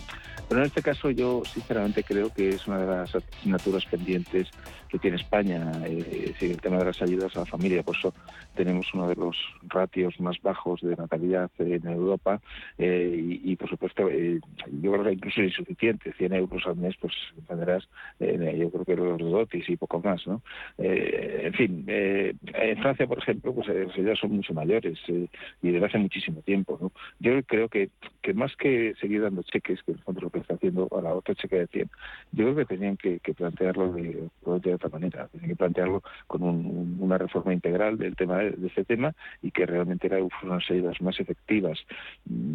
pero 0.49 0.63
en 0.63 0.67
este 0.67 0.81
caso 0.81 1.11
yo 1.11 1.43
sinceramente 1.45 2.03
creo 2.03 2.33
que 2.33 2.49
es 2.51 2.67
una 2.67 2.79
de 2.79 2.87
las 2.87 3.15
asignaturas 3.15 3.85
pendientes 3.85 4.49
que 4.89 4.99
tiene 4.99 5.19
España, 5.19 5.71
eh, 5.85 6.35
el 6.41 6.61
tema 6.61 6.79
de 6.79 6.87
las 6.87 7.03
ayudas 7.03 7.37
a 7.37 7.41
la 7.41 7.47
familia, 7.47 7.83
por 7.83 7.95
eso 7.95 8.15
tenemos 8.55 8.87
uno 8.95 9.09
de 9.09 9.15
los 9.15 9.37
ratios 9.69 10.19
más 10.19 10.41
bajos 10.43 10.81
de 10.81 10.97
natalidad 10.97 11.51
en 11.59 11.87
Europa 11.87 12.41
eh, 12.79 13.41
y, 13.43 13.53
y, 13.53 13.57
por 13.57 13.69
supuesto 13.69 14.09
eh, 14.09 14.41
yo 14.81 14.93
creo 14.93 15.05
que 15.05 15.13
incluso 15.13 15.43
es 15.43 15.49
insuficiente, 15.49 16.13
100 16.15 16.33
euros 16.33 16.67
al 16.67 16.77
mes, 16.77 16.97
pues 17.01 17.13
entenderás, 17.37 17.89
eh, 18.19 18.57
yo 18.59 18.71
creo 18.71 18.85
que 18.85 18.97
los 18.97 19.19
dotis 19.19 19.69
y 19.69 19.77
poco 19.77 20.01
más, 20.01 20.27
¿no? 20.27 20.43
Eh, 20.79 21.43
en 21.45 21.53
fin, 21.55 21.85
eh, 21.99 22.35
eh, 22.47 22.71
en 22.77 22.79
Francia, 22.79 23.07
por 23.07 23.19
ejemplo, 23.19 23.53
pues 23.55 23.69
eh, 23.69 23.89
ya 23.97 24.15
son 24.15 24.33
mucho 24.33 24.55
mayores 24.55 24.99
eh, 25.09 25.27
y 25.63 25.71
desde 25.71 25.87
hace 25.87 25.99
muchísimo 25.99 26.41
tiempo. 26.43 26.79
¿no? 26.81 26.93
Yo 27.19 27.43
creo 27.45 27.69
que, 27.69 27.91
que 28.23 28.35
más 28.35 28.55
que 28.57 28.95
seguir 29.01 29.23
dando 29.23 29.43
cheques, 29.43 29.83
que 29.83 29.93
en 29.93 29.99
lo 30.21 30.31
que 30.31 30.39
está 30.39 30.55
haciendo 30.55 30.89
a 30.97 31.03
la 31.03 31.15
otra 31.15 31.35
cheque 31.35 31.57
de 31.57 31.67
100, 31.67 31.91
yo 32.33 32.45
creo 32.45 32.57
que 32.57 32.65
tenían 32.77 32.97
que, 32.97 33.21
plantearlo 33.37 33.93
de, 33.93 34.29
de 34.63 34.75
otra 34.75 34.89
manera. 34.89 35.29
Tenían 35.29 35.51
que 35.51 35.57
plantearlo 35.57 36.03
con 36.27 36.43
un- 36.43 36.97
una 37.01 37.19
reforma 37.19 37.53
integral 37.53 37.99
del 37.99 38.17
tema 38.17 38.39
de, 38.39 38.55
este 38.67 38.85
tema 38.85 39.15
y 39.43 39.51
que 39.51 39.67
realmente 39.67 40.07
era 40.07 40.19
unas 40.43 40.71
ayudas 40.71 41.01
más 41.01 41.19
efectivas. 41.21 41.79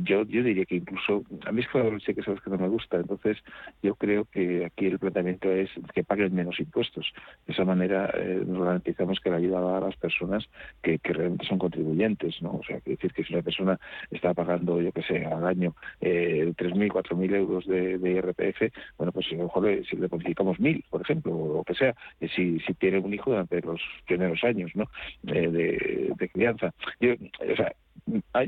Yo, 0.03 0.23
yo 0.23 0.43
diría 0.43 0.65
que 0.65 0.75
incluso, 0.75 1.23
a 1.45 1.51
mí 1.51 1.61
es 1.61 1.67
que 1.67 1.79
los 1.79 2.03
cheques 2.03 2.25
son 2.25 2.35
los 2.35 2.43
que 2.43 2.49
no 2.49 2.57
me 2.57 2.67
gusta, 2.67 2.97
entonces 2.97 3.37
yo 3.81 3.95
creo 3.95 4.25
que 4.25 4.65
aquí 4.65 4.85
el 4.87 4.99
planteamiento 4.99 5.51
es 5.51 5.69
que 5.93 6.03
paguen 6.03 6.33
menos 6.35 6.59
impuestos. 6.59 7.11
De 7.47 7.53
esa 7.53 7.65
manera 7.65 8.09
eh, 8.15 8.43
nos 8.45 8.63
garantizamos 8.63 9.19
que 9.19 9.29
la 9.33 9.37
ayuda 9.39 9.77
a 9.77 9.81
las 9.81 9.95
personas 9.97 10.47
que, 10.81 10.99
que 10.99 11.13
realmente 11.13 11.45
son 11.45 11.59
contribuyentes, 11.59 12.41
¿no? 12.41 12.51
O 12.53 12.63
sea, 12.63 12.79
quiere 12.81 12.95
decir 12.97 13.13
que 13.13 13.23
si 13.23 13.33
una 13.33 13.41
persona 13.43 13.79
está 14.11 14.33
pagando, 14.33 14.81
yo 14.81 14.91
que 14.91 15.01
sé, 15.03 15.25
al 15.25 15.45
año 15.45 15.75
eh, 16.01 16.53
3.000, 16.57 16.91
4.000 16.91 17.33
euros 17.35 17.65
de, 17.65 17.99
IRPF, 18.03 18.71
bueno, 18.97 19.11
pues 19.11 19.27
a 19.31 19.35
lo 19.35 19.43
mejor 19.43 19.63
le- 19.65 19.83
si 19.85 19.95
le 19.97 20.07
bonificamos 20.07 20.59
1.000, 20.59 20.83
por 20.89 21.01
ejemplo, 21.01 21.35
o 21.35 21.53
lo 21.57 21.63
que 21.63 21.73
sea, 21.75 21.93
eh, 22.19 22.27
si, 22.35 22.59
si 22.61 22.73
tiene 22.75 22.99
un 22.99 23.13
hijo 23.13 23.31
durante 23.31 23.61
los 23.61 23.81
primeros 24.05 24.43
años, 24.43 24.71
¿no? 24.75 24.85
Eh, 25.27 25.47
de, 25.49 26.13
de 26.17 26.29
crianza. 26.29 26.73
Yo, 26.99 27.13
o 27.13 27.55
sea, 27.55 27.73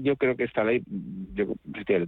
Yo 0.02 0.18
creo 0.18 0.36
que 0.36 0.44
esta 0.44 0.64
ley, 0.66 0.84
yo, 1.34 1.46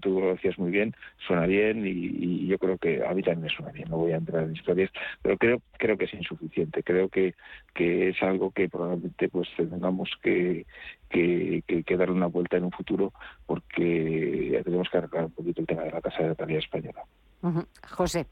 tú 0.02 0.20
lo 0.20 0.34
decías 0.34 0.60
muy 0.60 0.70
bien, 0.70 0.94
suena 1.26 1.46
bien 1.46 1.88
y, 1.88 1.92
y 1.92 2.48
yo 2.48 2.58
creo 2.60 2.78
que 2.78 3.06
a 3.06 3.14
mí 3.14 3.24
también 3.24 3.44
me 3.44 3.50
suena 3.50 3.72
bien, 3.72 3.90
no 3.90 3.98
voy 3.98 4.12
a 4.12 4.18
entrar 4.18 4.44
en 4.44 4.54
historias, 4.56 4.92
pero 5.22 5.38
creo 5.38 5.62
creo 5.78 5.98
que 5.98 6.06
es 6.06 6.14
insuficiente, 6.14 6.84
creo 6.84 7.08
que, 7.08 7.36
que 7.74 8.10
es 8.10 8.22
algo 8.22 8.52
que 8.52 8.68
probablemente 8.68 9.30
pues 9.30 9.48
tengamos 9.56 10.10
que, 10.22 10.66
que, 11.10 11.64
que- 11.66 11.84
que 11.84 11.98
darle 11.98 12.16
una 12.16 12.28
vuelta 12.28 12.58
en 12.58 12.66
un 12.66 12.72
futuro 12.72 13.14
porque 13.46 14.50
ya 14.52 14.64
tenemos 14.64 14.90
que 14.90 14.98
arreglar 14.98 15.26
un 15.26 15.32
poquito 15.32 15.62
el 15.62 15.68
tema 15.68 15.84
de 15.84 15.92
la 15.92 16.02
tasa 16.02 16.24
de 16.24 16.30
natalidad 16.30 16.60
española. 16.60 17.04
José. 17.90 18.26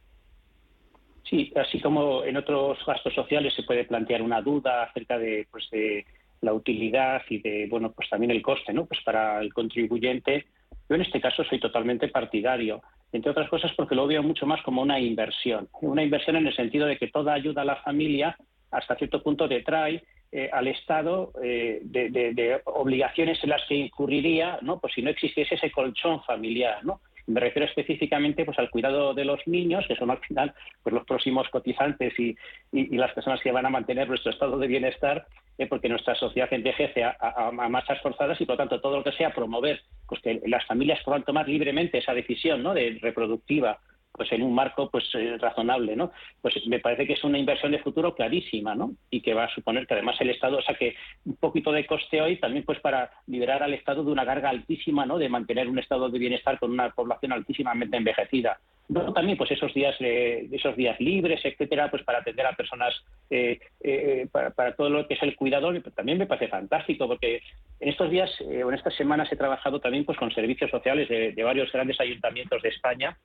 Sí, 1.23 1.51
así 1.55 1.81
como 1.81 2.23
en 2.23 2.37
otros 2.37 2.77
gastos 2.85 3.13
sociales 3.13 3.53
se 3.55 3.63
puede 3.63 3.85
plantear 3.85 4.21
una 4.21 4.41
duda 4.41 4.83
acerca 4.83 5.17
de, 5.17 5.47
pues, 5.49 5.67
de 5.71 6.05
la 6.45 6.53
utilidad 6.53 7.21
y 7.29 7.39
de, 7.39 7.67
bueno, 7.69 7.91
pues 7.91 8.09
también 8.09 8.31
el 8.31 8.41
coste, 8.41 8.71
¿no? 8.71 8.85
Pues 8.85 9.01
para 9.03 9.41
el 9.41 9.53
contribuyente. 9.53 10.45
Yo 10.87 10.95
en 10.95 11.01
este 11.01 11.19
caso 11.19 11.43
soy 11.43 11.59
totalmente 11.59 12.07
partidario, 12.07 12.81
entre 13.11 13.31
otras 13.31 13.49
cosas 13.49 13.71
porque 13.75 13.95
lo 13.95 14.07
veo 14.07 14.21
mucho 14.23 14.45
más 14.45 14.61
como 14.61 14.81
una 14.81 14.99
inversión. 14.99 15.67
Una 15.81 16.03
inversión 16.03 16.35
en 16.35 16.47
el 16.47 16.55
sentido 16.55 16.85
de 16.85 16.97
que 16.97 17.07
toda 17.07 17.33
ayuda 17.33 17.63
a 17.63 17.65
la 17.65 17.77
familia 17.77 18.37
hasta 18.71 18.95
cierto 18.95 19.21
punto 19.23 19.47
detrae 19.47 20.03
eh, 20.31 20.49
al 20.51 20.67
Estado 20.67 21.31
eh, 21.41 21.79
de, 21.83 22.61
obligaciones 22.65 23.41
en 23.43 23.49
las 23.49 23.63
que 23.67 23.75
incurriría, 23.75 24.59
¿no? 24.61 24.79
Pues 24.79 24.93
si 24.93 25.01
no 25.01 25.09
existiese 25.09 25.55
ese 25.55 25.71
colchón 25.71 26.21
familiar, 26.23 26.83
¿no? 26.83 27.01
Me 27.27 27.39
refiero 27.39 27.65
específicamente 27.67 28.45
pues 28.45 28.59
al 28.59 28.69
cuidado 28.69 29.13
de 29.13 29.25
los 29.25 29.39
niños, 29.47 29.85
que 29.87 29.95
son 29.95 30.11
al 30.11 30.19
final 30.19 30.53
pues 30.83 30.93
los 30.93 31.05
próximos 31.05 31.49
cotizantes 31.49 32.13
y, 32.19 32.35
y- 32.71 32.95
las 32.97 33.13
personas 33.13 33.41
que 33.41 33.51
van 33.51 33.65
a 33.65 33.69
mantener 33.69 34.07
nuestro 34.07 34.31
estado 34.31 34.57
de 34.59 34.67
bienestar, 34.67 35.25
eh, 35.57 35.65
porque 35.67 35.89
nuestra 35.89 36.13
sociedad 36.15 36.47
envejece 36.53 37.03
a, 37.03 37.15
a- 37.19 37.47
a 37.47 37.51
marchas 37.69 37.99
forzadas 38.01 38.39
y 38.41 38.45
por 38.45 38.53
lo 38.53 38.57
tanto 38.57 38.79
todo 38.81 38.97
lo 38.97 39.03
que 39.03 39.11
sea 39.13 39.33
promover 39.33 39.81
pues 40.07 40.21
que 40.21 40.41
las 40.45 40.65
familias 40.65 41.01
puedan 41.03 41.23
tomar 41.23 41.47
libremente 41.49 41.97
esa 41.97 42.13
decisión 42.13 42.61
¿no? 42.61 42.73
de 42.73 42.99
reproductiva 43.01 43.79
pues 44.15 44.31
en 44.31 44.43
un 44.43 44.53
marco 44.53 44.89
pues 44.89 45.03
eh, 45.15 45.37
razonable, 45.39 45.95
¿no? 45.95 46.11
Pues 46.41 46.55
me 46.67 46.79
parece 46.79 47.05
que 47.05 47.13
es 47.13 47.23
una 47.23 47.37
inversión 47.37 47.71
de 47.71 47.79
futuro 47.79 48.15
clarísima, 48.15 48.75
¿no? 48.75 48.93
Y 49.09 49.21
que 49.21 49.33
va 49.33 49.45
a 49.45 49.53
suponer 49.53 49.85
que 49.87 49.93
además 49.93 50.19
el 50.19 50.29
Estado 50.29 50.61
saque 50.61 50.95
un 51.25 51.35
poquito 51.35 51.71
de 51.71 51.85
coste 51.85 52.21
hoy 52.21 52.37
también 52.37 52.65
pues 52.65 52.79
para 52.79 53.11
liberar 53.27 53.63
al 53.63 53.73
Estado 53.73 54.03
de 54.03 54.11
una 54.11 54.25
carga 54.25 54.49
altísima, 54.49 55.05
¿no? 55.05 55.17
De 55.17 55.29
mantener 55.29 55.67
un 55.67 55.79
estado 55.79 56.09
de 56.09 56.19
bienestar 56.19 56.59
con 56.59 56.71
una 56.71 56.89
población 56.91 57.33
altísimamente 57.33 57.97
envejecida. 57.97 58.59
Luego 58.87 59.13
también 59.13 59.37
pues 59.37 59.49
esos 59.51 59.73
días 59.73 59.95
eh, 59.99 60.47
esos 60.51 60.75
días 60.75 60.99
libres, 60.99 61.41
etcétera, 61.43 61.89
pues 61.89 62.03
para 62.03 62.19
atender 62.19 62.45
a 62.45 62.53
personas 62.53 62.93
eh, 63.31 63.59
eh, 63.81 64.27
para, 64.31 64.51
para 64.51 64.75
todo 64.75 64.89
lo 64.89 65.07
que 65.07 65.15
es 65.15 65.23
el 65.23 65.35
cuidador, 65.35 65.81
también 65.95 66.17
me 66.19 66.27
parece 66.27 66.47
fantástico 66.49 67.07
porque 67.07 67.41
en 67.79 67.89
estos 67.89 68.11
días 68.11 68.29
eh, 68.41 68.63
o 68.63 68.69
en 68.69 68.75
estas 68.75 68.93
semanas 68.95 69.31
he 69.31 69.35
trabajado 69.35 69.79
también 69.79 70.05
pues 70.05 70.17
con 70.19 70.31
servicios 70.31 70.69
sociales 70.69 71.09
de, 71.09 71.31
de 71.31 71.43
varios 71.43 71.71
grandes 71.71 71.99
ayuntamientos 71.99 72.61
de 72.61 72.69
España 72.69 73.17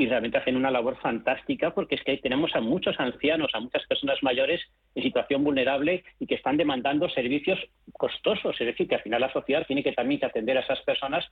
y 0.00 0.06
realmente 0.06 0.38
hacen 0.38 0.56
una 0.56 0.70
labor 0.70 0.96
fantástica 1.00 1.72
porque 1.74 1.96
es 1.96 2.02
que 2.04 2.12
ahí 2.12 2.18
tenemos 2.20 2.54
a 2.54 2.60
muchos 2.60 2.98
ancianos, 3.00 3.50
a 3.54 3.60
muchas 3.60 3.84
personas 3.86 4.22
mayores 4.22 4.60
en 4.94 5.02
situación 5.02 5.42
vulnerable 5.42 6.04
y 6.20 6.26
que 6.26 6.36
están 6.36 6.56
demandando 6.56 7.08
servicios 7.08 7.58
costosos. 7.92 8.54
Es 8.60 8.66
decir, 8.66 8.86
que 8.88 8.94
al 8.94 9.02
final 9.02 9.20
la 9.20 9.32
sociedad 9.32 9.66
tiene 9.66 9.82
que 9.82 9.92
también 9.92 10.24
atender 10.24 10.56
a 10.56 10.60
esas 10.60 10.80
personas 10.82 11.26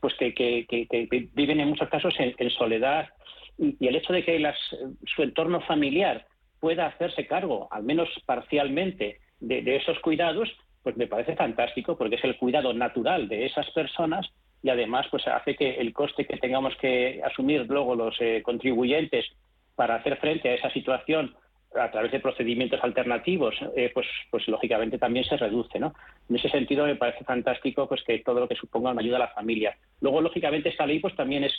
pues 0.00 0.14
que, 0.14 0.34
que- 0.34 0.66
que- 0.68 0.86
que 0.86 1.08
viven 1.34 1.58
en 1.60 1.68
muchos 1.68 1.88
casos 1.88 2.14
en, 2.18 2.34
en 2.38 2.50
soledad 2.50 3.08
y, 3.58 3.86
el 3.86 3.96
hecho 3.96 4.12
de 4.12 4.24
que 4.24 4.52
su 5.14 5.22
entorno 5.22 5.60
familiar 5.62 6.26
pueda 6.60 6.86
hacerse 6.86 7.26
cargo, 7.26 7.68
al 7.70 7.82
menos 7.82 8.08
parcialmente, 8.24 9.18
de, 9.40 9.62
de 9.62 9.76
esos 9.76 9.98
cuidados, 10.00 10.48
pues 10.82 10.96
me 10.96 11.06
parece 11.06 11.36
fantástico 11.36 11.96
porque 11.96 12.16
es 12.16 12.24
el 12.24 12.36
cuidado 12.36 12.72
natural 12.72 13.28
de 13.28 13.46
esas 13.46 13.70
personas 13.72 14.26
y 14.62 14.68
además 14.70 15.06
pues 15.10 15.26
hace 15.26 15.54
que 15.54 15.74
el 15.74 15.92
coste 15.92 16.24
que 16.26 16.38
tengamos 16.38 16.74
que 16.76 17.20
asumir 17.24 17.66
luego 17.68 17.94
los 17.94 18.16
eh, 18.20 18.42
contribuyentes 18.42 19.26
para 19.74 19.96
hacer 19.96 20.16
frente 20.18 20.48
a 20.48 20.54
esa 20.54 20.70
situación 20.70 21.34
a 21.74 21.90
través 21.90 22.10
de 22.10 22.20
procedimientos 22.20 22.82
alternativos, 22.82 23.54
eh, 23.76 23.90
pues, 23.92 24.06
pues 24.30 24.48
lógicamente 24.48 24.98
también 24.98 25.24
se 25.24 25.36
reduce, 25.36 25.78
¿no? 25.78 25.92
En 26.28 26.36
ese 26.36 26.48
sentido 26.48 26.86
me 26.86 26.96
parece 26.96 27.24
fantástico 27.24 27.86
pues 27.88 28.02
que 28.02 28.20
todo 28.20 28.40
lo 28.40 28.48
que 28.48 28.54
suponga 28.54 28.92
una 28.92 29.02
ayuda 29.02 29.16
a 29.16 29.20
la 29.20 29.34
familia. 29.34 29.76
Luego, 30.00 30.20
lógicamente, 30.20 30.70
esta 30.70 30.86
ley 30.86 31.00
pues 31.00 31.14
también 31.14 31.44
es 31.44 31.52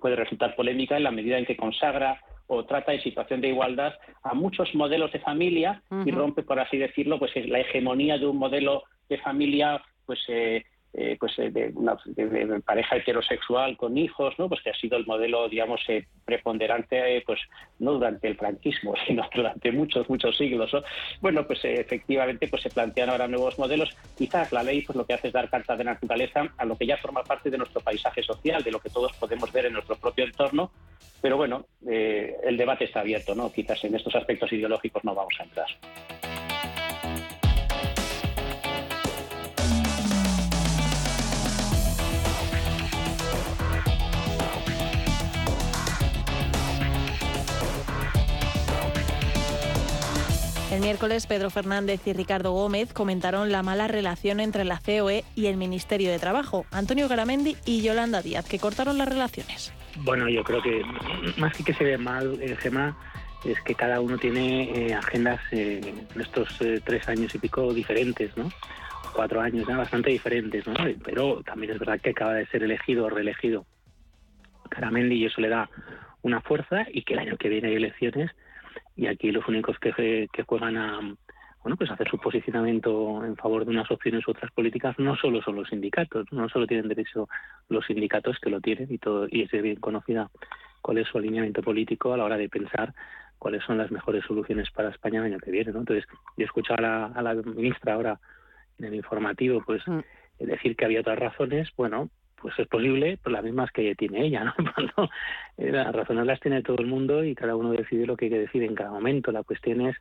puede 0.00 0.16
resultar 0.16 0.54
polémica 0.56 0.96
en 0.96 1.04
la 1.04 1.10
medida 1.10 1.38
en 1.38 1.46
que 1.46 1.56
consagra 1.56 2.20
o 2.46 2.64
trata 2.64 2.92
en 2.92 3.02
situación 3.02 3.40
de 3.40 3.48
igualdad 3.48 3.94
a 4.22 4.34
muchos 4.34 4.74
modelos 4.74 5.12
de 5.12 5.20
familia 5.20 5.82
y 6.04 6.10
rompe, 6.10 6.42
por 6.42 6.60
así 6.60 6.76
decirlo, 6.76 7.18
pues 7.18 7.32
la 7.48 7.60
hegemonía 7.60 8.18
de 8.18 8.26
un 8.26 8.36
modelo 8.36 8.84
de 9.08 9.18
familia, 9.18 9.82
pues 10.04 10.20
eh, 10.28 10.64
eh, 10.98 11.16
pues 11.20 11.38
eh, 11.38 11.50
de 11.50 11.70
una 11.74 11.96
de- 12.06 12.26
de 12.46 12.60
pareja 12.60 12.96
heterosexual 12.96 13.76
con 13.76 13.98
hijos, 13.98 14.34
¿no? 14.38 14.48
Pues 14.48 14.62
que 14.62 14.70
ha 14.70 14.74
sido 14.74 14.96
el 14.96 15.04
modelo, 15.06 15.46
digamos, 15.48 15.80
eh, 15.88 16.06
preponderante, 16.24 17.18
eh, 17.18 17.22
pues 17.26 17.38
no 17.80 17.92
durante 17.92 18.28
el 18.28 18.36
franquismo, 18.36 18.94
sino 19.06 19.28
durante 19.34 19.70
muchos 19.72 20.08
muchos 20.08 20.36
siglos, 20.36 20.72
¿no? 20.72 20.80
Bueno, 21.20 21.46
pues 21.46 21.64
eh, 21.66 21.74
efectivamente, 21.80 22.48
pues 22.48 22.62
se 22.62 22.70
plantean 22.70 23.10
ahora 23.10 23.28
nuevos 23.28 23.58
modelos. 23.58 23.90
Quizás 24.16 24.50
la 24.52 24.62
ley, 24.62 24.82
pues 24.82 24.96
lo 24.96 25.04
que 25.06 25.14
hace 25.14 25.28
es 25.28 25.34
dar 25.34 25.50
carta 25.50 25.76
de 25.76 25.84
naturaleza 25.84 26.48
a 26.56 26.64
lo 26.64 26.76
que 26.76 26.86
ya 26.86 26.96
forma 26.96 27.22
parte 27.22 27.50
de 27.50 27.58
nuestro 27.58 27.80
paisaje 27.82 28.22
social, 28.22 28.62
de 28.62 28.70
lo 28.72 28.80
que 28.80 28.88
todos 28.90 29.12
podemos 29.14 29.52
ver 29.52 29.66
en 29.66 29.74
nuestro 29.74 29.96
propio 29.96 30.24
entorno. 30.24 30.70
Pero 31.20 31.36
bueno, 31.36 31.66
eh, 31.90 32.34
el 32.44 32.56
debate 32.56 32.84
está 32.84 33.00
abierto, 33.00 33.34
¿no? 33.34 33.52
Quizás 33.52 33.82
en 33.84 33.94
estos 33.94 34.14
aspectos 34.14 34.52
ideológicos 34.52 35.04
no 35.04 35.14
vamos 35.14 35.34
a 35.40 35.44
entrar. 35.44 35.66
El 50.76 50.82
miércoles, 50.82 51.26
Pedro 51.26 51.48
Fernández 51.48 52.06
y 52.06 52.12
Ricardo 52.12 52.52
Gómez 52.52 52.92
comentaron 52.92 53.50
la 53.50 53.62
mala 53.62 53.88
relación 53.88 54.40
entre 54.40 54.62
la 54.66 54.78
COE 54.78 55.24
y 55.34 55.46
el 55.46 55.56
Ministerio 55.56 56.10
de 56.10 56.18
Trabajo. 56.18 56.66
Antonio 56.70 57.08
Garamendi 57.08 57.56
y 57.64 57.80
Yolanda 57.80 58.20
Díaz, 58.20 58.46
que 58.46 58.58
cortaron 58.58 58.98
las 58.98 59.08
relaciones. 59.08 59.72
Bueno, 60.00 60.28
yo 60.28 60.44
creo 60.44 60.60
que 60.60 60.82
más 61.38 61.56
que 61.56 61.64
que 61.64 61.72
se 61.72 61.82
ve 61.82 61.96
mal, 61.96 62.38
eh, 62.42 62.54
Gemma, 62.60 62.94
es 63.46 63.58
que 63.62 63.74
cada 63.74 64.02
uno 64.02 64.18
tiene 64.18 64.88
eh, 64.88 64.92
agendas 64.92 65.40
eh, 65.50 65.80
en 66.12 66.20
estos 66.20 66.46
tres 66.84 67.08
años 67.08 67.34
y 67.34 67.38
pico 67.38 67.72
diferentes, 67.72 68.36
¿no? 68.36 68.50
Cuatro 69.14 69.40
años 69.40 69.66
ya 69.66 69.78
bastante 69.78 70.10
diferentes, 70.10 70.66
¿no? 70.66 70.74
Pero 71.02 71.42
también 71.42 71.72
es 71.72 71.78
verdad 71.78 71.98
que 72.02 72.10
acaba 72.10 72.34
de 72.34 72.46
ser 72.48 72.62
elegido 72.62 73.06
o 73.06 73.08
reelegido 73.08 73.64
Caramendi 74.68 75.14
y 75.14 75.24
eso 75.24 75.40
le 75.40 75.48
da 75.48 75.70
una 76.20 76.42
fuerza 76.42 76.84
y 76.92 77.02
que 77.02 77.14
el 77.14 77.20
año 77.20 77.38
que 77.38 77.48
viene 77.48 77.68
hay 77.68 77.76
elecciones 77.76 78.30
y 78.96 79.06
aquí 79.06 79.30
los 79.30 79.46
únicos 79.46 79.78
que, 79.78 80.28
que 80.32 80.42
juegan 80.42 80.76
a 80.76 81.00
bueno 81.62 81.76
pues 81.76 81.90
a 81.90 81.94
hacer 81.94 82.08
su 82.08 82.18
posicionamiento 82.18 83.24
en 83.24 83.36
favor 83.36 83.64
de 83.64 83.70
unas 83.70 83.90
opciones 83.90 84.26
u 84.26 84.30
otras 84.30 84.50
políticas 84.52 84.98
no 84.98 85.16
solo 85.16 85.42
son 85.42 85.56
los 85.56 85.68
sindicatos 85.68 86.26
no 86.32 86.48
solo 86.48 86.66
tienen 86.66 86.88
derecho 86.88 87.28
los 87.68 87.84
sindicatos 87.86 88.38
que 88.40 88.50
lo 88.50 88.60
tienen 88.60 88.92
y 88.92 88.98
todo 88.98 89.26
y 89.30 89.42
es 89.42 89.50
bien 89.50 89.76
conocida 89.76 90.30
cuál 90.80 90.98
es 90.98 91.08
su 91.08 91.18
alineamiento 91.18 91.62
político 91.62 92.12
a 92.12 92.16
la 92.16 92.24
hora 92.24 92.36
de 92.36 92.48
pensar 92.48 92.94
cuáles 93.38 93.62
son 93.64 93.78
las 93.78 93.90
mejores 93.90 94.24
soluciones 94.24 94.70
para 94.70 94.90
España 94.90 95.20
el 95.20 95.32
año 95.32 95.38
que 95.38 95.50
viene 95.50 95.72
¿no? 95.72 95.80
entonces 95.80 96.06
yo 96.36 96.44
he 96.44 96.44
escuchado 96.44 96.78
a 96.78 96.82
la, 96.82 97.06
a 97.06 97.22
la 97.22 97.34
ministra 97.34 97.94
ahora 97.94 98.18
en 98.78 98.86
el 98.86 98.94
informativo 98.94 99.62
pues 99.66 99.82
decir 100.38 100.76
que 100.76 100.84
había 100.84 101.00
otras 101.00 101.18
razones 101.18 101.68
bueno 101.76 102.10
pues 102.46 102.60
es 102.60 102.68
posible, 102.68 103.18
pues 103.20 103.32
las 103.32 103.42
mismas 103.42 103.72
que 103.72 103.96
tiene 103.96 104.24
ella, 104.24 104.44
¿no? 104.44 104.54
Por 104.56 104.72
tanto, 104.72 105.10
eh, 105.56 105.72
las 105.72 105.92
razones 105.92 106.26
las 106.26 106.38
tiene 106.38 106.62
todo 106.62 106.78
el 106.78 106.86
mundo 106.86 107.24
y 107.24 107.34
cada 107.34 107.56
uno 107.56 107.72
decide 107.72 108.06
lo 108.06 108.16
que 108.16 108.26
hay 108.26 108.30
que 108.30 108.38
decir 108.38 108.62
en 108.62 108.76
cada 108.76 108.90
momento. 108.90 109.32
La 109.32 109.42
cuestión 109.42 109.80
es 109.80 109.96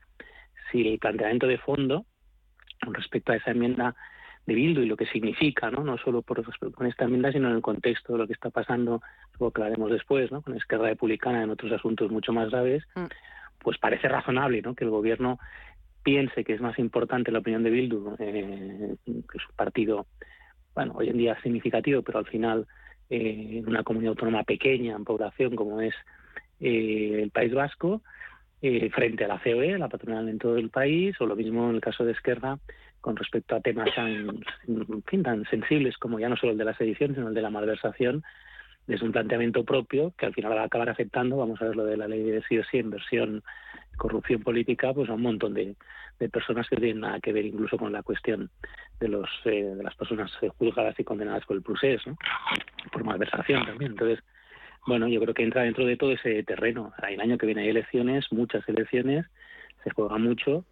si 0.71 0.87
el 0.87 0.99
planteamiento 0.99 1.47
de 1.47 1.57
fondo 1.57 2.05
respecto 2.81 3.31
a 3.31 3.37
esa 3.37 3.49
enmienda 3.49 3.95
de 4.45 4.53
Bildu 4.53 4.81
y 4.81 4.85
lo 4.85 4.95
que 4.95 5.07
significa, 5.07 5.71
¿no? 5.71 5.83
No 5.83 5.97
solo 5.97 6.21
por 6.21 6.43
con 6.71 6.85
esta 6.85 7.05
enmienda, 7.05 7.31
sino 7.31 7.49
en 7.49 7.55
el 7.55 7.63
contexto 7.63 8.13
de 8.13 8.19
lo 8.19 8.27
que 8.27 8.33
está 8.33 8.51
pasando, 8.51 9.01
lo 9.39 9.49
que 9.49 9.63
haremos 9.63 9.89
después, 9.89 10.31
¿no? 10.31 10.43
Con 10.43 10.55
Esquerra 10.55 10.89
Republicana 10.89 11.41
en 11.41 11.49
otros 11.49 11.71
asuntos 11.71 12.11
mucho 12.11 12.31
más 12.31 12.51
graves, 12.51 12.83
pues 13.57 13.79
parece 13.79 14.07
razonable, 14.07 14.61
¿no? 14.61 14.75
Que 14.75 14.83
el 14.83 14.91
gobierno 14.91 15.39
piense 16.03 16.43
que 16.43 16.53
es 16.53 16.61
más 16.61 16.77
importante 16.77 17.31
la 17.31 17.39
opinión 17.39 17.63
de 17.63 17.71
Bildu, 17.71 18.15
eh, 18.19 18.97
que 19.03 19.37
es 19.39 19.49
un 19.49 19.55
partido, 19.55 20.05
bueno, 20.75 20.93
hoy 20.95 21.09
en 21.09 21.17
día 21.17 21.41
significativo, 21.41 22.01
pero 22.01 22.19
al 22.19 22.27
final 22.27 22.67
eh, 23.09 23.59
en 23.59 23.67
una 23.67 23.83
comunidad 23.83 24.11
autónoma 24.11 24.43
pequeña 24.43 24.95
en 24.95 25.05
población 25.05 25.55
como 25.55 25.81
es 25.81 25.95
eh, 26.59 27.19
el 27.23 27.31
País 27.31 27.53
Vasco, 27.53 28.01
eh, 28.61 28.89
frente 28.89 29.25
a 29.25 29.27
la 29.27 29.41
COE, 29.41 29.77
la 29.77 29.89
patronal 29.89 30.27
en 30.27 30.39
todo 30.39 30.57
el 30.57 30.69
país, 30.69 31.15
o 31.19 31.25
lo 31.25 31.35
mismo 31.35 31.69
en 31.69 31.75
el 31.75 31.81
caso 31.81 32.03
de 32.03 32.11
Esquerra 32.11 32.59
con 32.99 33.15
respecto 33.15 33.55
a 33.55 33.61
temas 33.61 33.89
tan, 33.93 34.39
tan 35.23 35.45
sensibles 35.45 35.95
como 35.97 36.19
ya 36.19 36.27
no 36.27 36.35
solo 36.35 36.53
el 36.53 36.57
de 36.57 36.65
la 36.65 36.75
sedición, 36.75 37.13
sino 37.13 37.27
el 37.27 37.35
de 37.35 37.41
la 37.41 37.51
malversación, 37.51 38.23
es 38.87 39.01
un 39.01 39.11
planteamiento 39.11 39.63
propio 39.63 40.13
que 40.17 40.27
al 40.27 40.33
final 40.33 40.55
va 40.55 40.61
a 40.61 40.65
acabar 40.65 40.89
afectando, 40.89 41.37
vamos 41.37 41.61
a 41.61 41.65
ver 41.65 41.75
lo 41.75 41.85
de 41.85 41.97
la 41.97 42.07
ley 42.07 42.21
de 42.21 42.43
sí 42.43 42.57
o 42.59 42.63
sí, 42.63 42.77
inversión, 42.77 43.43
corrupción 43.97 44.41
política, 44.41 44.93
pues 44.93 45.09
a 45.09 45.13
un 45.13 45.23
montón 45.23 45.53
de, 45.53 45.75
personas 46.31 46.67
que 46.69 46.75
tienen 46.77 47.01
nada 47.01 47.19
que 47.19 47.33
ver 47.33 47.45
incluso 47.45 47.77
con 47.77 47.91
la 47.91 48.03
cuestión 48.03 48.49
de 48.99 49.07
los 49.09 49.29
eh, 49.45 49.63
de 49.63 49.83
las 49.83 49.95
personas 49.95 50.31
juzgadas 50.57 50.97
y 50.99 51.03
condenadas 51.03 51.45
por 51.45 51.57
el 51.57 51.63
procés, 51.63 52.05
¿no? 52.05 52.15
por 52.91 53.03
malversación 53.03 53.65
también. 53.65 53.91
Entonces, 53.91 54.23
bueno, 54.87 55.07
yo 55.07 55.19
creo 55.19 55.33
que 55.33 55.43
entra 55.43 55.63
dentro 55.63 55.85
de 55.85 55.97
todo 55.97 56.11
ese 56.11 56.43
terreno. 56.43 56.93
El 57.07 57.19
año 57.19 57.37
que 57.37 57.47
viene 57.47 57.63
hay 57.63 57.69
elecciones, 57.69 58.31
muchas 58.31 58.67
elecciones, 58.69 59.25
se 59.83 59.89
juega 59.89 60.17
mucho 60.17 60.63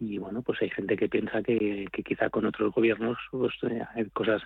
y 0.00 0.18
bueno, 0.18 0.42
pues 0.42 0.60
hay 0.62 0.70
gente 0.70 0.96
que 0.96 1.08
piensa 1.08 1.42
que, 1.42 1.86
que 1.92 2.02
quizá 2.02 2.30
con 2.30 2.46
otros 2.46 2.72
gobiernos 2.72 3.18
pues, 3.30 3.54
eh, 3.64 3.82
hay 3.94 4.06
cosas 4.10 4.42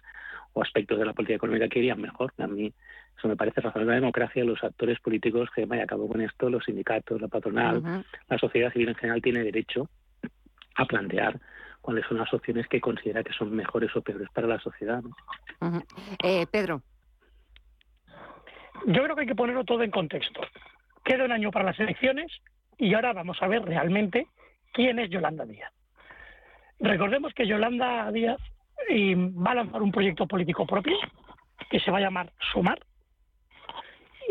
o 0.54 0.62
aspectos 0.62 0.98
de 0.98 1.06
la 1.06 1.12
política 1.12 1.36
económica 1.36 1.68
que 1.68 1.78
irían 1.78 2.00
mejor. 2.00 2.32
A 2.38 2.46
mí 2.46 2.72
eso 3.16 3.28
me 3.28 3.36
parece 3.36 3.60
razonable. 3.60 3.92
La 3.92 4.00
democracia, 4.00 4.44
los 4.44 4.62
actores 4.64 4.98
políticos, 5.00 5.48
que 5.54 5.64
vaya 5.64 5.84
a 5.84 5.86
cabo 5.86 6.08
con 6.08 6.20
esto, 6.20 6.50
los 6.50 6.64
sindicatos, 6.64 7.20
la 7.20 7.28
patronal, 7.28 8.04
la 8.28 8.38
sociedad 8.38 8.72
civil 8.72 8.88
en 8.88 8.94
general 8.96 9.22
tiene 9.22 9.42
derecho 9.42 9.88
a 10.74 10.84
plantear 10.84 11.38
cuáles 11.80 12.06
son 12.06 12.18
las 12.18 12.32
opciones 12.32 12.66
que 12.68 12.80
considera 12.80 13.22
que 13.22 13.32
son 13.32 13.54
mejores 13.54 13.94
o 13.96 14.02
peores 14.02 14.28
para 14.32 14.46
la 14.46 14.58
sociedad. 14.58 15.02
Eh, 16.22 16.46
Pedro. 16.50 16.82
Yo 18.86 19.02
creo 19.02 19.14
que 19.14 19.22
hay 19.22 19.26
que 19.26 19.34
ponerlo 19.34 19.64
todo 19.64 19.82
en 19.82 19.90
contexto. 19.90 20.40
Queda 21.04 21.24
un 21.24 21.32
año 21.32 21.50
para 21.50 21.66
las 21.66 21.78
elecciones 21.78 22.32
y 22.78 22.94
ahora 22.94 23.12
vamos 23.12 23.36
a 23.40 23.48
ver 23.48 23.62
realmente 23.62 24.26
quién 24.72 24.98
es 24.98 25.10
Yolanda 25.10 25.44
Díaz. 25.44 25.72
Recordemos 26.80 27.32
que 27.34 27.46
Yolanda 27.46 28.10
Díaz 28.10 28.40
eh, 28.88 29.14
va 29.16 29.52
a 29.52 29.56
lanzar 29.56 29.82
un 29.82 29.92
proyecto 29.92 30.26
político 30.26 30.66
propio 30.66 30.96
que 31.70 31.78
se 31.80 31.90
va 31.90 31.98
a 31.98 32.02
llamar 32.02 32.32
Sumar 32.52 32.80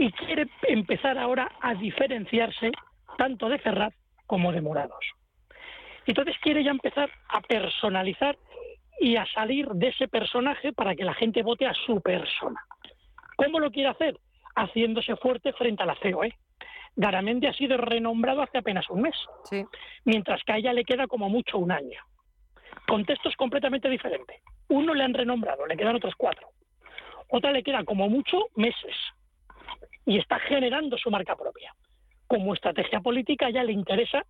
y 0.01 0.11
quiere 0.13 0.47
empezar 0.63 1.15
ahora 1.19 1.51
a 1.61 1.75
diferenciarse 1.75 2.71
tanto 3.19 3.47
de 3.49 3.59
Ferraz 3.59 3.93
como 4.25 4.51
de 4.51 4.59
Morados. 4.59 5.05
Entonces 6.07 6.35
quiere 6.41 6.63
ya 6.63 6.71
empezar 6.71 7.11
a 7.29 7.39
personalizar 7.41 8.35
y 8.99 9.15
a 9.15 9.27
salir 9.27 9.67
de 9.67 9.89
ese 9.89 10.07
personaje 10.07 10.73
para 10.73 10.95
que 10.95 11.03
la 11.03 11.13
gente 11.13 11.43
vote 11.43 11.67
a 11.67 11.73
su 11.85 12.01
persona. 12.01 12.59
¿Cómo 13.35 13.59
lo 13.59 13.69
quiere 13.69 13.89
hacer? 13.89 14.17
Haciéndose 14.55 15.15
fuerte 15.17 15.53
frente 15.53 15.83
a 15.83 15.85
la 15.85 15.95
COE. 15.95 16.33
Garamendi 16.95 17.45
ha 17.45 17.53
sido 17.53 17.77
renombrado 17.77 18.41
hace 18.41 18.57
apenas 18.57 18.89
un 18.89 19.03
mes, 19.03 19.15
mientras 20.03 20.41
que 20.43 20.53
a 20.53 20.57
ella 20.57 20.73
le 20.73 20.83
queda 20.83 21.05
como 21.05 21.29
mucho 21.29 21.59
un 21.59 21.71
año. 21.71 22.01
Contextos 22.87 23.35
completamente 23.35 23.87
diferentes. 23.87 24.41
Uno 24.67 24.95
le 24.95 25.03
han 25.03 25.13
renombrado, 25.13 25.67
le 25.67 25.77
quedan 25.77 25.95
otros 25.95 26.15
cuatro. 26.17 26.47
Otra 27.29 27.51
le 27.51 27.61
quedan 27.61 27.85
como 27.85 28.09
mucho 28.09 28.47
meses 28.55 28.95
y 30.05 30.17
está 30.17 30.39
generando 30.39 30.97
su 30.97 31.09
marca 31.09 31.35
propia. 31.35 31.73
Como 32.27 32.53
estrategia 32.53 33.01
política 33.01 33.49
ya 33.49 33.63
le 33.63 33.73
interesa, 33.73 34.23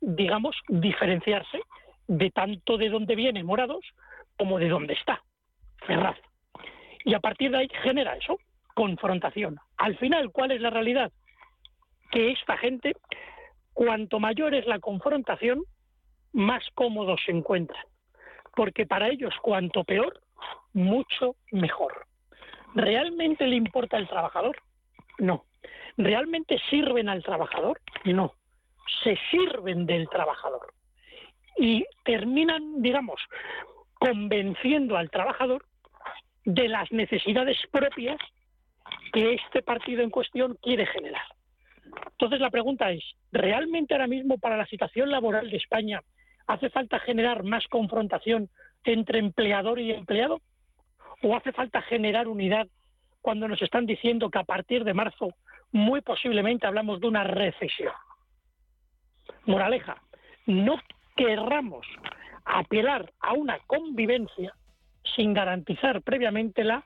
digamos, 0.00 0.56
diferenciarse 0.68 1.60
de 2.06 2.30
tanto 2.30 2.76
de 2.76 2.88
dónde 2.88 3.16
viene 3.16 3.42
Morados 3.42 3.84
como 4.36 4.58
de 4.58 4.68
dónde 4.68 4.94
está 4.94 5.22
Ferraz. 5.86 6.18
Y 7.04 7.14
a 7.14 7.20
partir 7.20 7.50
de 7.50 7.58
ahí 7.58 7.68
genera 7.82 8.16
eso, 8.16 8.38
confrontación. 8.74 9.58
Al 9.76 9.96
final, 9.96 10.30
¿cuál 10.32 10.50
es 10.50 10.60
la 10.60 10.70
realidad? 10.70 11.12
Que 12.10 12.32
esta 12.32 12.56
gente, 12.56 12.96
cuanto 13.72 14.18
mayor 14.18 14.54
es 14.54 14.66
la 14.66 14.80
confrontación, 14.80 15.62
más 16.32 16.64
cómodos 16.74 17.20
se 17.24 17.32
encuentran. 17.32 17.84
Porque 18.54 18.86
para 18.86 19.08
ellos, 19.08 19.34
cuanto 19.40 19.84
peor, 19.84 20.20
mucho 20.72 21.36
mejor. 21.52 22.06
¿Realmente 22.74 23.46
le 23.46 23.56
importa 23.56 23.96
el 23.96 24.08
trabajador? 24.08 24.56
No. 25.18 25.44
¿Realmente 25.96 26.58
sirven 26.70 27.08
al 27.08 27.22
trabajador? 27.22 27.80
No. 28.04 28.34
Se 29.02 29.18
sirven 29.30 29.86
del 29.86 30.08
trabajador. 30.08 30.72
Y 31.56 31.84
terminan, 32.04 32.82
digamos, 32.82 33.20
convenciendo 33.94 34.96
al 34.96 35.10
trabajador 35.10 35.64
de 36.44 36.68
las 36.68 36.90
necesidades 36.92 37.58
propias 37.70 38.18
que 39.12 39.34
este 39.34 39.62
partido 39.62 40.02
en 40.02 40.10
cuestión 40.10 40.58
quiere 40.62 40.86
generar. 40.86 41.24
Entonces 42.12 42.40
la 42.40 42.50
pregunta 42.50 42.90
es, 42.90 43.02
¿realmente 43.32 43.94
ahora 43.94 44.06
mismo 44.06 44.38
para 44.38 44.56
la 44.56 44.66
situación 44.66 45.10
laboral 45.10 45.50
de 45.50 45.56
España 45.56 46.00
hace 46.46 46.70
falta 46.70 47.00
generar 47.00 47.42
más 47.42 47.66
confrontación 47.68 48.48
entre 48.84 49.18
empleador 49.18 49.80
y 49.80 49.92
empleado? 49.92 50.40
¿O 51.22 51.34
hace 51.34 51.52
falta 51.52 51.82
generar 51.82 52.28
unidad 52.28 52.68
cuando 53.26 53.48
nos 53.48 53.60
están 53.60 53.86
diciendo 53.86 54.30
que 54.30 54.38
a 54.38 54.44
partir 54.44 54.84
de 54.84 54.94
marzo 54.94 55.34
muy 55.72 56.00
posiblemente 56.00 56.64
hablamos 56.64 57.00
de 57.00 57.08
una 57.08 57.24
recesión? 57.24 57.92
Moraleja, 59.46 60.00
no 60.46 60.80
querramos 61.16 61.84
apelar 62.44 63.12
a 63.18 63.32
una 63.32 63.58
convivencia 63.66 64.54
sin 65.16 65.34
garantizar 65.34 66.02
previamente 66.02 66.62
la 66.62 66.84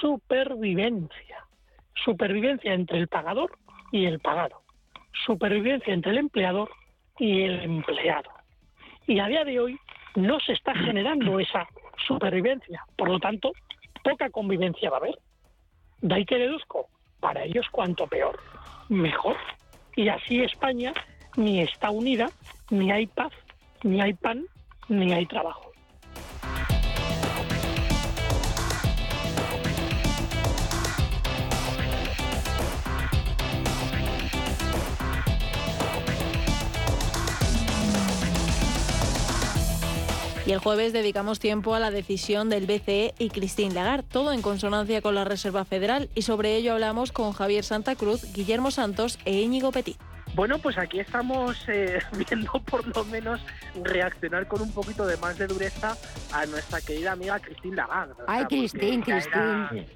supervivencia. 0.00 1.38
Supervivencia 1.96 2.74
entre 2.74 2.98
el 2.98 3.08
pagador 3.08 3.58
y 3.90 4.04
el 4.04 4.20
pagado. 4.20 4.62
Supervivencia 5.26 5.92
entre 5.92 6.12
el 6.12 6.18
empleador 6.18 6.70
y 7.18 7.42
el 7.42 7.58
empleado. 7.58 8.30
Y 9.08 9.18
a 9.18 9.26
día 9.26 9.44
de 9.44 9.58
hoy 9.58 9.76
no 10.14 10.38
se 10.38 10.52
está 10.52 10.76
generando 10.76 11.40
esa 11.40 11.66
supervivencia. 12.06 12.84
Por 12.96 13.08
lo 13.08 13.18
tanto, 13.18 13.50
poca 14.04 14.30
convivencia 14.30 14.88
va 14.88 14.98
a 14.98 15.00
haber. 15.00 15.18
De 16.02 16.14
ahí 16.14 16.24
que 16.24 16.36
deduzco, 16.36 16.88
para 17.20 17.44
ellos 17.44 17.66
cuanto 17.70 18.06
peor, 18.06 18.38
mejor. 18.88 19.36
Y 19.96 20.08
así 20.08 20.40
España 20.42 20.92
ni 21.36 21.60
está 21.60 21.90
unida, 21.90 22.30
ni 22.70 22.90
hay 22.90 23.06
paz, 23.06 23.32
ni 23.82 24.00
hay 24.00 24.12
pan, 24.12 24.44
ni 24.88 25.12
hay 25.12 25.26
trabajo. 25.26 25.71
El 40.52 40.58
jueves 40.58 40.92
dedicamos 40.92 41.40
tiempo 41.40 41.74
a 41.74 41.80
la 41.80 41.90
decisión 41.90 42.50
del 42.50 42.66
BCE 42.66 43.14
y 43.18 43.30
Christine 43.30 43.72
Lagarde, 43.72 44.06
todo 44.06 44.32
en 44.32 44.42
consonancia 44.42 45.00
con 45.00 45.14
la 45.14 45.24
Reserva 45.24 45.64
Federal. 45.64 46.10
Y 46.14 46.22
sobre 46.22 46.56
ello 46.56 46.74
hablamos 46.74 47.10
con 47.10 47.32
Javier 47.32 47.64
Santa 47.64 47.94
Cruz, 47.96 48.30
Guillermo 48.34 48.70
Santos 48.70 49.18
e 49.24 49.40
Íñigo 49.40 49.72
Petit. 49.72 49.96
Bueno, 50.34 50.58
pues 50.58 50.78
aquí 50.78 50.98
estamos 50.98 51.68
eh, 51.68 51.98
viendo 52.28 52.52
por 52.64 52.86
lo 52.96 53.04
menos 53.04 53.44
reaccionar 53.84 54.48
con 54.48 54.62
un 54.62 54.72
poquito 54.72 55.06
de 55.06 55.18
más 55.18 55.36
de 55.36 55.46
dureza 55.46 55.94
a 56.32 56.46
nuestra 56.46 56.80
querida 56.80 57.12
amiga 57.12 57.38
Christine 57.38 57.76
Lagarde. 57.76 58.14
Ay, 58.26 58.46
Cristín, 58.46 59.02
Cristín. 59.02 59.86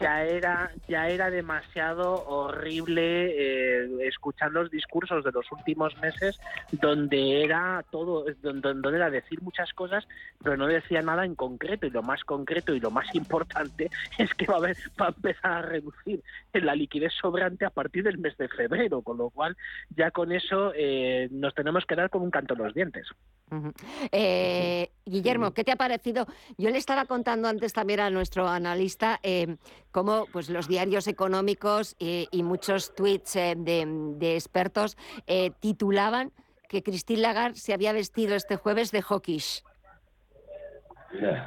ya 0.00 0.24
era 0.24 0.70
ya 0.88 1.08
era 1.08 1.30
demasiado 1.30 2.24
horrible 2.26 3.02
eh, 3.02 4.06
escuchar 4.06 4.52
los 4.52 4.70
discursos 4.70 5.24
de 5.24 5.32
los 5.32 5.50
últimos 5.50 5.96
meses 5.98 6.38
donde 6.70 7.42
era 7.42 7.84
todo 7.90 8.24
donde, 8.42 8.74
donde 8.74 8.96
era 8.96 9.10
decir 9.10 9.42
muchas 9.42 9.72
cosas 9.72 10.06
pero 10.42 10.56
no 10.56 10.66
decía 10.66 11.02
nada 11.02 11.24
en 11.24 11.34
concreto 11.34 11.86
y 11.86 11.90
lo 11.90 12.02
más 12.02 12.22
concreto 12.24 12.74
y 12.74 12.80
lo 12.80 12.90
más 12.90 13.06
importante 13.14 13.90
es 14.18 14.32
que 14.34 14.46
va 14.46 14.54
a 14.54 14.58
haber 14.58 14.76
va 15.00 15.06
a 15.06 15.08
empezar 15.08 15.52
a 15.52 15.62
reducir 15.62 16.22
la 16.52 16.74
liquidez 16.74 17.12
sobrante 17.20 17.64
a 17.64 17.70
partir 17.70 18.04
del 18.04 18.18
mes 18.18 18.36
de 18.36 18.48
febrero 18.48 19.02
con 19.02 19.18
lo 19.18 19.30
cual 19.30 19.56
ya 19.90 20.10
con 20.10 20.32
eso 20.32 20.72
eh, 20.74 21.28
nos 21.30 21.54
tenemos 21.54 21.84
que 21.86 21.96
dar 21.96 22.10
con 22.10 22.22
un 22.22 22.30
canto 22.30 22.54
en 22.54 22.62
los 22.62 22.74
dientes. 22.74 23.06
Eh, 24.12 24.90
Guillermo, 25.04 25.52
¿qué 25.52 25.64
te 25.64 25.72
ha 25.72 25.76
parecido? 25.76 26.26
Yo 26.56 26.70
le 26.70 26.78
estaba 26.78 27.06
contando 27.06 27.48
antes 27.48 27.72
también 27.72 28.00
a 28.00 28.10
nuestro 28.10 28.48
analista 28.48 29.18
eh, 29.22 29.56
cómo 29.90 30.26
pues, 30.32 30.50
los 30.50 30.68
diarios 30.68 31.08
económicos 31.08 31.96
eh, 31.98 32.26
y 32.30 32.42
muchos 32.42 32.94
tweets 32.94 33.34
de, 33.34 33.84
de 34.18 34.34
expertos 34.34 34.96
titulaban 35.60 36.32
que 36.68 36.82
Christine 36.82 37.22
Lagarde 37.22 37.58
se 37.58 37.74
había 37.74 37.92
vestido 37.92 38.36
este 38.36 38.56
jueves 38.56 38.92
de 38.92 39.02
hawkish. 39.02 39.64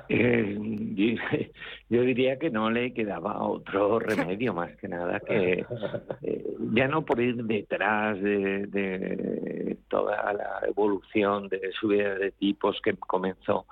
Eh, 0.10 0.58
yo, 1.90 2.02
diría 2.02 2.38
que 2.38 2.50
no 2.50 2.70
le 2.70 2.94
quedaba 2.94 3.42
otro 3.44 4.00
remedio 4.00 4.54
más 4.54 4.76
que 4.78 4.88
nada 4.88 5.20
que 5.22 5.66
eh, 6.22 6.46
ya 6.74 6.88
no 6.88 7.06
por 7.06 7.22
ir 7.22 7.44
detrás 7.44 8.22
de, 8.22 8.68
de 8.68 9.78
toda 9.88 10.34
la 10.34 10.68
evolución 10.68 11.48
de 11.48 11.72
subida 11.80 12.16
de 12.16 12.32
tipos 12.32 12.80
que 12.84 12.94
comenzó 12.96 13.66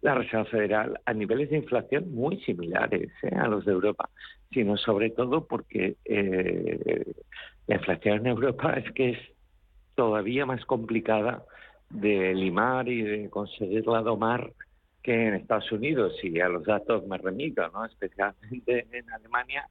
la 0.00 0.14
Reserva 0.14 0.44
Federal 0.46 1.00
a 1.04 1.12
niveles 1.12 1.50
de 1.50 1.58
inflación 1.58 2.12
muy 2.12 2.40
similares 2.40 3.10
¿eh? 3.22 3.34
a 3.36 3.48
los 3.48 3.64
de 3.64 3.72
Europa, 3.72 4.10
sino 4.52 4.76
sobre 4.76 5.10
todo 5.10 5.46
porque 5.46 5.96
la 7.66 7.76
inflación 7.76 8.18
en 8.18 8.26
Europa 8.26 8.72
es 8.84 8.92
que 8.92 9.10
es 9.10 9.18
todavía 9.94 10.46
más 10.46 10.64
complicada 10.64 11.44
de 11.90 12.34
limar 12.34 12.88
y 12.88 13.02
de 13.02 13.30
conseguirla 13.30 14.02
domar 14.02 14.52
que 15.02 15.28
en 15.28 15.34
Estados 15.34 15.70
Unidos, 15.72 16.14
y 16.22 16.40
a 16.40 16.48
los 16.48 16.64
datos 16.64 17.06
me 17.06 17.18
remito, 17.18 17.66
¿no? 17.68 17.84
especialmente 17.84 18.86
en 18.92 19.10
Alemania, 19.10 19.68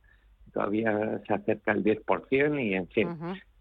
todavía 0.53 1.21
se 1.27 1.33
acerca 1.33 1.71
al 1.71 1.83
10% 1.83 2.63
y, 2.63 2.73
en 2.73 2.87
fin, 2.87 3.09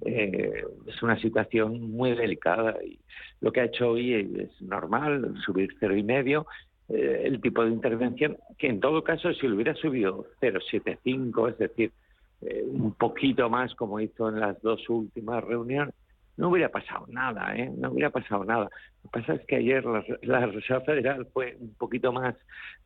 eh, 0.05 0.65
es 0.87 1.03
una 1.03 1.21
situación 1.21 1.91
muy 1.91 2.15
delicada. 2.15 2.77
Y 2.83 2.99
lo 3.41 3.53
que 3.53 3.61
ha 3.61 3.65
hecho 3.65 3.91
hoy 3.91 4.15
es 4.15 4.63
normal, 4.63 5.35
subir 5.45 5.77
cero 5.79 5.97
y 5.97 6.03
medio, 6.03 6.47
eh, 6.89 7.23
el 7.25 7.41
tipo 7.41 7.65
de 7.65 7.71
intervención, 7.71 8.39
que 8.57 8.69
en 8.69 8.81
todo 8.81 9.03
caso, 9.03 9.33
si 9.35 9.47
lo 9.47 9.57
hubiera 9.57 9.75
subido 9.75 10.27
0,75, 10.41 11.51
es 11.51 11.59
decir, 11.59 11.93
eh, 12.43 12.65
un 12.67 12.93
poquito 12.93 13.51
más 13.51 13.75
como 13.75 14.01
hizo 14.01 14.29
en 14.29 14.41
las 14.41 14.61
dos 14.63 14.89
últimas 14.89 15.43
reuniones, 15.45 15.95
no 16.37 16.51
hubiera 16.51 16.69
pasado 16.69 17.07
nada, 17.09 17.57
¿eh? 17.57 17.71
No 17.77 17.91
hubiera 17.91 18.11
pasado 18.11 18.45
nada. 18.45 18.71
Lo 19.05 19.11
que 19.11 19.21
pasa 19.21 19.35
es 19.35 19.47
que 19.47 19.57
ayer 19.57 19.85
la, 19.85 20.05
la 20.23 20.47
Reserva 20.47 20.85
Federal 20.85 21.27
fue 21.33 21.57
un 21.61 21.75
poquito 21.75 22.13
más, 22.13 22.35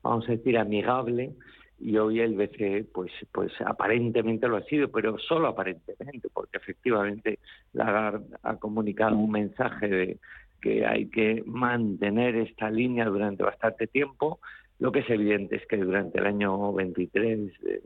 vamos 0.03 0.29
a 0.29 0.33
decir, 0.33 0.57
amigable 0.59 1.35
y 1.81 1.97
hoy 1.97 2.21
el 2.21 2.35
BCE, 2.35 2.85
pues, 2.93 3.11
pues 3.33 3.53
aparentemente 3.65 4.47
lo 4.47 4.59
ha 4.59 4.65
sido, 4.65 4.91
pero 4.91 5.19
solo 5.19 5.49
aparentemente, 5.49 6.29
porque 6.33 6.59
efectivamente 6.59 7.39
Lagarde 7.73 8.27
ha 8.43 8.57
comunicado 8.57 9.17
un 9.17 9.31
mensaje 9.31 9.89
de 9.89 10.19
que 10.61 10.85
hay 10.85 11.09
que 11.09 11.43
mantener 11.47 12.37
esta 12.37 12.71
línea 12.71 13.07
durante 13.07 13.43
bastante 13.43 13.87
tiempo. 13.87 14.41
Lo 14.79 14.93
que 14.93 15.01
es 15.01 15.09
evidente 15.09 15.57
es 15.57 15.67
que 15.67 15.79
durante 15.79 16.19
el 16.19 16.27
año 16.27 16.73
23 16.75 17.51
eh, 17.67 17.83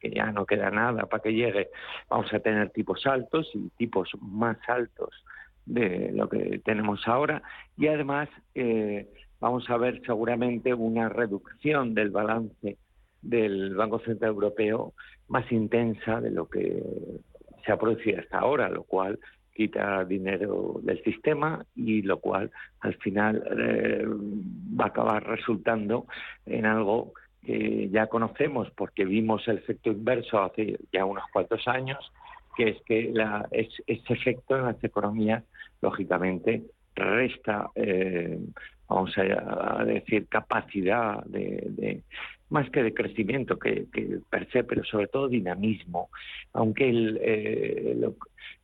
que 0.00 0.10
ya 0.10 0.32
no 0.32 0.46
queda 0.46 0.70
nada 0.70 1.06
para 1.06 1.22
que 1.22 1.34
llegue, 1.34 1.68
vamos 2.08 2.32
a 2.32 2.40
tener 2.40 2.70
tipos 2.70 3.06
altos 3.06 3.50
y 3.54 3.68
tipos 3.76 4.10
más 4.20 4.56
altos 4.68 5.10
de 5.66 6.10
lo 6.12 6.28
que 6.28 6.60
tenemos 6.64 7.06
ahora. 7.06 7.42
Y 7.76 7.86
además 7.86 8.28
eh, 8.54 9.08
vamos 9.40 9.68
a 9.70 9.76
ver 9.76 10.00
seguramente 10.04 10.74
una 10.74 11.08
reducción 11.08 11.94
del 11.94 12.10
balance 12.10 12.78
del 13.22 13.74
Banco 13.74 13.98
Central 14.00 14.30
Europeo 14.32 14.94
más 15.28 15.50
intensa 15.52 16.20
de 16.20 16.30
lo 16.30 16.48
que 16.48 16.82
se 17.64 17.72
ha 17.72 17.78
producido 17.78 18.20
hasta 18.20 18.38
ahora, 18.38 18.68
lo 18.68 18.84
cual 18.84 19.18
quita 19.52 20.04
dinero 20.04 20.80
del 20.82 21.02
sistema 21.02 21.64
y 21.74 22.02
lo 22.02 22.18
cual 22.18 22.50
al 22.80 22.94
final 22.94 23.42
eh, 23.58 24.04
va 24.06 24.84
a 24.84 24.88
acabar 24.88 25.26
resultando 25.26 26.06
en 26.46 26.64
algo 26.64 27.12
que 27.44 27.88
ya 27.90 28.06
conocemos 28.08 28.70
porque 28.72 29.04
vimos 29.04 29.46
el 29.48 29.58
efecto 29.58 29.90
inverso 29.90 30.42
hace 30.42 30.78
ya 30.92 31.04
unos 31.04 31.24
cuantos 31.32 31.66
años, 31.68 31.98
que 32.56 32.70
es 32.70 32.82
que 32.82 33.10
la, 33.12 33.48
es, 33.50 33.68
ese 33.86 34.12
efecto 34.12 34.56
en 34.56 34.64
las 34.64 34.82
economías, 34.84 35.44
lógicamente, 35.80 36.62
resta, 36.94 37.70
eh, 37.74 38.38
vamos 38.88 39.16
a, 39.16 39.80
a 39.80 39.84
decir, 39.84 40.26
capacidad 40.28 41.24
de, 41.24 41.64
de- 41.68 42.02
más 42.50 42.68
que 42.70 42.82
de 42.82 42.92
crecimiento 42.92 43.56
que, 43.60 43.86
que 43.92 44.18
per 44.28 44.50
se, 44.50 44.64
pero 44.64 44.82
sobre 44.82 45.06
todo 45.06 45.28
dinamismo. 45.28 46.10
Aunque 46.52 46.90
el, 46.90 47.18
eh, 47.22 47.94
lo- 47.96 48.16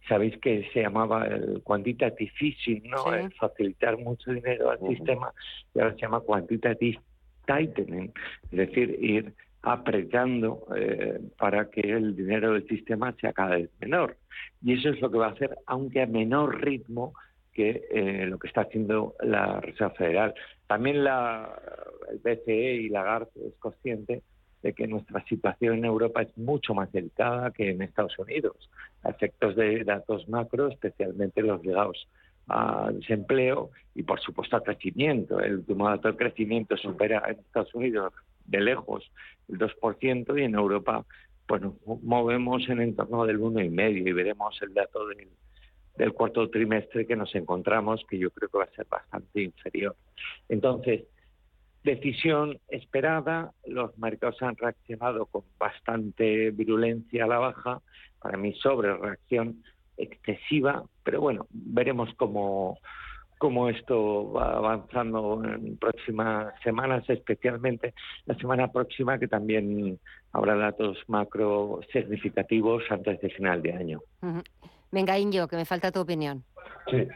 sabéis 0.09 0.37
que 0.39 0.69
se 0.73 0.83
llamaba 0.83 1.27
el 1.27 1.63
quantitative 1.63 2.33
easing, 2.41 2.83
¿no? 2.91 3.05
Sí. 3.05 3.11
El 3.15 3.33
facilitar 3.35 3.97
mucho 3.97 4.33
dinero 4.33 4.71
al 4.71 4.81
sistema, 4.89 5.33
y 5.73 5.79
ahora 5.79 5.95
se 5.95 6.01
llama 6.01 6.21
quantitative 6.21 6.99
tightening, 7.47 8.13
es 8.51 8.59
decir, 8.59 8.97
ir 9.01 9.33
apretando 9.63 10.67
eh, 10.77 11.21
para 11.39 11.69
que 11.71 11.81
el 11.81 12.15
dinero 12.15 12.53
del 12.53 12.69
sistema 12.69 13.13
sea 13.21 13.33
cada 13.33 13.57
vez 13.57 13.71
menor. 13.81 14.17
Y 14.63 14.75
eso 14.75 14.91
es 14.91 15.01
lo 15.01 15.11
que 15.11 15.19
va 15.19 15.27
a 15.27 15.33
hacer, 15.33 15.57
aunque 15.67 16.03
a 16.03 16.07
menor 16.07 16.61
ritmo 16.63 17.15
que 17.53 17.85
eh, 17.91 18.27
lo 18.27 18.39
que 18.39 18.49
está 18.49 18.61
haciendo 18.61 19.15
la 19.21 19.61
Reserva 19.61 19.95
Federal. 19.95 20.35
También 20.67 21.03
la, 21.03 21.59
el 22.11 22.19
BCE 22.19 22.75
y 22.75 22.89
Lagarde 22.91 23.31
es 23.49 23.55
consciente 23.59 24.23
de 24.63 24.73
que 24.73 24.87
nuestra 24.87 25.25
situación 25.25 25.79
en 25.79 25.85
Europa 25.87 26.23
es 26.23 26.37
mucho 26.37 26.75
más 26.75 26.93
delicada 26.93 27.51
que 27.53 27.71
en 27.71 27.83
Estados 27.83 28.19
Unidos, 28.19 28.71
a 29.03 29.11
efectos 29.11 29.57
de 29.57 29.85
datos 29.85 30.29
macro, 30.29 30.69
especialmente 30.69 31.43
los 31.43 31.65
ligados 31.65 32.09
a 32.49 32.91
desempleo 32.93 33.71
y, 33.95 34.03
por 34.03 34.21
supuesto, 34.21 34.57
a 34.57 34.63
crecimiento. 34.63 35.41
El 35.41 35.57
último 35.57 35.89
dato 35.89 36.09
de 36.09 36.17
crecimiento 36.17 36.77
supera 36.77 37.23
en 37.27 37.39
Estados 37.39 37.75
Unidos 37.75 38.13
de 38.45 38.61
lejos 38.61 39.11
el 39.49 39.59
2% 39.59 40.39
y 40.39 40.43
en 40.43 40.55
Europa 40.55 41.05
pues 41.47 41.63
nos 41.63 41.75
movemos 42.03 42.69
en 42.69 42.81
entorno 42.81 43.25
del 43.25 43.39
1,5% 43.39 44.09
y 44.09 44.13
veremos 44.13 44.61
el 44.63 44.75
dato 44.75 45.07
del, 45.07 45.29
del 45.97 46.13
cuarto 46.13 46.51
trimestre 46.51 47.07
que 47.07 47.17
nos 47.17 47.35
encontramos, 47.35 48.05
que 48.09 48.19
yo 48.19 48.31
creo 48.31 48.49
que 48.49 48.59
va 48.59 48.65
a 48.65 48.71
ser 48.71 48.87
bastante 48.91 49.43
inferior. 49.43 49.95
Entonces, 50.49 51.05
decisión 51.85 52.59
esperada, 52.69 53.53
los 53.65 53.97
mercados 53.97 54.43
han 54.43 54.57
reaccionado 54.57 55.27
con 55.27 55.45
bastante 55.57 56.51
virulencia 56.51 57.25
a 57.25 57.29
la 57.29 57.39
baja, 57.39 57.81
para 58.21 58.37
mí 58.37 58.53
sobre 58.55 58.97
reacción 58.97 59.63
excesiva, 59.97 60.85
pero 61.07 61.21
bueno, 61.21 61.47
veremos 61.51 62.11
cómo, 62.17 62.79
cómo 63.39 63.69
esto 63.69 64.33
va 64.33 64.57
avanzando 64.57 65.41
en 65.45 65.79
próximas 65.79 66.53
semanas, 66.65 67.09
especialmente 67.09 67.95
la 68.25 68.35
semana 68.35 68.73
próxima 68.73 69.17
que 69.17 69.29
también 69.29 70.01
habrá 70.33 70.57
datos 70.57 70.99
macro 71.07 71.79
significativos 71.93 72.83
antes 72.91 73.21
de 73.21 73.31
final 73.31 73.63
de 73.63 73.73
año. 73.73 74.01
Ujú. 74.21 74.43
Venga, 74.91 75.17
Inyo, 75.17 75.47
que 75.47 75.55
me 75.57 75.65
falta 75.65 75.93
tu 75.93 76.01
opinión. 76.01 76.43
Sí, 76.91 77.07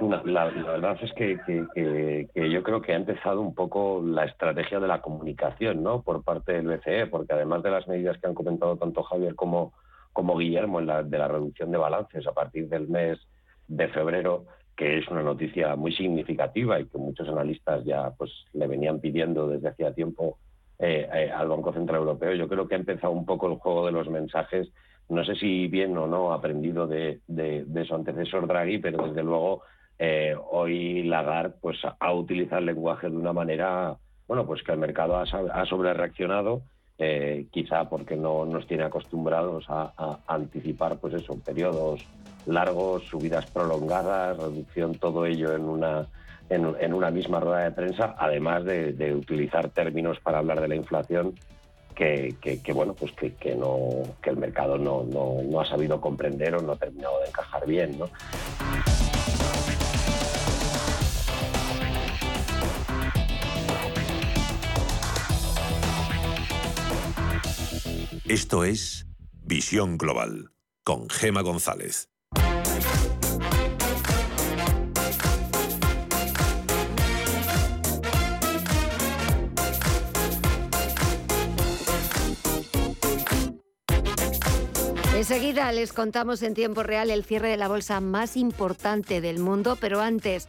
la, 0.00 0.20
la- 0.24 0.50
la 0.50 0.72
verdad 0.72 0.98
es 1.00 1.12
que, 1.12 1.38
que- 1.46 1.64
que- 1.72 2.28
que 2.34 2.50
yo 2.50 2.64
creo 2.64 2.82
que 2.82 2.92
ha 2.92 2.96
empezado 2.96 3.40
un 3.40 3.54
poco 3.54 4.02
la 4.04 4.24
estrategia 4.24 4.80
de 4.80 4.88
la 4.88 5.00
comunicación 5.00 5.84
¿no? 5.84 6.02
por 6.02 6.24
parte 6.24 6.54
del 6.54 6.66
BCE, 6.66 7.06
porque 7.06 7.34
además 7.34 7.62
de 7.62 7.70
las 7.70 7.86
medidas 7.86 8.18
que 8.18 8.26
han 8.26 8.34
comentado 8.34 8.76
tanto 8.76 9.04
Javier 9.04 9.36
como, 9.36 9.74
como 10.12 10.36
Guillermo 10.36 10.80
en 10.80 10.86
la, 10.86 11.02
de 11.02 11.18
la 11.18 11.28
reducción 11.28 11.70
de 11.70 11.78
balances 11.78 12.26
a 12.26 12.32
partir 12.32 12.68
del 12.68 12.88
mes 12.88 13.18
de 13.66 13.88
febrero, 13.88 14.46
que 14.76 14.98
es 14.98 15.08
una 15.08 15.22
noticia 15.22 15.74
muy 15.76 15.92
significativa 15.92 16.78
y 16.80 16.86
que 16.86 16.98
muchos 16.98 17.28
analistas 17.28 17.84
ya 17.84 18.10
pues 18.16 18.30
le 18.52 18.66
venían 18.66 19.00
pidiendo 19.00 19.48
desde 19.48 19.68
hacía 19.68 19.92
tiempo 19.92 20.38
eh, 20.78 21.08
eh, 21.12 21.30
al 21.30 21.48
Banco 21.48 21.72
Central 21.72 21.98
Europeo. 22.00 22.34
Yo 22.34 22.48
creo 22.48 22.68
que 22.68 22.74
ha 22.76 22.78
empezado 22.78 23.12
un 23.12 23.26
poco 23.26 23.48
el 23.48 23.58
juego 23.58 23.86
de 23.86 23.92
los 23.92 24.08
mensajes. 24.08 24.70
No 25.08 25.24
sé 25.24 25.34
si 25.34 25.66
bien 25.68 25.96
o 25.98 26.06
no 26.06 26.32
aprendido 26.32 26.86
de, 26.86 27.20
de- 27.26 27.84
su 27.86 27.94
antecesor 27.94 28.46
Draghi, 28.46 28.78
pero 28.78 29.06
desde 29.08 29.22
luego 29.22 29.62
eh, 29.98 30.36
hoy 30.50 31.02
Lagarde 31.04 31.56
pues 31.60 31.78
ha 31.98 32.12
utilizado 32.12 32.60
el 32.60 32.66
lenguaje 32.66 33.10
de 33.10 33.16
una 33.16 33.32
manera, 33.32 33.96
bueno, 34.28 34.46
pues 34.46 34.62
que 34.62 34.70
el 34.72 34.78
mercado 34.78 35.16
ha, 35.16 35.22
ha 35.22 35.66
sobrereaccionado, 35.66 36.62
eh, 36.98 37.46
quizá 37.52 37.88
porque 37.88 38.16
no 38.16 38.44
nos 38.44 38.66
tiene 38.66 38.84
acostumbrados 38.84 39.66
a, 39.68 40.18
anticipar, 40.26 40.98
pues 40.98 41.14
eso, 41.14 41.38
periodos 41.38 42.04
largos, 42.46 43.04
subidas 43.04 43.46
prolongadas, 43.46 44.36
reducción, 44.36 44.94
todo 44.96 45.24
ello 45.24 45.54
en 45.54 45.62
una 45.62 46.06
en, 46.50 46.94
una 46.94 47.10
misma 47.10 47.40
rueda 47.40 47.64
de 47.64 47.72
prensa, 47.72 48.14
además 48.18 48.64
de, 48.64 49.14
utilizar 49.14 49.68
términos 49.68 50.18
para 50.20 50.38
hablar 50.38 50.60
de 50.62 50.68
la 50.68 50.76
inflación 50.76 51.34
que, 51.94 52.36
bueno 52.72 52.94
pues 52.94 53.12
que 53.12 53.54
no 53.54 54.02
que 54.22 54.30
el 54.30 54.36
mercado 54.36 54.78
no, 54.78 55.04
no, 55.04 55.42
no 55.42 55.60
ha 55.60 55.66
sabido 55.66 56.00
comprender 56.00 56.54
o 56.54 56.62
no 56.62 56.72
ha 56.72 56.76
terminado 56.76 57.20
de 57.20 57.26
encajar 57.26 57.66
bien, 57.66 57.98
¿no? 57.98 58.08
Esto 68.28 68.62
es 68.62 69.06
Visión 69.42 69.96
Global 69.96 70.50
con 70.84 71.08
Gema 71.08 71.40
González. 71.40 72.10
Enseguida 85.16 85.72
les 85.72 85.94
contamos 85.94 86.42
en 86.42 86.52
tiempo 86.52 86.82
real 86.82 87.10
el 87.10 87.24
cierre 87.24 87.48
de 87.48 87.56
la 87.56 87.68
bolsa 87.68 88.00
más 88.00 88.36
importante 88.36 89.22
del 89.22 89.38
mundo, 89.38 89.78
pero 89.80 90.02
antes, 90.02 90.48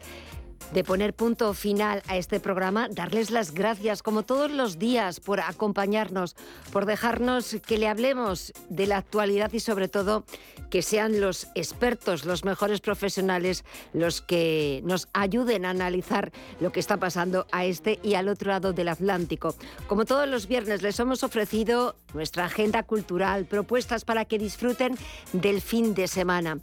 de 0.73 0.83
poner 0.83 1.13
punto 1.13 1.53
final 1.53 2.03
a 2.07 2.17
este 2.17 2.39
programa, 2.39 2.87
darles 2.89 3.31
las 3.31 3.53
gracias 3.53 4.03
como 4.03 4.23
todos 4.23 4.51
los 4.51 4.77
días 4.77 5.19
por 5.19 5.39
acompañarnos, 5.39 6.35
por 6.71 6.85
dejarnos 6.85 7.57
que 7.65 7.77
le 7.77 7.87
hablemos 7.87 8.53
de 8.69 8.87
la 8.87 8.97
actualidad 8.97 9.51
y 9.53 9.59
sobre 9.59 9.87
todo 9.87 10.23
que 10.69 10.81
sean 10.81 11.19
los 11.19 11.47
expertos, 11.55 12.25
los 12.25 12.45
mejores 12.45 12.81
profesionales 12.81 13.63
los 13.93 14.21
que 14.21 14.81
nos 14.83 15.07
ayuden 15.13 15.65
a 15.65 15.71
analizar 15.71 16.31
lo 16.59 16.71
que 16.71 16.79
está 16.79 16.97
pasando 16.97 17.47
a 17.51 17.65
este 17.65 17.99
y 18.03 18.13
al 18.13 18.29
otro 18.29 18.51
lado 18.51 18.73
del 18.73 18.89
Atlántico. 18.89 19.55
Como 19.87 20.05
todos 20.05 20.27
los 20.27 20.47
viernes 20.47 20.81
les 20.81 20.99
hemos 20.99 21.23
ofrecido 21.23 21.95
nuestra 22.13 22.45
agenda 22.45 22.83
cultural, 22.83 23.45
propuestas 23.45 24.05
para 24.05 24.25
que 24.25 24.37
disfruten 24.37 24.95
del 25.33 25.61
fin 25.61 25.93
de 25.93 26.07
semana. 26.07 26.59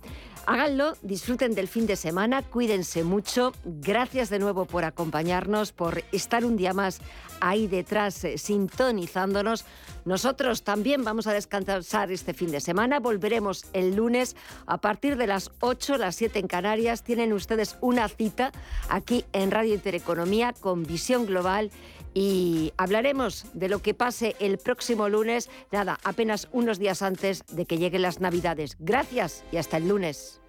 Háganlo, 0.49 0.94
disfruten 1.03 1.57
del 1.57 1.66
fin 1.66 1.88
de 1.88 1.97
semana, 1.97 2.40
cuídense 2.40 3.03
mucho. 3.03 3.53
Gracias 3.64 4.30
de 4.30 4.38
nuevo 4.38 4.64
por 4.64 4.84
acompañarnos, 4.84 5.72
por 5.72 6.05
estar 6.12 6.44
un 6.44 6.57
día 6.57 6.72
más 6.72 7.01
ahí 7.40 7.66
detrás 7.66 8.22
eh, 8.22 8.38
sintonizándonos. 8.38 9.64
Nosotros 10.05 10.62
también 10.62 11.03
vamos 11.03 11.26
a 11.26 11.32
descansar 11.32 12.12
este 12.12 12.32
fin 12.32 12.53
de 12.53 12.61
semana. 12.61 13.01
Volveremos 13.01 13.66
el 13.72 13.97
lunes 13.97 14.36
a 14.66 14.78
partir 14.78 15.16
de 15.16 15.26
las 15.26 15.51
8, 15.59 15.99
las 15.99 16.14
7 16.14 16.38
en 16.38 16.47
Canarias. 16.47 17.03
Tienen 17.03 17.32
ustedes 17.32 17.76
una 17.80 18.09
cita 18.09 18.53
aquí 18.88 19.24
en 19.32 19.51
Radio 19.51 19.74
Intereconomía 19.74 20.53
con 20.53 20.84
Visión 20.84 21.26
Global 21.26 21.72
y 22.16 22.72
hablaremos 22.78 23.44
de 23.52 23.68
lo 23.68 23.82
que 23.82 23.92
pase 23.92 24.36
el 24.40 24.56
próximo 24.56 25.10
lunes, 25.10 25.50
nada, 25.70 25.98
apenas 26.02 26.48
unos 26.50 26.78
días 26.78 27.02
antes 27.02 27.44
de 27.52 27.66
que 27.66 27.76
lleguen 27.76 28.00
las 28.00 28.20
Navidades. 28.20 28.78
Gracias 28.78 29.44
y 29.52 29.58
hasta 29.58 29.76
el 29.76 29.88
lunes. 29.88 30.40